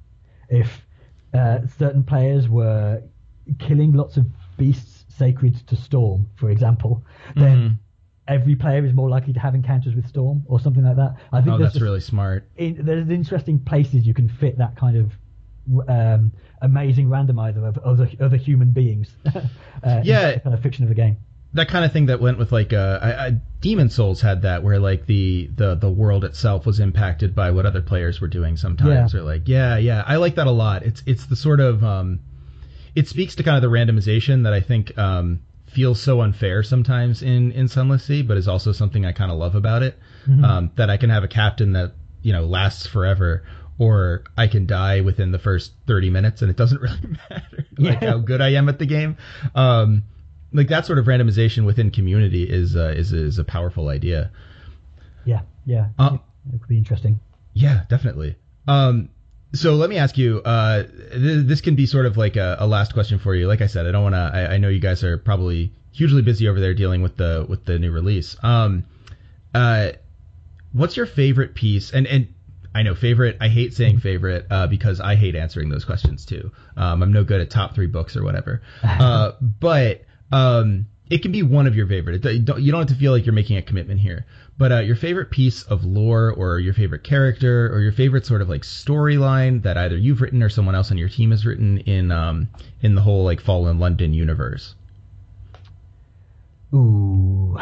If 0.48 0.86
uh, 1.34 1.58
certain 1.78 2.02
players 2.04 2.48
were 2.48 3.02
killing 3.58 3.92
lots 3.92 4.16
of 4.16 4.26
beasts 4.56 5.04
sacred 5.08 5.54
to 5.68 5.76
Storm, 5.76 6.26
for 6.36 6.50
example, 6.50 7.02
then 7.36 7.78
every 8.28 8.54
player 8.54 8.84
is 8.84 8.92
more 8.94 9.08
likely 9.10 9.32
to 9.32 9.40
have 9.40 9.54
encounters 9.54 9.94
with 9.94 10.06
Storm 10.06 10.42
or 10.46 10.60
something 10.60 10.84
like 10.84 10.96
that. 10.96 11.16
I 11.32 11.40
think 11.42 11.54
Oh, 11.54 11.58
that's 11.58 11.74
just- 11.74 11.82
really 11.82 12.00
smart. 12.00 12.48
in, 12.56 12.84
there's 12.84 13.08
interesting 13.08 13.58
places 13.58 14.06
you 14.06 14.14
can 14.14 14.28
fit 14.28 14.58
that 14.58 14.76
kind 14.76 14.96
of 14.96 15.12
um, 15.88 16.32
amazing 16.60 17.06
randomizer 17.08 17.66
of 17.66 17.78
other 17.78 18.08
other 18.20 18.36
human 18.36 18.72
beings. 18.72 19.14
uh, 19.26 20.00
Yeah. 20.02 20.28
in 20.30 20.34
the 20.34 20.40
kind 20.40 20.54
of 20.54 20.62
fiction 20.62 20.84
of 20.84 20.88
the 20.88 20.94
game. 20.94 21.16
That 21.54 21.68
kind 21.68 21.84
of 21.84 21.92
thing 21.92 22.06
that 22.06 22.20
went 22.20 22.38
with 22.38 22.50
like 22.52 22.72
uh, 22.72 22.98
I, 23.02 23.26
I, 23.26 23.30
Demon's 23.60 23.94
Souls 23.94 24.20
had 24.22 24.42
that 24.42 24.62
where 24.62 24.78
like 24.78 25.04
the, 25.06 25.50
the 25.54 25.74
the 25.74 25.90
world 25.90 26.24
itself 26.24 26.64
was 26.64 26.80
impacted 26.80 27.34
by 27.34 27.50
what 27.50 27.66
other 27.66 27.82
players 27.82 28.20
were 28.20 28.28
doing 28.28 28.56
sometimes 28.56 29.12
Yeah. 29.12 29.20
or 29.20 29.22
like 29.22 29.42
yeah 29.48 29.76
yeah 29.76 30.02
I 30.06 30.16
like 30.16 30.36
that 30.36 30.46
a 30.46 30.50
lot 30.50 30.82
it's 30.82 31.02
it's 31.06 31.26
the 31.26 31.36
sort 31.36 31.60
of 31.60 31.84
um 31.84 32.20
it 32.94 33.06
speaks 33.06 33.34
to 33.36 33.42
kind 33.42 33.56
of 33.56 33.62
the 33.62 33.68
randomization 33.76 34.44
that 34.44 34.52
I 34.54 34.60
think 34.60 34.96
um 34.96 35.40
feels 35.66 36.00
so 36.00 36.20
unfair 36.22 36.62
sometimes 36.62 37.22
in 37.22 37.52
in 37.52 37.68
Sunless 37.68 38.04
Sea 38.04 38.22
but 38.22 38.36
is 38.38 38.48
also 38.48 38.72
something 38.72 39.04
I 39.04 39.12
kind 39.12 39.30
of 39.30 39.38
love 39.38 39.54
about 39.54 39.82
it 39.82 39.98
Mhm. 40.26 40.44
um 40.44 40.70
that 40.76 40.88
I 40.88 40.96
can 40.96 41.10
have 41.10 41.22
a 41.24 41.28
captain 41.28 41.72
that 41.72 41.92
you 42.22 42.32
know 42.32 42.46
lasts 42.46 42.86
forever 42.86 43.42
or 43.78 44.22
I 44.38 44.46
can 44.46 44.66
die 44.66 45.00
within 45.02 45.32
the 45.32 45.38
first 45.38 45.72
30 45.86 46.08
minutes 46.10 46.40
and 46.42 46.50
it 46.50 46.56
doesn't 46.56 46.80
really 46.86 47.16
matter 47.30 47.66
like 47.76 48.00
Yeah. 48.00 48.10
how 48.10 48.18
good 48.18 48.40
I 48.40 48.50
am 48.54 48.68
at 48.68 48.78
the 48.78 48.86
game. 48.86 49.16
Um, 49.54 50.04
like 50.52 50.68
that 50.68 50.86
sort 50.86 50.98
of 50.98 51.06
randomization 51.06 51.64
within 51.64 51.90
community 51.90 52.44
is 52.44 52.76
uh, 52.76 52.94
is 52.96 53.12
is 53.12 53.38
a 53.38 53.44
powerful 53.44 53.88
idea. 53.88 54.30
Yeah, 55.24 55.42
yeah, 55.64 55.88
Uh, 55.98 56.18
it 56.52 56.60
could 56.60 56.68
be 56.68 56.78
interesting. 56.78 57.20
Yeah, 57.54 57.84
definitely. 57.88 58.36
Um, 58.66 59.10
so 59.54 59.74
let 59.74 59.90
me 59.90 59.98
ask 59.98 60.16
you. 60.18 60.40
Uh, 60.44 60.82
th- 60.82 61.46
this 61.46 61.60
can 61.60 61.74
be 61.76 61.86
sort 61.86 62.06
of 62.06 62.16
like 62.16 62.36
a, 62.36 62.56
a 62.60 62.66
last 62.66 62.92
question 62.94 63.18
for 63.18 63.34
you. 63.34 63.46
Like 63.46 63.60
I 63.60 63.66
said, 63.66 63.86
I 63.86 63.92
don't 63.92 64.02
want 64.02 64.14
to. 64.14 64.30
I, 64.32 64.54
I 64.54 64.58
know 64.58 64.68
you 64.68 64.80
guys 64.80 65.04
are 65.04 65.18
probably 65.18 65.72
hugely 65.92 66.22
busy 66.22 66.48
over 66.48 66.58
there 66.58 66.74
dealing 66.74 67.02
with 67.02 67.16
the 67.16 67.46
with 67.48 67.64
the 67.64 67.78
new 67.78 67.92
release. 67.92 68.36
Um, 68.42 68.84
uh, 69.54 69.92
what's 70.72 70.96
your 70.96 71.06
favorite 71.06 71.54
piece? 71.54 71.92
And 71.92 72.06
and 72.06 72.28
I 72.74 72.82
know 72.82 72.94
favorite. 72.94 73.36
I 73.40 73.48
hate 73.48 73.74
saying 73.74 74.00
favorite 74.00 74.46
uh, 74.50 74.66
because 74.66 75.00
I 75.00 75.14
hate 75.16 75.36
answering 75.36 75.68
those 75.68 75.84
questions 75.84 76.24
too. 76.24 76.50
Um, 76.76 77.02
I'm 77.02 77.12
no 77.12 77.22
good 77.22 77.40
at 77.40 77.50
top 77.50 77.74
three 77.74 77.86
books 77.86 78.16
or 78.16 78.24
whatever. 78.24 78.62
Uh, 78.82 79.32
but 79.40 80.04
um, 80.32 80.86
it 81.10 81.22
can 81.22 81.30
be 81.32 81.42
one 81.42 81.66
of 81.66 81.76
your 81.76 81.86
favorite. 81.86 82.24
It- 82.24 82.32
You 82.34 82.40
don't, 82.40 82.62
you 82.62 82.72
don't 82.72 82.80
have 82.80 82.88
to 82.88 82.94
feel 82.94 83.12
like 83.12 83.26
you're 83.26 83.34
making 83.34 83.56
a 83.58 83.62
commitment 83.62 84.00
here. 84.00 84.24
But 84.58 84.70
uh, 84.72 84.78
your 84.80 84.96
favorite 84.96 85.30
piece 85.30 85.62
of 85.64 85.84
lore, 85.84 86.30
or 86.32 86.58
your 86.60 86.74
favorite 86.74 87.02
character, 87.04 87.72
or 87.74 87.80
your 87.80 87.92
favorite 87.92 88.26
sort 88.26 88.42
of 88.42 88.48
like 88.48 88.62
storyline 88.62 89.62
that 89.62 89.76
either 89.76 89.96
you've 89.96 90.20
written 90.20 90.42
or 90.42 90.48
someone 90.48 90.74
else 90.74 90.90
on 90.90 90.98
your 90.98 91.08
team 91.08 91.30
has 91.30 91.44
written 91.46 91.78
in 91.78 92.12
um, 92.12 92.48
in 92.82 92.94
the 92.94 93.00
whole 93.00 93.24
like 93.24 93.40
Fallen 93.40 93.78
London 93.78 94.12
universe. 94.14 94.74
Ooh. 96.74 97.56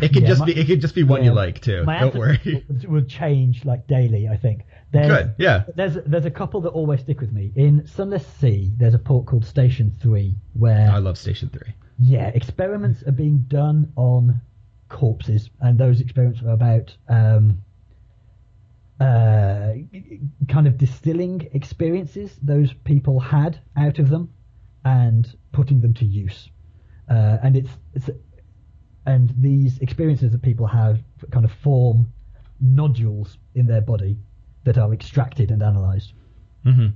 It 0.00 0.12
could 0.12 0.22
Yeah, 0.22 0.28
just 0.28 0.40
my- 0.40 0.46
be 0.46 0.52
it 0.60 0.66
could 0.66 0.80
just 0.80 0.94
be 0.94 1.02
one 1.02 1.24
you 1.24 1.32
like 1.32 1.60
too. 1.60 1.84
Don't 1.84 2.14
worry. 2.14 2.64
Would, 2.68 2.88
would 2.88 3.08
change 3.08 3.64
like 3.64 3.86
daily. 3.88 4.28
I 4.28 4.36
think. 4.36 4.62
There's, 4.90 5.08
Good. 5.08 5.34
Yeah. 5.38 5.64
There's 5.74 5.98
there's 6.06 6.24
a 6.24 6.30
couple 6.30 6.62
that 6.62 6.70
always 6.70 7.00
stick 7.00 7.20
with 7.20 7.32
me. 7.32 7.52
In 7.54 7.86
Sunless 7.86 8.26
Sea, 8.26 8.72
there's 8.76 8.94
a 8.94 8.98
port 8.98 9.26
called 9.26 9.44
Station 9.44 9.94
Three 10.00 10.34
where 10.54 10.90
I 10.90 10.98
love 10.98 11.18
Station 11.18 11.50
Three. 11.50 11.74
yeah, 11.98 12.28
experiments 12.28 13.02
are 13.02 13.12
being 13.12 13.44
done 13.48 13.92
on 13.96 14.40
corpses, 14.88 15.50
and 15.60 15.78
those 15.78 16.00
experiments 16.00 16.40
are 16.42 16.50
about 16.50 16.96
um, 17.08 17.60
uh, 19.00 19.74
kind 20.48 20.66
of 20.66 20.78
distilling 20.78 21.48
experiences 21.52 22.36
those 22.42 22.72
people 22.84 23.20
had 23.20 23.60
out 23.76 23.98
of 23.98 24.08
them 24.08 24.32
and 24.84 25.36
putting 25.52 25.80
them 25.80 25.94
to 25.94 26.04
use. 26.04 26.48
Uh, 27.10 27.38
and 27.42 27.56
it's, 27.56 27.70
it's 27.94 28.10
and 29.06 29.32
these 29.38 29.78
experiences 29.78 30.32
that 30.32 30.42
people 30.42 30.66
have 30.66 31.00
kind 31.30 31.44
of 31.44 31.52
form 31.52 32.12
nodules 32.60 33.38
in 33.54 33.66
their 33.66 33.80
body 33.80 34.18
that 34.68 34.78
are 34.78 34.92
extracted 34.92 35.50
and 35.50 35.62
analysed. 35.62 36.12
hmm 36.62 36.88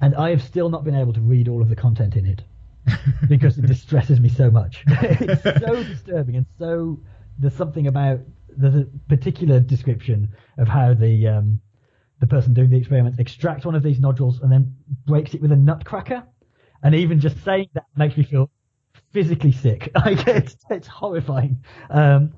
And 0.00 0.14
I 0.14 0.30
have 0.30 0.42
still 0.42 0.70
not 0.70 0.84
been 0.84 0.94
able 0.94 1.12
to 1.12 1.20
read 1.20 1.48
all 1.48 1.60
of 1.60 1.68
the 1.68 1.76
content 1.76 2.14
in 2.16 2.26
it 2.26 2.42
because 3.28 3.58
it 3.58 3.66
distresses 3.66 4.20
me 4.20 4.28
so 4.28 4.50
much. 4.50 4.84
it's 4.88 5.42
so 5.42 5.82
disturbing 5.82 6.36
and 6.36 6.46
so 6.58 7.00
there's 7.38 7.54
something 7.56 7.86
about 7.88 8.20
there's 8.56 8.76
a 8.76 8.86
particular 9.08 9.58
description 9.60 10.28
of 10.58 10.68
how 10.68 10.94
the 10.94 11.26
um, 11.26 11.60
the 12.20 12.26
person 12.26 12.54
doing 12.54 12.70
the 12.70 12.76
experiment 12.76 13.18
extracts 13.18 13.64
one 13.64 13.74
of 13.74 13.82
these 13.82 13.98
nodules 13.98 14.40
and 14.40 14.52
then 14.52 14.76
breaks 15.06 15.34
it 15.34 15.40
with 15.40 15.52
a 15.52 15.56
nutcracker, 15.56 16.22
and 16.82 16.94
even 16.94 17.18
just 17.18 17.42
saying 17.44 17.68
that 17.74 17.86
makes 17.96 18.16
me 18.16 18.24
feel 18.24 18.50
physically 19.12 19.52
sick. 19.52 19.90
Like 20.04 20.26
it's 20.28 20.56
it's 20.70 20.86
horrifying. 20.86 21.64
Um, 21.90 22.32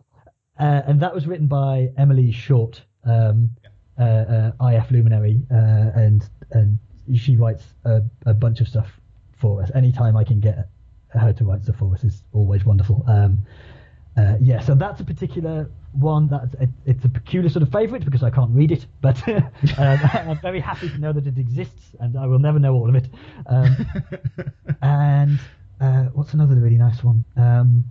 uh, 0.59 0.83
and 0.87 1.01
that 1.01 1.15
was 1.15 1.27
written 1.27 1.47
by 1.47 1.89
Emily 1.97 2.31
Short, 2.31 2.83
um, 3.05 3.51
uh, 3.65 3.69
IF 3.99 4.91
luminary, 4.91 5.43
uh, 5.51 5.91
and 5.95 6.29
and 6.53 6.79
she 7.15 7.37
writes 7.37 7.65
a, 7.85 8.03
a 8.27 8.35
bunch 8.35 8.61
of 8.61 8.69
stuff 8.69 8.89
for 9.39 9.63
us. 9.63 9.71
Anytime 9.75 10.17
I 10.17 10.25
can 10.25 10.41
get 10.41 10.69
her 11.11 11.33
to 11.33 11.45
write 11.45 11.63
stuff 11.63 11.77
for 11.77 11.93
us 11.95 12.05
is 12.05 12.23
always 12.33 12.65
wonderful. 12.65 13.05
Um, 13.07 13.39
uh, 14.17 14.37
yeah, 14.41 14.61
so 14.61 14.75
that's 14.75 15.01
a 15.01 15.05
particular 15.05 15.71
one. 15.93 16.29
That's 16.29 16.55
it, 16.55 16.69
it's 16.85 17.05
a 17.05 17.09
peculiar 17.09 17.49
sort 17.49 17.63
of 17.63 17.73
favourite 17.73 18.05
because 18.05 18.23
I 18.23 18.31
can't 18.31 18.51
read 18.51 18.71
it, 18.71 18.87
but 19.01 19.27
um, 19.29 19.51
I'm 19.79 20.41
very 20.41 20.61
happy 20.61 20.89
to 20.89 20.99
know 20.99 21.13
that 21.13 21.27
it 21.27 21.39
exists, 21.39 21.95
and 22.01 22.17
I 22.19 22.27
will 22.27 22.39
never 22.39 22.59
know 22.59 22.75
all 22.75 22.89
of 22.89 22.95
it. 22.95 23.09
Um, 23.47 23.87
and 24.83 25.41
uh, 25.81 26.05
what's 26.15 26.35
another 26.35 26.57
really 26.57 26.77
nice 26.77 27.03
one? 27.03 27.25
Um, 27.37 27.85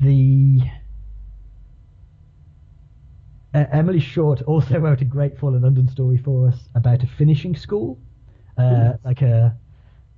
the 0.00 0.60
uh, 3.54 3.64
Emily 3.72 4.00
Short 4.00 4.42
also 4.42 4.78
wrote 4.80 5.00
a 5.00 5.04
great 5.04 5.38
Fallen 5.38 5.62
London 5.62 5.88
story 5.88 6.16
for 6.16 6.48
us 6.48 6.68
about 6.74 7.02
a 7.02 7.06
finishing 7.06 7.56
school, 7.56 7.98
uh, 8.56 8.94
like 9.04 9.22
a, 9.22 9.56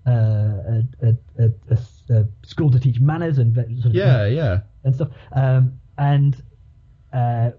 uh, 0.06 0.10
a, 0.10 0.86
a, 1.02 1.48
a, 1.70 1.78
a 2.10 2.26
school 2.44 2.70
to 2.70 2.78
teach 2.78 3.00
manners 3.00 3.38
and 3.38 3.54
sort 3.54 3.86
of 3.86 3.94
yeah, 3.94 4.26
yeah. 4.26 4.60
and 4.84 4.94
stuff. 4.94 5.08
Um, 5.32 5.80
and 5.98 6.42
uh, 7.12 7.50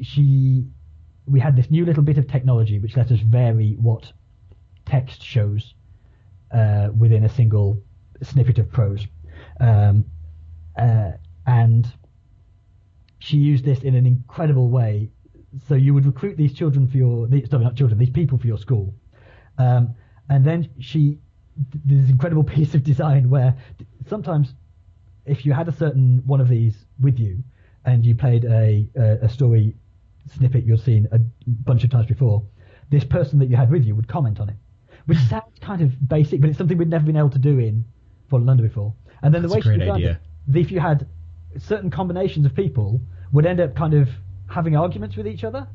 she, 0.00 0.64
we 1.26 1.40
had 1.40 1.56
this 1.56 1.70
new 1.70 1.84
little 1.84 2.02
bit 2.02 2.18
of 2.18 2.28
technology 2.28 2.78
which 2.78 2.96
let 2.96 3.10
us 3.10 3.20
vary 3.20 3.76
what 3.80 4.12
text 4.86 5.22
shows 5.22 5.74
uh, 6.52 6.88
within 6.96 7.24
a 7.24 7.28
single 7.28 7.82
snippet 8.22 8.58
of 8.58 8.70
prose. 8.70 9.06
Um, 9.60 10.04
uh, 10.78 11.12
and 11.46 11.86
she 13.34 13.40
used 13.40 13.64
this 13.64 13.82
in 13.82 13.96
an 13.96 14.06
incredible 14.06 14.68
way. 14.68 15.10
So 15.68 15.74
you 15.74 15.92
would 15.92 16.06
recruit 16.06 16.36
these 16.36 16.54
children 16.54 16.86
for 16.86 16.96
your, 16.96 17.26
these, 17.26 17.50
sorry, 17.50 17.64
not 17.64 17.74
children, 17.74 17.98
these 17.98 18.10
people 18.10 18.38
for 18.38 18.46
your 18.46 18.58
school. 18.58 18.94
Um, 19.58 19.94
and 20.28 20.44
then 20.44 20.70
she, 20.78 21.18
did 21.70 22.02
this 22.02 22.10
incredible 22.10 22.44
piece 22.56 22.74
of 22.74 22.84
design 22.84 23.30
where 23.30 23.56
sometimes 24.08 24.54
if 25.26 25.44
you 25.44 25.52
had 25.52 25.68
a 25.68 25.72
certain 25.72 26.22
one 26.26 26.40
of 26.40 26.48
these 26.48 26.86
with 27.00 27.18
you 27.18 27.42
and 27.84 28.04
you 28.06 28.14
played 28.14 28.44
a, 28.44 28.88
a, 28.96 29.18
a 29.22 29.28
story 29.28 29.74
snippet 30.36 30.64
you've 30.64 30.80
seen 30.80 31.08
a 31.12 31.18
bunch 31.48 31.82
of 31.82 31.90
times 31.90 32.06
before, 32.06 32.42
this 32.90 33.04
person 33.04 33.38
that 33.40 33.46
you 33.46 33.56
had 33.56 33.70
with 33.70 33.84
you 33.84 33.96
would 33.96 34.08
comment 34.08 34.38
on 34.40 34.48
it, 34.48 34.56
which 35.06 35.18
sounds 35.28 35.58
kind 35.60 35.80
of 35.82 36.08
basic, 36.08 36.40
but 36.40 36.50
it's 36.50 36.58
something 36.58 36.78
we'd 36.78 36.88
never 36.88 37.04
been 37.04 37.16
able 37.16 37.30
to 37.30 37.38
do 37.38 37.58
in 37.58 37.84
Fallen 38.30 38.46
London 38.46 38.66
before. 38.66 38.94
And 39.22 39.34
then 39.34 39.42
That's 39.42 39.52
the 39.52 39.56
way 39.56 39.60
she 39.60 39.68
great 39.68 39.78
designed 39.80 40.04
idea. 40.04 40.20
it, 40.48 40.56
if 40.56 40.70
you 40.70 40.80
had 40.80 41.06
certain 41.58 41.90
combinations 41.90 42.46
of 42.46 42.54
people, 42.54 43.00
would 43.32 43.46
end 43.46 43.60
up 43.60 43.74
kind 43.74 43.94
of 43.94 44.08
having 44.48 44.76
arguments 44.76 45.16
with 45.16 45.26
each 45.26 45.44
other 45.44 45.66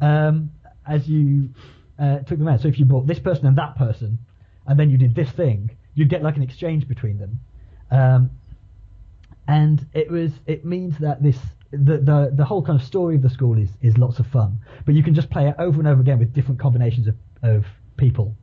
um, 0.00 0.50
as 0.86 1.08
you 1.08 1.50
uh, 1.98 2.18
took 2.20 2.38
them 2.38 2.48
out. 2.48 2.60
So 2.60 2.68
if 2.68 2.78
you 2.78 2.84
brought 2.84 3.06
this 3.06 3.18
person 3.18 3.46
and 3.46 3.56
that 3.56 3.76
person, 3.76 4.18
and 4.66 4.78
then 4.78 4.90
you 4.90 4.98
did 4.98 5.14
this 5.14 5.30
thing, 5.30 5.70
you'd 5.94 6.08
get 6.08 6.22
like 6.22 6.36
an 6.36 6.42
exchange 6.42 6.88
between 6.88 7.18
them. 7.18 7.40
Um, 7.90 8.30
and 9.48 9.84
it 9.94 10.10
was 10.10 10.32
it 10.46 10.64
means 10.64 10.98
that 10.98 11.22
this 11.22 11.38
the, 11.72 11.98
the 11.98 12.32
the 12.34 12.44
whole 12.44 12.62
kind 12.62 12.80
of 12.80 12.86
story 12.86 13.16
of 13.16 13.22
the 13.22 13.30
school 13.30 13.58
is 13.58 13.70
is 13.82 13.98
lots 13.98 14.18
of 14.18 14.26
fun, 14.26 14.60
but 14.86 14.94
you 14.94 15.02
can 15.02 15.14
just 15.14 15.30
play 15.30 15.48
it 15.48 15.56
over 15.58 15.78
and 15.78 15.88
over 15.88 16.00
again 16.00 16.18
with 16.18 16.32
different 16.32 16.60
combinations 16.60 17.06
of 17.08 17.16
of 17.42 17.64
people 17.96 18.36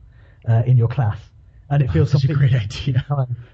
uh, 0.48 0.62
in 0.66 0.76
your 0.76 0.88
class, 0.88 1.18
and 1.70 1.82
it 1.82 1.90
feels 1.90 2.10
Such 2.10 2.24
a 2.24 2.34
great 2.34 2.54
idea. 2.54 3.04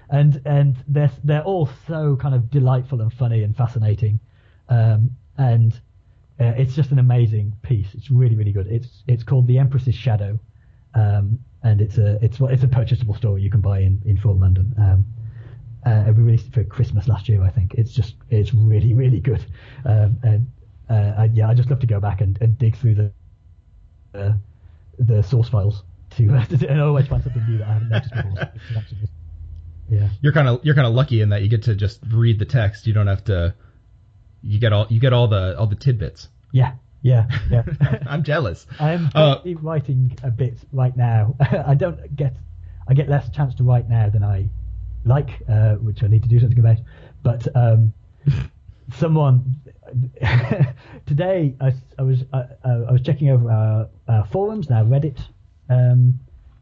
And 0.09 0.41
and 0.45 0.75
they're 0.87 1.11
they're 1.23 1.43
all 1.43 1.69
so 1.87 2.17
kind 2.17 2.35
of 2.35 2.49
delightful 2.51 3.01
and 3.01 3.11
funny 3.13 3.43
and 3.43 3.55
fascinating, 3.55 4.19
um, 4.69 5.11
and 5.37 5.73
uh, 6.39 6.53
it's 6.57 6.75
just 6.75 6.91
an 6.91 6.99
amazing 6.99 7.53
piece. 7.61 7.87
It's 7.93 8.11
really 8.11 8.35
really 8.35 8.51
good. 8.51 8.67
It's 8.67 9.03
it's 9.07 9.23
called 9.23 9.47
The 9.47 9.57
Empress's 9.57 9.95
Shadow, 9.95 10.39
um, 10.93 11.39
and 11.63 11.81
it's 11.81 11.97
a 11.97 12.23
it's 12.23 12.39
it's 12.39 12.63
a 12.63 12.67
purchasable 12.67 13.15
story 13.15 13.41
you 13.41 13.49
can 13.49 13.61
buy 13.61 13.79
in 13.79 14.01
in 14.05 14.17
Fallen 14.17 14.39
London. 14.39 14.73
Um, 14.77 15.05
uh, 15.85 16.03
we 16.07 16.23
released 16.23 16.47
it 16.47 16.53
for 16.53 16.63
Christmas 16.63 17.07
last 17.07 17.29
year, 17.29 17.43
I 17.43 17.49
think. 17.49 17.75
It's 17.75 17.91
just 17.91 18.15
it's 18.29 18.53
really 18.53 18.93
really 18.93 19.19
good, 19.19 19.45
um, 19.85 20.17
and 20.23 20.47
uh, 20.89 21.13
I, 21.21 21.29
yeah, 21.33 21.49
I 21.49 21.53
just 21.53 21.69
love 21.69 21.79
to 21.79 21.87
go 21.87 21.99
back 21.99 22.21
and, 22.21 22.37
and 22.41 22.57
dig 22.57 22.75
through 22.75 22.95
the 22.95 23.11
uh, 24.13 24.33
the 24.99 25.21
source 25.21 25.49
files 25.49 25.83
to, 26.11 26.33
uh, 26.33 26.45
to 26.57 26.67
and 26.67 26.81
always 26.81 27.07
find 27.07 27.23
something 27.23 27.45
new 27.47 27.57
that 27.59 27.67
I 27.67 27.73
haven't 27.73 27.89
noticed 27.89 28.13
before. 28.13 28.51
Yeah. 29.87 30.09
You're 30.21 30.33
kind 30.33 30.47
of 30.47 30.65
you're 30.65 30.73
kind 30.73 30.87
of 30.87 30.93
lucky 30.93 31.21
in 31.21 31.29
that 31.29 31.43
you 31.43 31.47
get 31.47 31.63
to 31.63 31.75
just 31.75 31.99
read 32.11 32.39
the 32.39 32.45
text. 32.45 32.87
You 32.87 32.93
don't 32.93 33.07
have 33.07 33.23
to. 33.25 33.53
You 34.45 34.59
get 34.59 34.71
all 34.73 34.85
you 34.89 34.99
get 34.99 35.11
all 35.13 35.27
the 35.27 35.57
all 35.57 35.67
the 35.67 35.75
tidbits. 35.75 36.29
Yeah. 36.51 36.73
Yeah. 37.01 37.27
Yeah. 37.51 37.63
I'm 38.07 38.23
jealous. 38.23 38.65
I'm 38.79 39.09
Uh, 39.13 39.37
writing 39.61 40.17
a 40.23 40.31
bit 40.31 40.57
right 40.71 40.95
now. 40.95 41.35
I 41.39 41.75
don't 41.75 42.15
get, 42.15 42.35
I 42.87 42.93
get 42.95 43.09
less 43.09 43.29
chance 43.29 43.53
to 43.55 43.63
write 43.63 43.87
now 43.89 44.09
than 44.09 44.23
I 44.23 44.49
like, 45.03 45.29
uh, 45.47 45.75
which 45.75 46.01
I 46.03 46.07
need 46.07 46.23
to 46.23 46.29
do 46.29 46.39
something 46.39 46.57
about. 46.57 46.77
But 47.21 47.47
um, 47.55 47.93
someone 48.93 49.55
today, 51.05 51.55
I, 51.61 51.73
I 51.97 52.01
was 52.01 52.23
uh, 52.33 52.43
uh, 52.63 52.85
I 52.89 52.91
was 52.91 53.01
checking 53.01 53.29
over 53.29 53.51
our, 53.51 53.87
our 54.07 54.25
forums, 54.27 54.69
our 54.71 54.83
Reddit 54.83 55.19
um, 55.69 56.19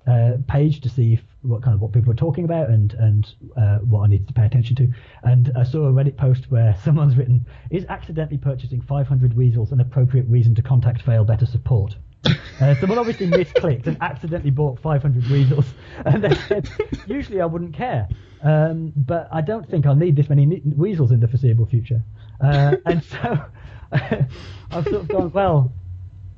uh, 0.07 0.33
page 0.47 0.81
to 0.81 0.89
see 0.89 1.13
if, 1.13 1.21
what 1.43 1.61
kind 1.61 1.75
of 1.75 1.81
what 1.81 1.91
people 1.91 2.07
were 2.09 2.15
talking 2.15 2.45
about 2.45 2.69
and 2.69 2.93
and 2.93 3.33
uh, 3.57 3.77
what 3.79 4.01
I 4.01 4.07
needed 4.07 4.27
to 4.27 4.33
pay 4.33 4.45
attention 4.45 4.75
to. 4.77 4.87
And 5.23 5.51
I 5.55 5.63
saw 5.63 5.85
a 5.85 5.91
Reddit 5.91 6.17
post 6.17 6.49
where 6.49 6.75
someone's 6.83 7.15
written, 7.15 7.45
"Is 7.69 7.85
accidentally 7.85 8.37
purchasing 8.37 8.81
500 8.81 9.35
weasels 9.35 9.71
an 9.71 9.79
appropriate 9.79 10.25
reason 10.27 10.55
to 10.55 10.61
contact 10.61 11.05
Failbetter 11.05 11.47
support?" 11.47 11.95
Uh, 12.61 12.75
someone 12.79 12.99
obviously 12.99 13.27
misclicked 13.27 13.87
and 13.87 13.97
accidentally 13.99 14.51
bought 14.51 14.79
500 14.79 15.27
weasels, 15.29 15.73
and 16.05 16.23
they 16.23 16.33
said, 16.47 16.69
"Usually 17.07 17.41
I 17.41 17.45
wouldn't 17.45 17.73
care, 17.73 18.07
um, 18.43 18.93
but 18.95 19.27
I 19.31 19.41
don't 19.41 19.67
think 19.67 19.87
I'll 19.87 19.95
need 19.95 20.15
this 20.15 20.29
many 20.29 20.45
ne- 20.45 20.61
weasels 20.63 21.11
in 21.11 21.19
the 21.19 21.27
foreseeable 21.27 21.65
future." 21.65 22.01
Uh, 22.39 22.75
and 22.85 23.03
so 23.03 23.43
I've 23.91 24.83
sort 24.83 24.93
of 24.93 25.07
gone, 25.07 25.31
well. 25.31 25.73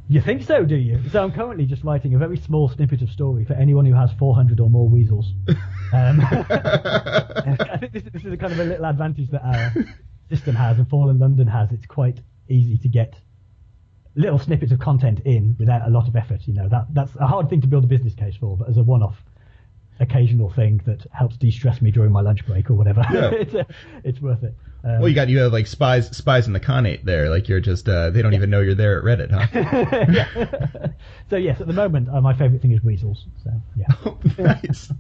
You 0.08 0.22
think 0.22 0.44
so, 0.44 0.64
do 0.64 0.76
you? 0.76 1.02
So 1.10 1.24
I'm 1.24 1.32
currently 1.32 1.66
just 1.66 1.84
writing 1.84 2.14
a 2.14 2.20
very 2.20 2.38
small 2.38 2.70
snippet 2.70 3.02
of 3.02 3.10
story 3.10 3.44
for 3.44 3.54
anyone 3.54 3.86
who 3.86 3.94
has 3.94 4.12
400 4.20 4.60
or 4.60 4.70
more 4.70 4.88
weasels. 4.88 5.34
Um, 5.94 6.22
I 6.22 7.78
think 7.80 7.92
this, 7.92 8.04
this 8.14 8.24
is 8.24 8.32
a 8.32 8.38
kind 8.38 8.54
of 8.54 8.60
a 8.60 8.66
little 8.66 8.86
advantage 8.86 9.32
that 9.32 9.44
our 9.44 9.74
system 10.30 10.56
has 10.56 10.78
and 10.78 10.88
Fallen 10.88 11.18
London 11.18 11.48
has. 11.48 11.72
It's 11.72 11.88
quite 11.88 12.20
easy 12.50 12.78
to 12.78 12.88
get 12.88 13.16
little 14.16 14.38
snippets 14.38 14.72
of 14.72 14.80
content 14.80 15.22
in 15.26 15.56
without 15.58 15.88
a 15.88 15.90
lot 15.90 16.08
of 16.08 16.16
effort. 16.16 16.42
You 16.46 16.54
know 16.54 16.70
that 16.70 16.86
that's 16.94 17.16
a 17.20 17.26
hard 17.26 17.50
thing 17.50 17.62
to 17.62 17.68
build 17.68 17.84
a 17.84 17.88
business 17.88 18.14
case 18.14 18.36
for, 18.36 18.58
but 18.58 18.70
as 18.70 18.78
a 18.78 18.84
one-off, 18.84 19.18
occasional 20.00 20.50
thing 20.52 20.82
that 20.86 21.06
helps 21.12 21.38
de-stress 21.38 21.82
me 21.82 21.90
during 21.92 22.12
my 22.12 22.22
lunch 22.22 22.46
break 22.46 22.70
or 22.70 22.74
whatever, 22.74 23.02
Yeah. 23.12 23.30
it's 23.34 23.56
uh 23.56 23.64
it's 24.04 24.20
worth 24.22 24.44
it. 24.44 24.54
Um, 24.84 25.00
Well, 25.00 25.10
you 25.10 25.16
got 25.16 25.30
you 25.30 25.40
have 25.40 25.52
like 25.54 25.66
spies 25.68 26.16
spies 26.16 26.46
in 26.48 26.54
the 26.54 26.60
Khanate 26.60 27.04
there. 27.04 27.30
Like 27.30 27.48
you're 27.50 27.60
just 27.62 27.88
uh, 27.90 28.12
they 28.12 28.22
don't 28.22 28.34
even 28.36 28.50
know 28.50 28.62
you're 28.62 28.76
there 28.76 28.98
at 29.00 29.04
Reddit, 29.04 29.32
huh? 29.32 29.48
yeah. 30.12 30.88
so 31.30 31.38
yes, 31.38 31.60
at 31.60 31.66
the 31.68 31.74
moment, 31.74 32.08
uh, 32.10 32.22
my 32.22 32.34
favourite 32.38 32.62
thing 32.62 32.72
is 32.72 32.84
weasels. 32.84 33.26
So 33.44 33.52
yeah. 33.76 34.14
nice. 34.38 34.92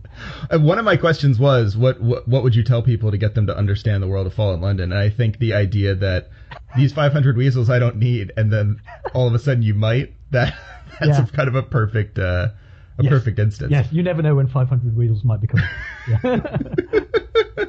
And 0.49 0.63
one 0.65 0.79
of 0.79 0.85
my 0.85 0.97
questions 0.97 1.37
was, 1.37 1.77
what, 1.77 2.01
what 2.01 2.27
what 2.27 2.41
would 2.43 2.55
you 2.55 2.63
tell 2.63 2.81
people 2.81 3.11
to 3.11 3.17
get 3.17 3.35
them 3.35 3.45
to 3.47 3.55
understand 3.55 4.01
the 4.01 4.07
world 4.07 4.25
of 4.27 4.33
Fallen 4.33 4.61
London? 4.61 4.91
And 4.91 4.99
I 4.99 5.09
think 5.09 5.37
the 5.39 5.53
idea 5.53 5.93
that 5.95 6.29
these 6.75 6.91
500 6.93 7.37
weasels 7.37 7.69
I 7.69 7.77
don't 7.79 7.97
need, 7.97 8.31
and 8.37 8.51
then 8.51 8.81
all 9.13 9.27
of 9.27 9.33
a 9.35 9.39
sudden 9.39 9.61
you 9.61 9.73
might, 9.75 10.13
that 10.31 10.55
that's 10.99 11.19
Yeah. 11.19 11.23
a 11.25 11.27
kind 11.27 11.47
of 11.47 11.53
a 11.55 11.61
perfect 11.63 12.17
uh, 12.17 12.49
a 12.97 13.03
Yes. 13.03 13.09
perfect 13.11 13.39
instance. 13.39 13.71
Yes, 13.71 13.87
you 13.91 14.03
never 14.03 14.21
know 14.21 14.35
when 14.35 14.47
500 14.47 14.95
weasels 14.95 15.23
might 15.23 15.41
become. 15.41 15.61
Yeah. 16.07 16.39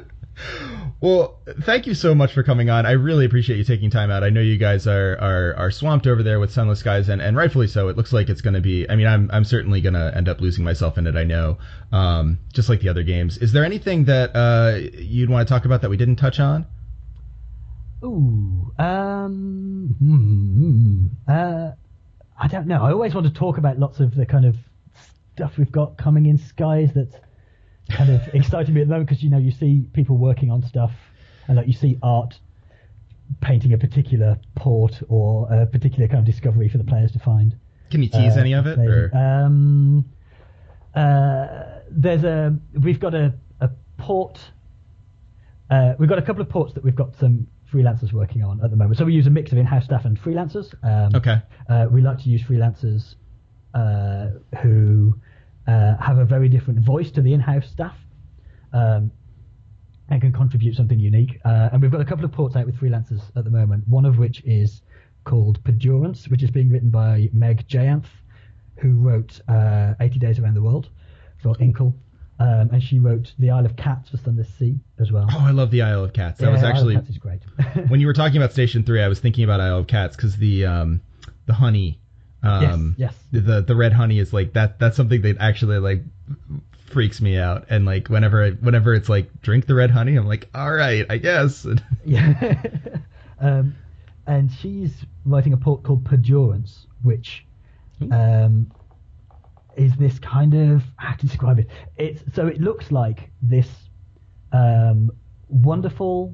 Well, 0.99 1.39
thank 1.61 1.85
you 1.85 1.93
so 1.93 2.15
much 2.15 2.33
for 2.33 2.41
coming 2.41 2.71
on. 2.71 2.87
I 2.87 2.91
really 2.93 3.25
appreciate 3.25 3.57
you 3.57 3.63
taking 3.63 3.91
time 3.91 4.09
out. 4.09 4.23
I 4.23 4.31
know 4.31 4.41
you 4.41 4.57
guys 4.57 4.87
are 4.87 5.15
are, 5.19 5.53
are 5.55 5.69
swamped 5.71 6.07
over 6.07 6.23
there 6.23 6.39
with 6.39 6.51
Sunless 6.51 6.79
Skies, 6.79 7.07
and, 7.09 7.21
and 7.21 7.37
rightfully 7.37 7.67
so. 7.67 7.87
It 7.89 7.97
looks 7.97 8.11
like 8.11 8.29
it's 8.29 8.41
going 8.41 8.55
to 8.55 8.61
be. 8.61 8.89
I 8.89 8.95
mean, 8.95 9.05
I'm 9.05 9.29
I'm 9.31 9.43
certainly 9.43 9.79
going 9.79 9.93
to 9.93 10.11
end 10.15 10.27
up 10.27 10.41
losing 10.41 10.63
myself 10.63 10.97
in 10.97 11.05
it. 11.05 11.15
I 11.15 11.23
know, 11.23 11.59
um, 11.91 12.39
just 12.51 12.67
like 12.67 12.81
the 12.81 12.89
other 12.89 13.03
games. 13.03 13.37
Is 13.37 13.51
there 13.51 13.63
anything 13.63 14.05
that 14.05 14.35
uh, 14.35 14.79
you'd 14.97 15.29
want 15.29 15.47
to 15.47 15.53
talk 15.53 15.65
about 15.65 15.81
that 15.81 15.89
we 15.91 15.97
didn't 15.97 16.15
touch 16.15 16.39
on? 16.39 16.65
Ooh, 18.03 18.73
um, 18.79 19.95
hmm, 19.99 21.31
uh, 21.31 21.71
I 22.39 22.47
don't 22.47 22.65
know. 22.65 22.81
I 22.83 22.91
always 22.91 23.13
want 23.13 23.27
to 23.27 23.33
talk 23.33 23.59
about 23.59 23.77
lots 23.77 23.99
of 23.99 24.15
the 24.15 24.25
kind 24.25 24.45
of 24.45 24.55
stuff 25.37 25.55
we've 25.59 25.71
got 25.71 25.95
coming 25.99 26.25
in 26.25 26.35
skies 26.35 26.89
that's 26.95 27.15
kind 27.91 28.09
of 28.09 28.21
exciting 28.33 28.73
me 28.73 28.81
at 28.81 28.87
the 28.87 28.91
moment 28.91 29.07
because 29.07 29.21
you 29.23 29.29
know 29.29 29.37
you 29.37 29.51
see 29.51 29.87
people 29.93 30.17
working 30.17 30.49
on 30.49 30.63
stuff 30.63 30.91
and 31.47 31.55
like 31.57 31.67
you 31.67 31.73
see 31.73 31.95
art 32.01 32.39
painting 33.41 33.71
a 33.73 33.77
particular 33.77 34.35
port 34.55 34.99
or 35.09 35.47
a 35.53 35.65
particular 35.67 36.07
kind 36.07 36.19
of 36.19 36.25
discovery 36.25 36.67
for 36.69 36.79
the 36.79 36.83
players 36.83 37.11
to 37.11 37.19
find. 37.19 37.55
Can 37.91 38.01
you 38.01 38.09
tease 38.09 38.35
Uh, 38.35 38.39
any 38.39 38.53
of 38.53 38.65
it? 38.65 38.79
Or? 38.79 39.15
Um, 39.15 40.05
uh, 40.95 41.81
there's 41.91 42.23
a 42.23 42.57
we've 42.81 42.99
got 42.99 43.13
a, 43.13 43.31
a 43.61 43.69
port. 43.97 44.39
Uh, 45.69 45.93
we've 45.99 46.09
got 46.09 46.17
a 46.17 46.21
couple 46.23 46.41
of 46.41 46.49
ports 46.49 46.73
that 46.73 46.83
we've 46.83 46.95
got 46.95 47.15
some 47.15 47.45
freelancers 47.71 48.11
working 48.11 48.43
on 48.43 48.59
at 48.63 48.71
the 48.71 48.75
moment. 48.77 48.97
So 48.97 49.05
we 49.05 49.13
use 49.13 49.27
a 49.27 49.29
mix 49.29 49.51
of 49.51 49.59
in-house 49.59 49.85
staff 49.85 50.05
and 50.05 50.19
freelancers. 50.19 50.73
Um, 50.83 51.13
Okay. 51.15 51.39
Uh, 51.69 51.87
we 51.91 52.01
like 52.01 52.17
to 52.23 52.29
use 52.29 52.41
freelancers 52.41 53.15
uh, 53.73 54.27
who 54.61 55.13
uh, 55.67 55.97
have 55.97 56.17
a 56.17 56.25
very 56.25 56.49
different 56.49 56.79
voice 56.79 57.11
to 57.11 57.21
the 57.21 57.33
in-house 57.33 57.69
staff. 57.69 57.97
Um, 58.73 59.11
and 60.09 60.21
can 60.21 60.31
contribute 60.31 60.75
something 60.75 60.99
unique. 60.99 61.39
Uh, 61.43 61.69
and 61.73 61.81
we've 61.81 61.91
got 61.91 61.99
a 62.01 62.05
couple 62.05 62.23
of 62.23 62.31
ports 62.31 62.55
out 62.55 62.65
with 62.65 62.75
freelancers 62.79 63.21
at 63.35 63.43
the 63.43 63.49
moment. 63.49 63.83
One 63.87 64.05
of 64.05 64.17
which 64.17 64.41
is 64.45 64.81
called 65.25 65.61
Perdurance, 65.63 66.29
which 66.29 66.43
is 66.43 66.49
being 66.49 66.69
written 66.69 66.89
by 66.89 67.29
Meg 67.33 67.67
Jayanth, 67.67 68.05
who 68.77 68.93
wrote 68.93 69.41
uh, 69.49 69.95
80 69.99 70.19
Days 70.19 70.39
Around 70.39 70.53
the 70.53 70.61
World 70.61 70.89
for 71.43 71.55
Inkle. 71.59 71.93
Um, 72.39 72.69
and 72.71 72.81
she 72.81 72.99
wrote 72.99 73.33
The 73.39 73.49
Isle 73.49 73.65
of 73.65 73.75
Cats 73.75 74.09
for 74.09 74.17
Sunless 74.17 74.47
Sea 74.57 74.79
as 74.99 75.11
well. 75.11 75.27
Oh, 75.31 75.39
I 75.45 75.51
love 75.51 75.71
the 75.71 75.81
Isle 75.81 76.03
of 76.03 76.13
Cats. 76.13 76.39
That 76.39 76.45
Yeah, 76.45 76.51
was 76.53 76.63
Isle 76.63 76.69
of 76.69 76.75
actually 76.75 76.95
Cats 76.95 77.09
is 77.09 77.17
great. 77.17 77.41
when 77.89 77.99
you 77.99 78.05
were 78.07 78.13
talking 78.13 78.37
about 78.37 78.53
Station 78.53 78.83
Three. 78.83 79.01
I 79.01 79.07
was 79.07 79.19
thinking 79.19 79.43
about 79.43 79.59
Isle 79.59 79.79
of 79.79 79.87
Cats 79.87 80.15
because 80.15 80.37
the 80.37 80.65
um, 80.67 81.01
the 81.47 81.53
honey. 81.53 81.99
Um, 82.47 82.95
yes. 82.97 83.15
the 83.31 83.61
the 83.61 83.75
red 83.75 83.93
honey 83.93 84.19
is 84.19 84.31
like 84.33 84.53
that 84.53 84.79
that's 84.79 84.95
something 84.97 85.21
that 85.21 85.37
actually 85.39 85.79
like 85.79 86.03
freaks 86.87 87.19
me 87.19 87.37
out 87.37 87.65
and 87.69 87.85
like 87.85 88.07
whenever 88.07 88.43
it, 88.43 88.63
whenever 88.63 88.93
it's 88.93 89.09
like 89.09 89.41
drink 89.41 89.65
the 89.65 89.75
red 89.75 89.91
honey 89.91 90.15
i'm 90.15 90.25
like 90.25 90.47
all 90.55 90.71
right 90.71 91.05
i 91.09 91.17
guess 91.17 91.67
Yeah. 92.05 92.63
um, 93.41 93.75
and 94.25 94.51
she's 94.51 94.93
writing 95.25 95.53
a 95.53 95.57
port 95.57 95.83
called 95.83 96.03
Perdurance, 96.03 96.85
which 97.01 97.45
um, 98.11 98.71
is 99.75 99.95
this 99.95 100.19
kind 100.19 100.53
of 100.53 100.83
how 100.97 101.15
to 101.15 101.25
describe 101.25 101.59
it. 101.59 101.67
It's 101.97 102.21
so 102.35 102.47
it 102.47 102.59
looks 102.59 102.91
like 102.91 103.31
this 103.41 103.67
um, 104.51 105.11
wonderful. 105.47 106.33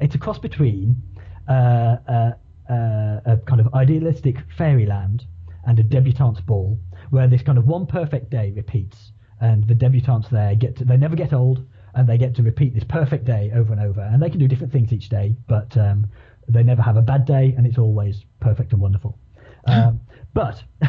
It's 0.00 0.14
a 0.14 0.18
cross 0.18 0.38
between 0.38 1.02
uh, 1.48 1.52
uh, 1.52 2.32
uh, 2.70 3.20
a 3.24 3.36
kind 3.46 3.60
of 3.60 3.72
idealistic 3.74 4.36
fairyland 4.56 5.24
and 5.66 5.78
a 5.78 5.82
debutante's 5.82 6.40
ball, 6.40 6.78
where 7.10 7.28
this 7.28 7.42
kind 7.42 7.58
of 7.58 7.66
one 7.66 7.86
perfect 7.86 8.30
day 8.30 8.52
repeats, 8.56 9.12
and 9.40 9.66
the 9.66 9.74
debutantes 9.74 10.28
there 10.30 10.54
get 10.54 10.76
to, 10.76 10.84
they 10.84 10.96
never 10.96 11.16
get 11.16 11.32
old, 11.32 11.64
and 11.94 12.08
they 12.08 12.16
get 12.18 12.34
to 12.36 12.42
repeat 12.42 12.74
this 12.74 12.84
perfect 12.84 13.24
day 13.24 13.50
over 13.54 13.72
and 13.72 13.82
over, 13.82 14.00
and 14.00 14.22
they 14.22 14.30
can 14.30 14.38
do 14.38 14.48
different 14.48 14.72
things 14.72 14.92
each 14.92 15.08
day, 15.08 15.34
but 15.48 15.76
um, 15.76 16.06
they 16.48 16.62
never 16.62 16.82
have 16.82 16.96
a 16.96 17.02
bad 17.02 17.24
day, 17.26 17.54
and 17.56 17.66
it's 17.66 17.78
always 17.78 18.24
perfect 18.40 18.72
and 18.72 18.80
wonderful. 18.80 19.18
Um, 19.68 20.00
but 20.32 20.62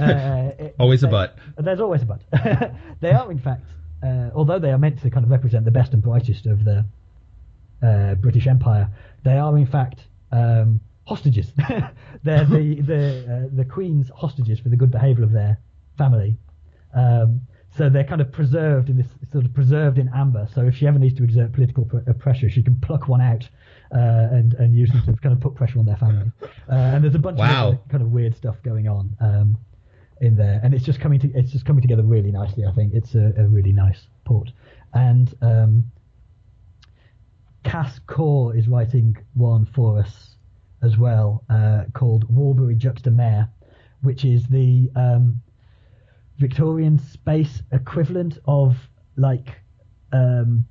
uh, 0.00 0.50
it- 0.58 0.76
Always 0.78 1.02
a 1.02 1.08
but. 1.08 1.36
There's 1.58 1.80
always 1.80 2.02
a 2.02 2.06
but. 2.06 2.20
they 3.00 3.10
are, 3.10 3.28
in 3.30 3.40
fact, 3.40 3.64
uh, 4.04 4.30
although 4.34 4.60
they 4.60 4.70
are 4.70 4.78
meant 4.78 5.02
to 5.02 5.10
kind 5.10 5.24
of 5.24 5.30
represent 5.30 5.64
the 5.64 5.72
best 5.72 5.92
and 5.92 6.00
brightest 6.00 6.46
of 6.46 6.64
the 6.64 6.84
uh, 7.82 8.14
British 8.14 8.46
Empire, 8.46 8.88
they 9.24 9.36
are 9.36 9.56
in 9.58 9.66
fact 9.66 10.00
um, 10.30 10.80
hostages. 11.12 11.52
They're 12.26 12.44
the 12.56 12.80
the 12.92 13.02
uh, 13.52 13.56
the 13.60 13.64
Queen's 13.64 14.08
hostages 14.22 14.58
for 14.60 14.68
the 14.70 14.76
good 14.76 14.90
behaviour 14.90 15.24
of 15.24 15.32
their 15.32 15.58
family. 15.98 16.36
Um, 16.94 17.40
so 17.76 17.88
they're 17.88 18.04
kind 18.12 18.20
of 18.20 18.30
preserved 18.30 18.90
in 18.90 18.96
this 18.98 19.06
sort 19.32 19.44
of 19.46 19.54
preserved 19.54 19.98
in 19.98 20.08
amber. 20.14 20.46
So 20.54 20.60
if 20.66 20.74
she 20.76 20.86
ever 20.86 20.98
needs 20.98 21.16
to 21.18 21.24
exert 21.24 21.52
political 21.52 21.84
pr- 21.86 22.04
uh, 22.10 22.12
pressure, 22.24 22.50
she 22.50 22.62
can 22.62 22.76
pluck 22.80 23.08
one 23.08 23.22
out 23.22 23.44
uh, 23.94 24.36
and 24.38 24.54
and 24.54 24.74
use 24.74 24.90
them 24.92 25.02
to 25.06 25.12
kind 25.24 25.34
of 25.34 25.40
put 25.40 25.54
pressure 25.54 25.78
on 25.78 25.86
their 25.86 25.96
family. 25.96 26.30
Uh, 26.42 26.74
and 26.92 27.02
there's 27.04 27.14
a 27.14 27.18
bunch 27.28 27.38
Wow. 27.38 27.68
of 27.72 27.88
kind 27.88 28.02
of 28.02 28.10
weird 28.10 28.34
stuff 28.36 28.56
going 28.62 28.88
on. 28.88 29.04
Um, 29.20 29.58
in 30.20 30.36
there, 30.36 30.60
and 30.62 30.72
it's 30.72 30.84
just 30.84 31.00
coming 31.00 31.18
to 31.18 31.28
it's 31.34 31.50
just 31.50 31.64
coming 31.66 31.82
together 31.82 32.02
really 32.04 32.30
nicely. 32.30 32.64
I 32.64 32.72
think 32.72 32.94
it's 32.94 33.14
a, 33.16 33.32
a 33.36 33.44
really 33.48 33.72
nice 33.72 34.00
port, 34.24 34.48
and 34.94 35.34
um, 35.42 35.84
Cass 37.64 37.98
Khaw 38.06 38.50
is 38.56 38.68
writing 38.68 39.16
one 39.34 39.66
for 39.74 39.98
us 39.98 40.31
as 40.82 40.96
well 40.96 41.44
uh, 41.48 41.84
called 41.94 42.24
Worlebury-juxta-Mare, 42.28 43.48
which 44.02 44.24
is 44.24 44.46
the 44.48 44.90
um, 44.96 45.40
Victorian 46.38 46.98
space 46.98 47.62
equivalent 47.70 48.38
of 48.46 48.76
like 49.16 49.48
um, 50.12 50.66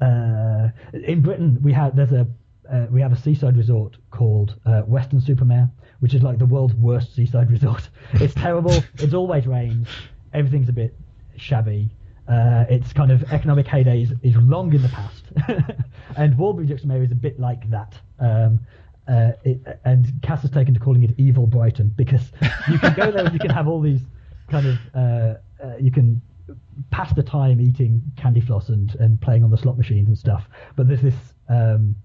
uh, 0.00 0.68
in 0.92 1.20
Britain 1.22 1.58
we 1.62 1.72
have 1.72 1.94
there's 1.94 2.12
a 2.12 2.26
uh, 2.72 2.86
we 2.90 3.00
have 3.00 3.12
a 3.12 3.16
seaside 3.16 3.56
resort 3.56 3.96
called 4.10 4.56
uh, 4.64 4.82
Weston-super-Mare, 4.86 5.70
which 6.00 6.14
is 6.14 6.22
like 6.22 6.38
the 6.38 6.46
world's 6.46 6.74
worst 6.74 7.14
seaside 7.14 7.50
resort. 7.56 7.88
It's 8.14 8.34
terrible. 8.34 8.72
it's 8.94 9.14
always 9.14 9.46
rains. 9.46 9.88
Everything's 10.32 10.68
a 10.68 10.72
bit 10.72 10.94
shabby. 11.36 11.90
Uh, 12.28 12.64
its 12.70 12.92
kind 12.92 13.10
of 13.10 13.22
economic 13.32 13.66
heyday 13.66 14.02
is, 14.02 14.12
is 14.22 14.36
long 14.36 14.72
in 14.72 14.80
the 14.80 14.88
past, 14.88 15.24
and 16.16 16.38
Worlebury-juxta-Mare 16.38 17.02
is 17.02 17.12
a 17.12 17.16
bit 17.16 17.38
like 17.38 17.68
that. 17.70 17.98
Um, 18.20 18.60
uh, 19.08 19.32
it, 19.44 19.60
and 19.84 20.06
Cass 20.22 20.42
has 20.42 20.50
taken 20.50 20.74
to 20.74 20.80
calling 20.80 21.02
it 21.02 21.14
Evil 21.18 21.46
Brighton 21.46 21.92
because 21.96 22.30
you 22.70 22.78
can 22.78 22.94
go 22.94 23.10
there 23.10 23.24
and 23.24 23.32
you 23.32 23.40
can 23.40 23.50
have 23.50 23.66
all 23.66 23.80
these 23.80 24.00
kind 24.48 24.66
of 24.66 24.78
uh, 24.94 25.34
uh, 25.64 25.76
you 25.80 25.90
can 25.90 26.20
pass 26.90 27.12
the 27.14 27.22
time 27.22 27.60
eating 27.60 28.02
candy 28.16 28.40
floss 28.40 28.68
and, 28.68 28.94
and 28.96 29.20
playing 29.20 29.42
on 29.42 29.50
the 29.50 29.56
slot 29.56 29.76
machines 29.76 30.08
and 30.08 30.16
stuff. 30.16 30.44
But 30.76 30.88
there's 30.88 31.02
this 31.02 31.14
um, 31.48 31.96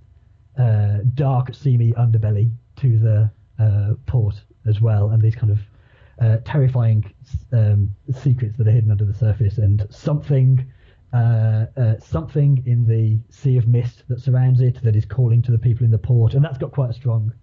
uh, 0.57 0.99
dark, 1.13 1.53
seamy 1.53 1.93
underbelly 1.93 2.51
to 2.77 2.97
the 2.97 3.31
uh, 3.59 3.93
port 4.05 4.41
as 4.65 4.81
well, 4.81 5.09
and 5.09 5.21
these 5.21 5.35
kind 5.35 5.51
of 5.51 6.43
terrifying 6.45 7.13
um, 7.53 7.91
secrets 8.11 8.57
that 8.57 8.67
are 8.67 8.71
hidden 8.71 8.89
under 8.89 9.05
the 9.05 9.13
surface, 9.13 9.59
and 9.59 9.85
something. 9.89 10.65
Uh, 11.13 11.65
uh, 11.77 11.97
something 11.99 12.61
in 12.65 12.85
the 12.85 13.17
sea 13.33 13.57
of 13.57 13.65
mist 13.65 14.03
that 14.09 14.19
surrounds 14.19 14.59
it 14.59 14.81
that 14.83 14.95
is 14.95 15.05
calling 15.05 15.41
to 15.41 15.51
the 15.51 15.57
people 15.57 15.85
in 15.85 15.91
the 15.91 15.97
port, 15.97 16.33
and 16.33 16.43
that's 16.43 16.57
got 16.57 16.71
quite 16.71 16.89
a 16.89 16.93
strong. 16.93 17.33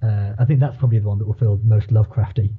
Uh, 0.00 0.34
I 0.38 0.44
think 0.44 0.60
that's 0.60 0.76
probably 0.76 1.00
the 1.00 1.08
one 1.08 1.18
that 1.18 1.26
will 1.26 1.34
feel 1.34 1.58
most 1.64 1.88
Lovecrafty. 1.88 2.52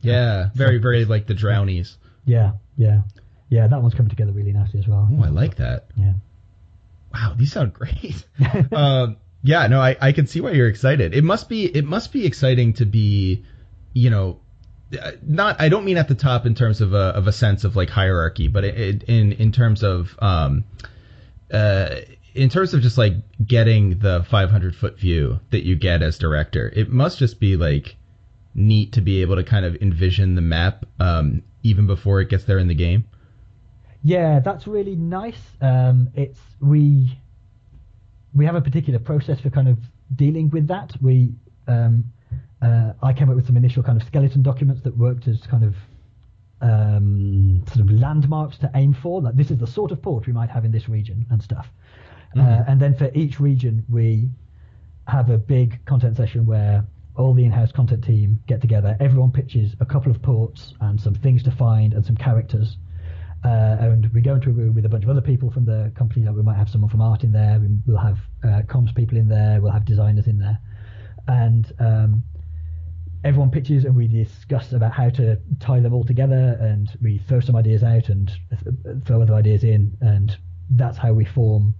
Yeah, 0.00 0.50
very, 0.54 0.78
very 0.78 1.04
like 1.04 1.26
the 1.26 1.34
Drownies. 1.34 1.96
Yeah, 2.24 2.52
yeah, 2.76 3.02
yeah. 3.48 3.66
That 3.66 3.82
one's 3.82 3.94
coming 3.94 4.10
together 4.10 4.32
really 4.32 4.52
nicely 4.52 4.78
as 4.78 4.86
well. 4.86 5.08
Oh, 5.10 5.24
I 5.24 5.28
like 5.28 5.56
that. 5.56 5.86
Yeah. 5.96 6.12
Wow, 7.12 7.34
these 7.36 7.52
sound 7.52 7.72
great. 7.72 8.24
um, 8.72 9.16
yeah, 9.42 9.66
no, 9.66 9.80
I, 9.80 9.96
I 10.00 10.12
can 10.12 10.26
see 10.26 10.40
why 10.40 10.52
you're 10.52 10.68
excited. 10.68 11.14
It 11.14 11.24
must 11.24 11.48
be 11.48 11.64
it 11.64 11.84
must 11.84 12.12
be 12.12 12.26
exciting 12.26 12.74
to 12.74 12.86
be, 12.86 13.44
you 13.92 14.10
know, 14.10 14.40
not 15.22 15.60
I 15.60 15.68
don't 15.68 15.84
mean 15.84 15.98
at 15.98 16.08
the 16.08 16.14
top 16.14 16.46
in 16.46 16.54
terms 16.54 16.80
of 16.80 16.92
a 16.94 17.14
of 17.16 17.26
a 17.26 17.32
sense 17.32 17.64
of 17.64 17.76
like 17.76 17.90
hierarchy, 17.90 18.48
but 18.48 18.64
it, 18.64 19.02
in 19.04 19.32
in 19.32 19.52
terms 19.52 19.82
of 19.82 20.16
um, 20.20 20.64
uh, 21.52 21.96
in 22.34 22.48
terms 22.48 22.74
of 22.74 22.80
just 22.80 22.98
like 22.98 23.14
getting 23.44 23.98
the 23.98 24.24
500 24.30 24.76
foot 24.76 24.98
view 24.98 25.40
that 25.50 25.64
you 25.64 25.76
get 25.76 26.02
as 26.02 26.18
director, 26.18 26.72
it 26.74 26.90
must 26.90 27.18
just 27.18 27.40
be 27.40 27.56
like 27.56 27.96
neat 28.54 28.92
to 28.92 29.00
be 29.00 29.22
able 29.22 29.36
to 29.36 29.44
kind 29.44 29.64
of 29.64 29.76
envision 29.76 30.34
the 30.34 30.40
map 30.40 30.84
um, 30.98 31.42
even 31.62 31.86
before 31.86 32.20
it 32.20 32.28
gets 32.28 32.44
there 32.44 32.58
in 32.58 32.68
the 32.68 32.74
game. 32.74 33.04
Yeah, 34.02 34.40
that's 34.40 34.66
really 34.66 34.96
nice. 34.96 35.40
Um, 35.60 36.10
it's 36.14 36.40
we 36.60 37.18
we 38.34 38.46
have 38.46 38.54
a 38.54 38.60
particular 38.60 38.98
process 38.98 39.40
for 39.40 39.50
kind 39.50 39.68
of 39.68 39.78
dealing 40.14 40.50
with 40.50 40.68
that. 40.68 40.92
We 41.00 41.34
um, 41.66 42.12
uh, 42.62 42.92
I 43.02 43.12
came 43.12 43.28
up 43.30 43.36
with 43.36 43.46
some 43.46 43.56
initial 43.56 43.82
kind 43.82 44.00
of 44.00 44.06
skeleton 44.06 44.42
documents 44.42 44.82
that 44.82 44.96
worked 44.96 45.28
as 45.28 45.40
kind 45.46 45.64
of 45.64 45.74
um, 46.60 47.64
sort 47.68 47.80
of 47.80 47.90
landmarks 47.90 48.58
to 48.58 48.70
aim 48.74 48.94
for. 48.94 49.22
Like 49.22 49.36
this 49.36 49.50
is 49.50 49.58
the 49.58 49.66
sort 49.66 49.92
of 49.92 50.02
port 50.02 50.26
we 50.26 50.32
might 50.32 50.50
have 50.50 50.64
in 50.64 50.72
this 50.72 50.88
region 50.88 51.26
and 51.30 51.42
stuff. 51.42 51.68
Uh, 52.34 52.40
mm-hmm. 52.40 52.48
Uh, 52.48 52.64
and 52.66 52.80
then 52.80 52.96
for 52.96 53.10
each 53.14 53.40
region, 53.40 53.84
we 53.88 54.28
have 55.06 55.30
a 55.30 55.38
big 55.38 55.84
content 55.86 56.16
session 56.16 56.46
where 56.46 56.84
all 57.16 57.34
the 57.34 57.44
in-house 57.44 57.72
content 57.72 58.04
team 58.04 58.40
get 58.46 58.60
together. 58.60 58.96
Everyone 59.00 59.32
pitches 59.32 59.74
a 59.80 59.86
couple 59.86 60.10
of 60.10 60.22
ports 60.22 60.74
and 60.80 61.00
some 61.00 61.14
things 61.14 61.42
to 61.44 61.50
find 61.50 61.92
and 61.92 62.04
some 62.04 62.16
characters. 62.16 62.76
Uh, 63.44 63.76
and 63.80 64.12
we 64.12 64.20
go 64.20 64.34
into 64.34 64.50
a 64.50 64.52
room 64.52 64.74
with 64.74 64.84
a 64.84 64.88
bunch 64.88 65.04
of 65.04 65.10
other 65.10 65.20
people 65.20 65.50
from 65.50 65.64
the 65.64 65.92
company. 65.96 66.26
Like 66.26 66.34
we 66.34 66.42
might 66.42 66.56
have 66.56 66.68
someone 66.68 66.90
from 66.90 67.00
art 67.00 67.22
in 67.22 67.32
there. 67.32 67.60
We'll 67.86 67.98
have 67.98 68.18
uh, 68.42 68.62
comms 68.62 68.94
people 68.94 69.16
in 69.16 69.28
there. 69.28 69.60
We'll 69.60 69.72
have 69.72 69.84
designers 69.84 70.26
in 70.26 70.38
there, 70.38 70.58
and 71.28 71.72
um, 71.78 72.24
everyone 73.24 73.50
pitches 73.50 73.84
and 73.84 73.94
we 73.94 74.06
discuss 74.06 74.72
about 74.72 74.92
how 74.92 75.10
to 75.10 75.38
tie 75.60 75.80
them 75.80 75.92
all 75.92 76.04
together 76.04 76.56
and 76.60 76.96
we 77.02 77.18
throw 77.18 77.40
some 77.40 77.56
ideas 77.56 77.82
out 77.82 78.08
and 78.08 78.30
throw 79.04 79.20
other 79.20 79.34
ideas 79.34 79.64
in 79.64 79.96
and 80.00 80.38
that's 80.70 80.96
how 80.96 81.12
we 81.12 81.24
form 81.24 81.74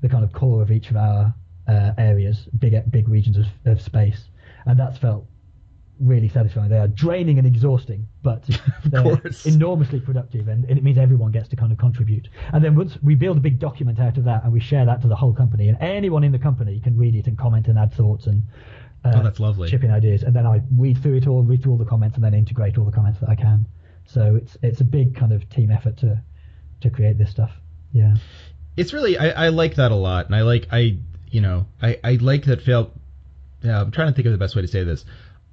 the 0.00 0.08
kind 0.08 0.24
of 0.24 0.32
core 0.32 0.62
of 0.62 0.70
each 0.70 0.90
of 0.90 0.96
our 0.96 1.34
uh, 1.68 1.92
areas 1.98 2.48
big 2.58 2.74
big 2.90 3.08
regions 3.08 3.36
of, 3.36 3.46
of 3.66 3.80
space. 3.80 4.24
And 4.66 4.78
that's 4.78 4.98
felt 4.98 5.26
really 6.00 6.28
satisfying. 6.28 6.70
They 6.70 6.78
are 6.78 6.88
draining 6.88 7.38
and 7.38 7.46
exhausting 7.46 8.06
but 8.22 8.48
they're 8.86 9.20
enormously 9.44 10.00
productive 10.00 10.48
and, 10.48 10.64
and, 10.64 10.78
it 10.78 10.82
means 10.82 10.98
everyone 10.98 11.30
gets 11.30 11.48
to 11.50 11.56
kind 11.56 11.70
of 11.70 11.78
contribute. 11.78 12.28
And 12.52 12.64
then 12.64 12.74
once 12.74 12.98
we 13.02 13.14
build 13.14 13.36
a 13.36 13.40
big 13.40 13.58
document 13.58 14.00
out 14.00 14.16
of 14.16 14.24
that 14.24 14.42
and 14.42 14.52
we 14.52 14.60
share 14.60 14.84
that 14.86 15.02
to 15.02 15.08
the 15.08 15.16
whole 15.16 15.34
company 15.34 15.68
and 15.68 15.78
anyone 15.80 16.24
in 16.24 16.32
the 16.32 16.38
company 16.38 16.80
can 16.80 16.96
read 16.96 17.14
it 17.14 17.26
and 17.26 17.38
comment 17.38 17.68
and 17.68 17.78
add 17.78 17.94
thoughts 17.94 18.26
and 18.26 18.42
uh, 19.04 19.12
oh, 19.16 19.22
that's 19.22 19.40
lovely. 19.40 19.70
Chipping 19.70 19.90
ideas, 19.90 20.22
and 20.22 20.34
then 20.34 20.46
I 20.46 20.60
weed 20.76 20.98
through 21.02 21.16
it 21.16 21.26
all, 21.26 21.42
read 21.42 21.62
through 21.62 21.72
all 21.72 21.78
the 21.78 21.84
comments, 21.84 22.16
and 22.16 22.24
then 22.24 22.34
integrate 22.34 22.76
all 22.76 22.84
the 22.84 22.92
comments 22.92 23.20
that 23.20 23.28
I 23.28 23.34
can. 23.34 23.66
So 24.06 24.36
it's 24.36 24.56
it's 24.62 24.80
a 24.80 24.84
big 24.84 25.16
kind 25.16 25.32
of 25.32 25.48
team 25.48 25.70
effort 25.70 25.96
to 25.98 26.20
to 26.82 26.90
create 26.90 27.16
this 27.16 27.30
stuff. 27.30 27.50
Yeah. 27.92 28.16
It's 28.76 28.92
really 28.92 29.18
I, 29.18 29.46
I 29.46 29.48
like 29.48 29.76
that 29.76 29.90
a 29.92 29.96
lot, 29.96 30.26
and 30.26 30.34
I 30.34 30.42
like 30.42 30.68
I 30.70 30.98
you 31.30 31.40
know 31.40 31.66
I 31.80 31.98
I 32.04 32.12
like 32.20 32.44
that 32.44 32.62
felt. 32.62 32.92
Yeah, 33.62 33.80
I'm 33.80 33.90
trying 33.90 34.08
to 34.08 34.14
think 34.14 34.26
of 34.26 34.32
the 34.32 34.38
best 34.38 34.56
way 34.56 34.62
to 34.62 34.68
say 34.68 34.84
this. 34.84 35.04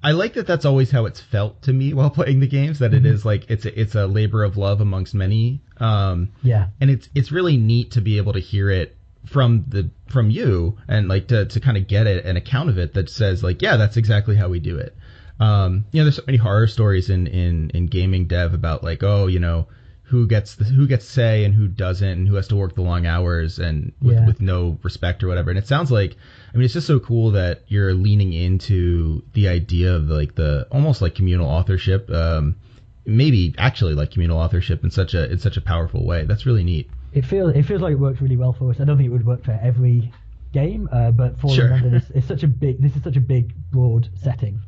I 0.02 0.12
like 0.12 0.34
that 0.34 0.46
that's 0.46 0.64
always 0.64 0.90
how 0.90 1.06
it's 1.06 1.20
felt 1.20 1.62
to 1.62 1.72
me 1.72 1.94
while 1.94 2.10
playing 2.10 2.40
the 2.40 2.46
games. 2.46 2.80
That 2.80 2.92
mm-hmm. 2.92 3.06
it 3.06 3.12
is 3.12 3.24
like 3.24 3.50
it's 3.50 3.64
a, 3.64 3.80
it's 3.80 3.94
a 3.94 4.06
labor 4.06 4.44
of 4.44 4.56
love 4.56 4.80
amongst 4.80 5.14
many. 5.14 5.62
Um, 5.78 6.32
yeah. 6.42 6.68
And 6.80 6.90
it's 6.90 7.08
it's 7.14 7.32
really 7.32 7.56
neat 7.56 7.92
to 7.92 8.02
be 8.02 8.18
able 8.18 8.34
to 8.34 8.40
hear 8.40 8.70
it 8.70 8.97
from 9.26 9.64
the 9.68 9.90
from 10.08 10.30
you 10.30 10.76
and 10.88 11.08
like 11.08 11.28
to 11.28 11.46
to 11.46 11.60
kind 11.60 11.76
of 11.76 11.86
get 11.86 12.06
it 12.06 12.24
an 12.24 12.36
account 12.36 12.70
of 12.70 12.78
it 12.78 12.94
that 12.94 13.10
says 13.10 13.42
like 13.42 13.60
yeah 13.62 13.76
that's 13.76 13.96
exactly 13.96 14.36
how 14.36 14.48
we 14.48 14.60
do 14.60 14.78
it. 14.78 14.96
Um 15.40 15.84
you 15.92 16.00
know 16.00 16.04
there's 16.04 16.16
so 16.16 16.22
many 16.26 16.38
horror 16.38 16.66
stories 16.66 17.10
in 17.10 17.26
in 17.26 17.70
in 17.70 17.86
gaming 17.86 18.26
dev 18.26 18.54
about 18.54 18.82
like 18.82 19.02
oh 19.02 19.26
you 19.26 19.38
know 19.38 19.68
who 20.02 20.26
gets 20.26 20.54
the, 20.54 20.64
who 20.64 20.86
gets 20.86 21.04
say 21.04 21.44
and 21.44 21.54
who 21.54 21.68
doesn't 21.68 22.08
and 22.08 22.26
who 22.26 22.36
has 22.36 22.48
to 22.48 22.56
work 22.56 22.74
the 22.74 22.80
long 22.80 23.04
hours 23.04 23.58
and 23.58 23.92
with, 24.00 24.14
yeah. 24.14 24.26
with 24.26 24.40
no 24.40 24.78
respect 24.82 25.22
or 25.22 25.28
whatever. 25.28 25.50
And 25.50 25.58
it 25.58 25.66
sounds 25.66 25.92
like 25.92 26.16
i 26.52 26.56
mean 26.56 26.64
it's 26.64 26.74
just 26.74 26.86
so 26.86 26.98
cool 26.98 27.32
that 27.32 27.62
you're 27.68 27.94
leaning 27.94 28.32
into 28.32 29.22
the 29.34 29.48
idea 29.48 29.94
of 29.94 30.04
like 30.04 30.34
the 30.34 30.66
almost 30.72 31.02
like 31.02 31.14
communal 31.14 31.48
authorship 31.48 32.10
um 32.10 32.56
maybe 33.04 33.54
actually 33.58 33.94
like 33.94 34.10
communal 34.10 34.38
authorship 34.38 34.84
in 34.84 34.90
such 34.90 35.14
a 35.14 35.30
in 35.30 35.38
such 35.38 35.56
a 35.56 35.60
powerful 35.60 36.04
way. 36.04 36.24
That's 36.24 36.46
really 36.46 36.64
neat 36.64 36.90
it 37.18 37.24
feels 37.24 37.54
it 37.54 37.64
feels 37.64 37.82
like 37.82 37.92
it 37.92 37.98
works 37.98 38.20
really 38.20 38.36
well 38.36 38.52
for 38.52 38.70
us. 38.70 38.80
I 38.80 38.84
don't 38.84 38.96
think 38.96 39.08
it 39.08 39.12
would 39.12 39.26
work 39.26 39.44
for 39.44 39.58
every 39.60 40.12
game, 40.52 40.88
uh, 40.92 41.10
but 41.10 41.38
for 41.40 41.50
sure. 41.50 41.70
London, 41.70 41.94
it's, 41.94 42.10
it's, 42.14 42.28
such 42.28 42.44
a 42.44 42.46
big. 42.46 42.80
This 42.80 42.94
is 42.94 43.02
such 43.02 43.16
a 43.16 43.20
big, 43.20 43.52
broad 43.72 44.08
setting 44.22 44.60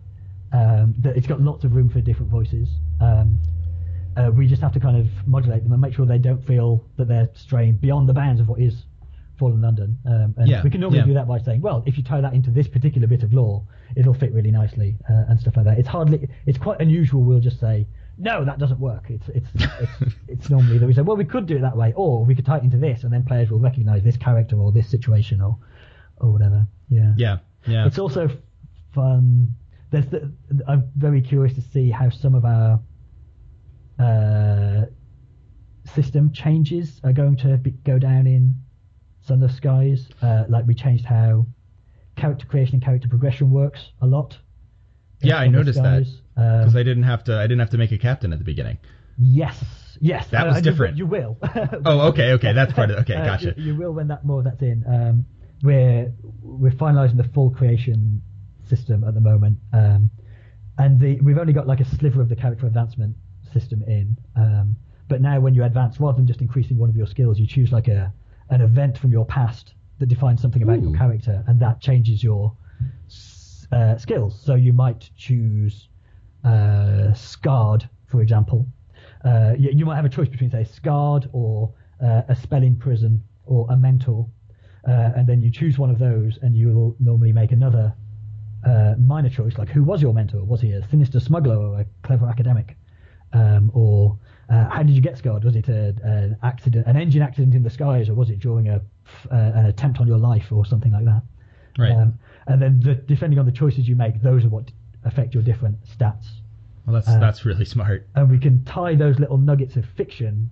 um, 0.53 0.95
that 0.99 1.17
it's 1.17 1.29
got 1.29 1.41
lots 1.41 1.63
of 1.63 1.75
room 1.75 1.89
for 1.89 2.01
different 2.01 2.31
voices. 2.31 2.69
Um, 3.01 3.39
uh, 4.17 4.31
we 4.33 4.49
just 4.49 4.61
have 4.63 4.73
to 4.73 4.81
kind 4.81 4.97
of 4.97 5.07
modulate 5.29 5.63
them 5.63 5.73
and 5.73 5.81
make 5.81 5.95
sure 5.95 6.05
they 6.05 6.19
don't 6.19 6.45
feel 6.45 6.85
that 6.97 7.07
they're 7.07 7.31
straying 7.35 7.77
beyond 7.77 8.09
the 8.09 8.13
bounds 8.13 8.41
of 8.41 8.49
what 8.49 8.61
is 8.61 8.85
Fallen 9.39 9.63
London. 9.63 9.97
Um, 10.05 10.35
and 10.37 10.49
yeah, 10.49 10.63
we 10.65 10.71
can 10.71 10.81
normally 10.81 10.99
yeah. 10.99 11.07
do 11.07 11.15
that 11.15 11.29
by 11.29 11.39
saying, 11.39 11.61
well, 11.61 11.85
if 11.87 11.97
you 11.97 12.03
tie 12.03 12.21
that 12.21 12.35
into 12.35 12.51
this 12.51 12.67
particular 12.67 13.07
bit 13.07 13.23
of 13.23 13.33
lore, 13.33 13.63
it'll 13.97 14.13
fit 14.13 14.33
really 14.33 14.51
nicely 14.51 14.97
uh, 15.09 15.25
and 15.29 15.39
stuff 15.39 15.57
like 15.57 15.67
that. 15.67 15.79
It's 15.79 15.89
hardly, 15.89 16.29
it's 16.47 16.59
quite 16.59 16.81
unusual. 16.81 17.23
We'll 17.23 17.39
just 17.39 17.61
say, 17.61 17.87
no, 18.21 18.45
that 18.45 18.59
doesn't 18.59 18.79
work. 18.79 19.07
It's 19.09 19.29
it's 19.29 19.49
it's, 20.01 20.15
it's 20.29 20.51
normally 20.51 20.79
that 20.79 20.87
we 20.87 20.93
say, 20.93 21.03
well, 21.03 21.17
we 21.17 21.25
could 21.25 21.47
do 21.47 21.57
it 21.57 21.63
that 21.63 21.77
way, 21.77 21.93
or 21.97 22.25
we 22.25 22.35
could 22.35 22.47
tie 22.47 22.59
it 22.59 22.65
into 22.65 22.77
this, 22.77 23.05
and 23.05 23.13
then 23.13 23.25
players 23.25 23.51
will 23.51 23.59
recognise 23.59 24.03
this 24.03 24.17
character 24.17 24.57
or 24.57 24.73
this 24.73 24.89
situation 24.89 25.41
or 25.41 25.57
or 26.19 26.31
whatever. 26.31 26.67
Yeah. 26.89 27.15
Yeah. 27.17 27.39
Yeah. 27.67 27.87
It's 27.87 27.99
also 27.99 28.29
fun. 28.95 29.55
There's 29.91 30.07
the, 30.07 30.33
I'm 30.69 30.91
very 30.97 31.21
curious 31.21 31.55
to 31.55 31.63
see 31.63 31.91
how 31.91 32.11
some 32.11 32.35
of 32.35 32.45
our 32.45 32.81
uh, 33.99 34.87
system 35.95 36.33
changes 36.33 37.01
are 37.03 37.13
going 37.13 37.37
to 37.39 37.57
be, 37.57 37.71
go 37.71 37.99
down 37.99 38.27
in 38.27 38.55
Sun 39.23 39.41
Sunless 39.41 39.57
Skies. 39.57 40.09
Uh, 40.23 40.45
like 40.49 40.67
we 40.67 40.75
changed 40.75 41.05
how 41.05 41.47
character 42.17 42.47
creation 42.47 42.77
and 42.77 42.85
character 42.85 43.09
progression 43.09 43.51
works 43.51 43.91
a 44.01 44.07
lot. 44.07 44.39
Yeah, 45.23 45.37
I 45.37 45.49
noticed 45.49 45.83
that 45.83 46.07
because 46.35 46.75
uh, 46.75 46.79
I 46.79 46.83
didn't 46.83 47.05
have 47.05 47.25
to. 47.25 47.37
I 47.37 47.43
didn't 47.43 47.61
have 47.61 47.71
to 47.71 47.79
make 47.79 47.93
a 47.93 47.99
captain 47.99 48.33
at 48.33 48.39
the 48.39 48.45
beginning. 48.45 48.79
Yes, 49.19 49.63
yes. 50.01 50.29
That 50.29 50.47
was 50.47 50.57
uh, 50.57 50.61
different. 50.61 50.97
You, 50.97 51.07
will. 51.07 51.37
oh, 51.85 52.09
okay, 52.09 52.33
okay. 52.33 52.53
That's 52.53 52.73
part 52.73 52.91
of. 52.91 53.01
Okay, 53.01 53.15
uh, 53.15 53.25
gotcha. 53.25 53.55
You, 53.57 53.65
you, 53.65 53.77
will 53.77 53.93
when 53.93 54.09
that 54.09 54.25
more 54.25 54.39
of 54.39 54.45
that's 54.45 54.63
in. 54.63 54.85
Um, 54.87 55.27
we're 55.63 56.13
we're 56.43 56.73
finalising 56.73 57.17
the 57.17 57.29
full 57.35 57.51
creation 57.51 58.23
system 58.69 59.05
at 59.05 59.15
the 59.15 59.21
moment, 59.21 59.59
um, 59.73 60.11
and 60.79 60.99
the 60.99 61.21
we've 61.21 61.39
only 61.39 61.53
got 61.53 61.67
like 61.67 61.81
a 61.81 61.85
sliver 61.85 62.23
of 62.23 62.29
the 62.29 62.37
character 62.37 62.67
advancement 62.67 63.17
system 63.53 63.83
in. 63.87 64.17
Um, 64.37 64.77
but 65.09 65.21
now, 65.21 65.41
when 65.41 65.55
you 65.55 65.65
advance, 65.65 66.01
rather 66.01 66.17
than 66.17 66.27
just 66.27 66.41
increasing 66.41 66.79
one 66.79 66.89
of 66.89 66.97
your 66.97 67.07
skills, 67.07 67.39
you 67.39 67.47
choose 67.47 67.73
like 67.73 67.89
a 67.89 68.13
an 68.49 68.63
event 68.63 68.97
from 68.97 69.13
your 69.13 69.27
past 69.27 69.75
that 69.99 70.07
defines 70.07 70.41
something 70.41 70.63
about 70.63 70.79
Ooh. 70.79 70.91
your 70.91 70.95
character, 70.95 71.45
and 71.47 71.61
that 71.61 71.81
changes 71.81 72.25
your 72.25 72.57
uh, 73.71 73.99
skills. 73.99 74.41
So 74.43 74.55
you 74.55 74.73
might 74.73 75.11
choose 75.17 75.90
uh, 76.45 77.13
scarred, 77.13 77.89
for 78.07 78.23
example. 78.23 78.67
Uh, 79.25 79.53
you, 79.59 79.71
you, 79.73 79.85
might 79.85 79.97
have 79.97 80.05
a 80.05 80.11
choice 80.11 80.29
between, 80.29 80.51
say, 80.51 80.65
scarred 80.65 81.29
or 81.33 81.73
uh, 82.03 82.23
a 82.29 82.35
spelling 82.35 82.77
prison 82.77 83.23
or 83.45 83.67
a 83.71 83.77
mentor, 83.77 84.27
uh, 84.89 85.11
and 85.17 85.27
then 85.27 85.43
you 85.43 85.51
choose 85.51 85.79
one 85.79 85.91
of 85.91 85.99
those, 85.99 86.39
and 86.43 86.57
you 86.57 86.69
will 86.69 86.97
normally 87.01 87.33
make 87.33 87.53
another 87.53 87.93
uh, 88.67 88.95
minor 88.99 89.29
choice, 89.29 89.59
like 89.59 89.69
who 89.69 89.83
was 89.83 90.03
your 90.03 90.15
mentor? 90.15 90.45
Was 90.45 90.61
he 90.61 90.73
a 90.73 90.87
sinister 90.89 91.21
smuggler 91.21 91.57
or 91.57 91.81
a 91.81 91.87
clever 92.03 92.27
academic, 92.27 92.77
um, 93.33 93.71
or 93.75 94.19
uh, 94.49 94.69
how 94.69 94.83
did 94.83 94.95
you 94.95 95.03
get 95.03 95.17
scarred? 95.19 95.45
Was 95.45 95.57
it 95.57 95.69
a, 95.69 95.95
an 96.03 96.37
accident, 96.43 96.87
an 96.87 96.97
engine 96.97 97.23
accident 97.23 97.55
in 97.55 97.63
the 97.63 97.71
skies, 97.71 98.09
or 98.09 98.15
was 98.15 98.31
it 98.31 98.39
during 98.39 98.69
a 98.69 98.81
uh, 99.31 99.53
an 99.55 99.67
attempt 99.67 100.01
on 100.01 100.07
your 100.07 100.19
life 100.19 100.53
or 100.53 100.65
something 100.65 100.93
like 100.93 101.05
that? 101.05 101.23
Right. 101.79 101.93
Um, 101.93 102.19
and 102.47 102.61
then 102.61 102.81
the, 102.81 102.95
depending 102.95 103.39
on 103.39 103.47
the 103.47 103.53
choices 103.53 103.89
you 103.89 103.97
make, 103.97 104.23
those 104.23 104.45
are 104.45 104.49
what 104.49 104.71
affect 105.05 105.35
your 105.35 105.43
different 105.43 105.77
stats. 105.85 106.27
Well, 106.87 106.95
that's 106.95 107.09
Uh, 107.09 107.19
that's 107.19 107.45
really 107.45 107.65
smart. 107.65 108.07
And 108.15 108.31
we 108.31 108.39
can 108.39 108.65
tie 108.65 108.95
those 108.95 109.19
little 109.19 109.39
nuggets 109.39 109.77
of 109.77 109.85
fiction. 109.97 110.51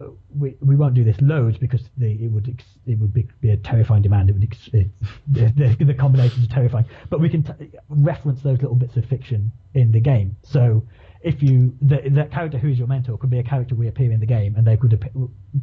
uh, 0.00 0.06
We, 0.36 0.56
we 0.60 0.76
won't 0.76 0.94
do 0.94 1.04
this 1.04 1.20
loads 1.20 1.56
because 1.58 1.88
the, 1.96 2.12
it 2.24 2.30
would 2.30 2.48
ex, 2.48 2.64
it 2.86 2.98
would 2.98 3.12
be, 3.14 3.26
be 3.40 3.50
a 3.50 3.56
terrifying 3.56 4.02
demand. 4.02 4.30
It 4.30 4.32
would 4.34 4.44
ex, 4.44 4.68
it, 4.72 4.88
the, 5.28 5.52
the, 5.78 5.84
the 5.84 5.94
combinations 5.94 6.44
are 6.46 6.50
terrifying. 6.50 6.84
But 7.10 7.20
we 7.20 7.28
can 7.28 7.42
t- 7.42 7.70
reference 7.88 8.42
those 8.42 8.60
little 8.60 8.76
bits 8.76 8.96
of 8.96 9.04
fiction 9.06 9.50
in 9.74 9.90
the 9.92 10.00
game. 10.00 10.36
So 10.42 10.84
if 11.22 11.42
you 11.42 11.74
the, 11.82 12.02
that 12.10 12.30
character 12.30 12.58
who 12.58 12.68
is 12.68 12.78
your 12.78 12.86
mentor 12.88 13.18
could 13.18 13.30
be 13.30 13.38
a 13.38 13.42
character 13.42 13.74
we 13.74 13.88
appear 13.88 14.12
in 14.12 14.20
the 14.20 14.26
game, 14.26 14.54
and 14.56 14.64
they 14.66 14.76
could 14.76 14.92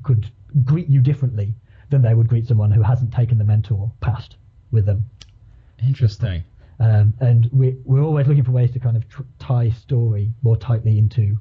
could 0.04 0.30
greet 0.64 0.90
you 0.90 1.00
differently 1.02 1.54
than 1.92 2.02
they 2.02 2.14
would 2.14 2.28
greet 2.28 2.46
someone 2.48 2.72
who 2.72 2.82
hasn't 2.82 3.14
taken 3.14 3.38
the 3.38 3.44
mentor 3.46 3.92
past 4.02 4.36
with 4.72 4.86
them. 4.86 5.06
Interesting. 5.82 6.44
Um, 6.80 7.14
and 7.20 7.50
we, 7.52 7.78
we're 7.86 8.04
always 8.04 8.28
looking 8.28 8.44
for 8.44 8.52
ways 8.52 8.72
to 8.72 8.80
kind 8.80 8.98
of 8.98 9.08
tr- 9.08 9.24
tie 9.40 9.70
story 9.70 10.34
more 10.44 10.58
tightly 10.58 10.98
into 10.98 11.38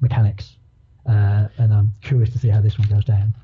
mechanics. 0.00 0.56
Uh, 1.08 1.48
and 1.58 1.72
I'm 1.72 1.94
curious 2.02 2.30
to 2.30 2.38
see 2.38 2.48
how 2.48 2.60
this 2.60 2.78
one 2.78 2.88
goes 2.88 3.04
down. 3.04 3.34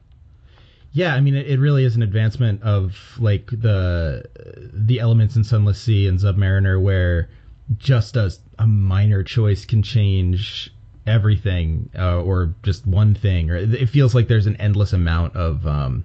Yeah, 0.92 1.14
I 1.14 1.20
mean, 1.20 1.34
it, 1.34 1.46
it 1.46 1.58
really 1.58 1.84
is 1.84 1.96
an 1.96 2.02
advancement 2.02 2.62
of 2.62 2.96
like 3.18 3.50
the 3.50 4.24
the 4.72 5.00
elements 5.00 5.36
in 5.36 5.44
Sunless 5.44 5.80
Sea 5.80 6.06
and 6.06 6.18
Zubmariner, 6.18 6.80
where 6.80 7.28
just 7.76 8.16
a, 8.16 8.32
a 8.58 8.66
minor 8.66 9.22
choice 9.22 9.66
can 9.66 9.82
change 9.82 10.72
everything, 11.06 11.90
uh, 11.98 12.22
or 12.22 12.54
just 12.62 12.86
one 12.86 13.14
thing, 13.14 13.50
or 13.50 13.56
it 13.56 13.88
feels 13.88 14.14
like 14.14 14.28
there's 14.28 14.46
an 14.46 14.56
endless 14.56 14.92
amount 14.92 15.36
of 15.36 15.66
um, 15.66 16.04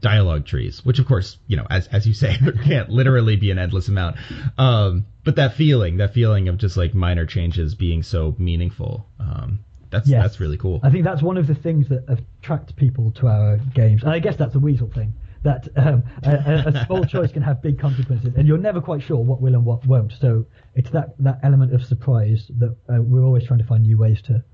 dialogue 0.00 0.46
trees, 0.46 0.84
which 0.84 0.98
of 0.98 1.06
course, 1.06 1.38
you 1.46 1.56
know, 1.56 1.66
as 1.70 1.86
as 1.88 2.06
you 2.06 2.14
say, 2.14 2.36
there 2.42 2.52
can't 2.52 2.88
literally 2.88 3.36
be 3.36 3.50
an 3.50 3.58
endless 3.58 3.88
amount. 3.88 4.16
Um, 4.58 5.06
but 5.24 5.36
that 5.36 5.54
feeling, 5.54 5.98
that 5.98 6.14
feeling 6.14 6.48
of 6.48 6.56
just 6.58 6.76
like 6.76 6.94
minor 6.94 7.26
changes 7.26 7.74
being 7.74 8.02
so 8.02 8.34
meaningful, 8.38 9.06
um, 9.18 9.60
that's 9.90 10.08
Yes. 10.08 10.22
that's 10.22 10.40
really 10.40 10.56
cool. 10.56 10.80
I 10.82 10.90
think 10.90 11.04
that's 11.04 11.22
one 11.22 11.36
of 11.36 11.46
the 11.46 11.54
things 11.54 11.88
that 11.88 12.04
attract 12.08 12.76
people 12.76 13.10
to 13.12 13.26
our 13.28 13.58
games. 13.74 14.02
And 14.02 14.12
I 14.12 14.18
guess 14.20 14.36
that's 14.36 14.54
a 14.54 14.58
weasel 14.60 14.88
thing. 14.88 15.12
That 15.42 15.68
um, 15.76 16.02
a, 16.22 16.64
a- 16.66 16.84
small 16.86 17.04
choice 17.14 17.32
can 17.32 17.42
have 17.42 17.62
big 17.62 17.78
consequences, 17.78 18.34
and 18.36 18.46
you're 18.46 18.58
never 18.58 18.80
quite 18.80 19.02
sure 19.02 19.16
what 19.16 19.40
will 19.40 19.54
and 19.54 19.64
what 19.64 19.86
won't. 19.86 20.12
So 20.20 20.44
it's 20.74 20.90
that, 20.90 21.14
that 21.20 21.40
element 21.42 21.72
of 21.74 21.82
surprise 21.84 22.50
that 22.58 22.76
uh, 22.92 23.00
we're 23.00 23.24
always 23.24 23.44
trying 23.46 23.58
to 23.60 23.64
find 23.64 23.82
new 23.84 23.96
ways 23.96 24.20
to 24.22 24.44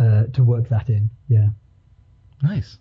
uh, 0.00 0.24
to 0.32 0.42
work 0.42 0.68
that 0.70 0.88
in. 0.88 1.10
Yeah. 1.28 1.48
Nice. 2.42 2.78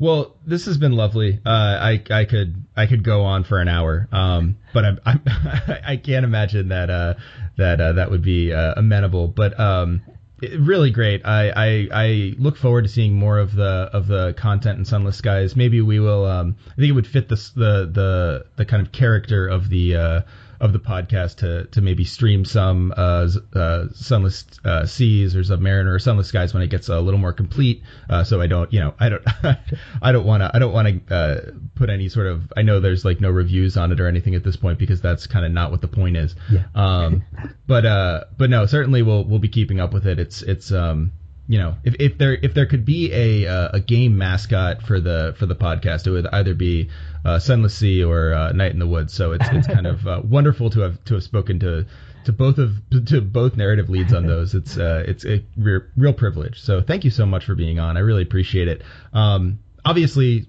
Well, 0.00 0.36
this 0.46 0.66
has 0.66 0.78
been 0.78 0.92
lovely. 0.92 1.40
Uh, 1.44 1.48
I 1.50 2.02
I 2.10 2.24
could 2.24 2.64
I 2.76 2.86
could 2.86 3.02
go 3.02 3.22
on 3.22 3.42
for 3.44 3.60
an 3.60 3.66
hour, 3.68 4.08
um, 4.12 4.56
but 4.72 4.84
I'm, 4.84 5.00
I'm 5.04 5.20
I 5.26 5.96
can't 5.96 6.24
imagine 6.24 6.68
that 6.68 6.88
uh, 6.88 7.14
that 7.56 7.80
uh, 7.80 7.92
that 7.94 8.10
would 8.10 8.22
be 8.22 8.52
uh, 8.52 8.74
amenable. 8.76 9.26
But 9.26 9.58
um, 9.58 10.02
it- 10.40 10.60
really 10.60 10.90
great. 10.92 11.26
I, 11.26 11.50
I 11.50 11.88
I 11.92 12.34
look 12.38 12.56
forward 12.56 12.82
to 12.82 12.88
seeing 12.88 13.14
more 13.14 13.38
of 13.40 13.54
the 13.56 13.90
of 13.92 14.06
the 14.06 14.34
content 14.34 14.78
in 14.78 14.84
Sunless 14.84 15.16
Skies. 15.16 15.56
Maybe 15.56 15.80
we 15.80 15.98
will. 15.98 16.24
Um, 16.26 16.54
I 16.70 16.74
think 16.76 16.90
it 16.90 16.92
would 16.92 17.06
fit 17.08 17.28
this 17.28 17.50
the 17.50 17.90
the 17.92 18.46
the 18.56 18.64
kind 18.64 18.86
of 18.86 18.92
character 18.92 19.48
of 19.48 19.68
the 19.68 19.96
uh, 19.96 20.20
of 20.60 20.72
the 20.72 20.78
podcast 20.78 21.36
to 21.36 21.66
to 21.66 21.80
maybe 21.80 22.04
stream 22.04 22.44
some 22.44 22.92
uh, 22.96 23.28
uh, 23.54 23.84
Sunless 23.94 24.44
uh, 24.64 24.86
Seas 24.86 25.36
or 25.36 25.40
Zubmariner 25.40 25.94
or 25.94 25.98
Sunless 25.98 26.28
Skies 26.28 26.52
when 26.52 26.62
it 26.62 26.70
gets 26.70 26.88
a 26.88 27.00
little 27.00 27.20
more 27.20 27.32
complete. 27.32 27.82
Uh, 28.08 28.24
so 28.24 28.40
I 28.40 28.46
don't, 28.48 28.72
you 28.72 28.80
know, 28.80 28.94
I 28.98 29.08
don't, 29.08 29.22
I 30.02 30.12
don't 30.12 30.26
want 30.26 30.42
to, 30.42 30.50
I 30.52 30.58
don't 30.58 30.72
want 30.72 31.06
to 31.06 31.14
uh, 31.14 31.40
put 31.76 31.90
any 31.90 32.08
sort 32.08 32.26
of. 32.26 32.52
I 32.56 32.62
know 32.62 32.80
there's 32.80 33.04
like 33.04 33.20
no 33.20 33.30
reviews 33.30 33.76
on 33.76 33.92
it 33.92 34.00
or 34.00 34.08
anything 34.08 34.34
at 34.34 34.42
this 34.42 34.56
point 34.56 34.78
because 34.78 35.00
that's 35.00 35.26
kind 35.26 35.46
of 35.46 35.52
not 35.52 35.70
what 35.70 35.80
the 35.80 35.88
point 35.88 36.16
is. 36.16 36.34
Yeah. 36.50 36.64
Um, 36.74 37.24
but 37.66 37.86
uh, 37.86 38.24
but 38.36 38.50
no, 38.50 38.66
certainly 38.66 39.02
we'll 39.02 39.24
we'll 39.24 39.38
be 39.38 39.48
keeping 39.48 39.80
up 39.80 39.92
with 39.92 40.06
it. 40.06 40.18
It's 40.18 40.42
it's 40.42 40.72
um. 40.72 41.12
You 41.50 41.58
know, 41.58 41.76
if, 41.82 41.94
if 41.98 42.18
there 42.18 42.34
if 42.34 42.52
there 42.52 42.66
could 42.66 42.84
be 42.84 43.10
a 43.12 43.46
uh, 43.46 43.70
a 43.72 43.80
game 43.80 44.18
mascot 44.18 44.82
for 44.82 45.00
the 45.00 45.34
for 45.38 45.46
the 45.46 45.56
podcast, 45.56 46.06
it 46.06 46.10
would 46.10 46.26
either 46.26 46.54
be 46.54 46.90
uh, 47.24 47.38
Sunless 47.38 47.74
Sea 47.74 48.04
or 48.04 48.34
uh, 48.34 48.52
Night 48.52 48.72
in 48.72 48.78
the 48.78 48.86
Woods. 48.86 49.14
So 49.14 49.32
it's 49.32 49.48
it's 49.50 49.66
kind 49.66 49.86
of 49.86 50.06
uh, 50.06 50.20
wonderful 50.22 50.68
to 50.70 50.80
have 50.80 51.02
to 51.06 51.14
have 51.14 51.22
spoken 51.22 51.58
to 51.60 51.86
to 52.28 52.32
both 52.32 52.58
of 52.58 52.74
to 53.06 53.22
both 53.22 53.56
narrative 53.56 53.88
leads 53.88 54.12
on 54.12 54.26
those. 54.26 54.54
It's 54.54 54.76
uh, 54.76 55.02
it's 55.06 55.24
a 55.24 55.42
real, 55.56 55.80
real 55.96 56.12
privilege. 56.12 56.60
So 56.60 56.82
thank 56.82 57.04
you 57.04 57.10
so 57.10 57.24
much 57.24 57.46
for 57.46 57.54
being 57.54 57.78
on. 57.78 57.96
I 57.96 58.00
really 58.00 58.22
appreciate 58.22 58.68
it. 58.68 58.82
Um, 59.14 59.60
obviously, 59.82 60.46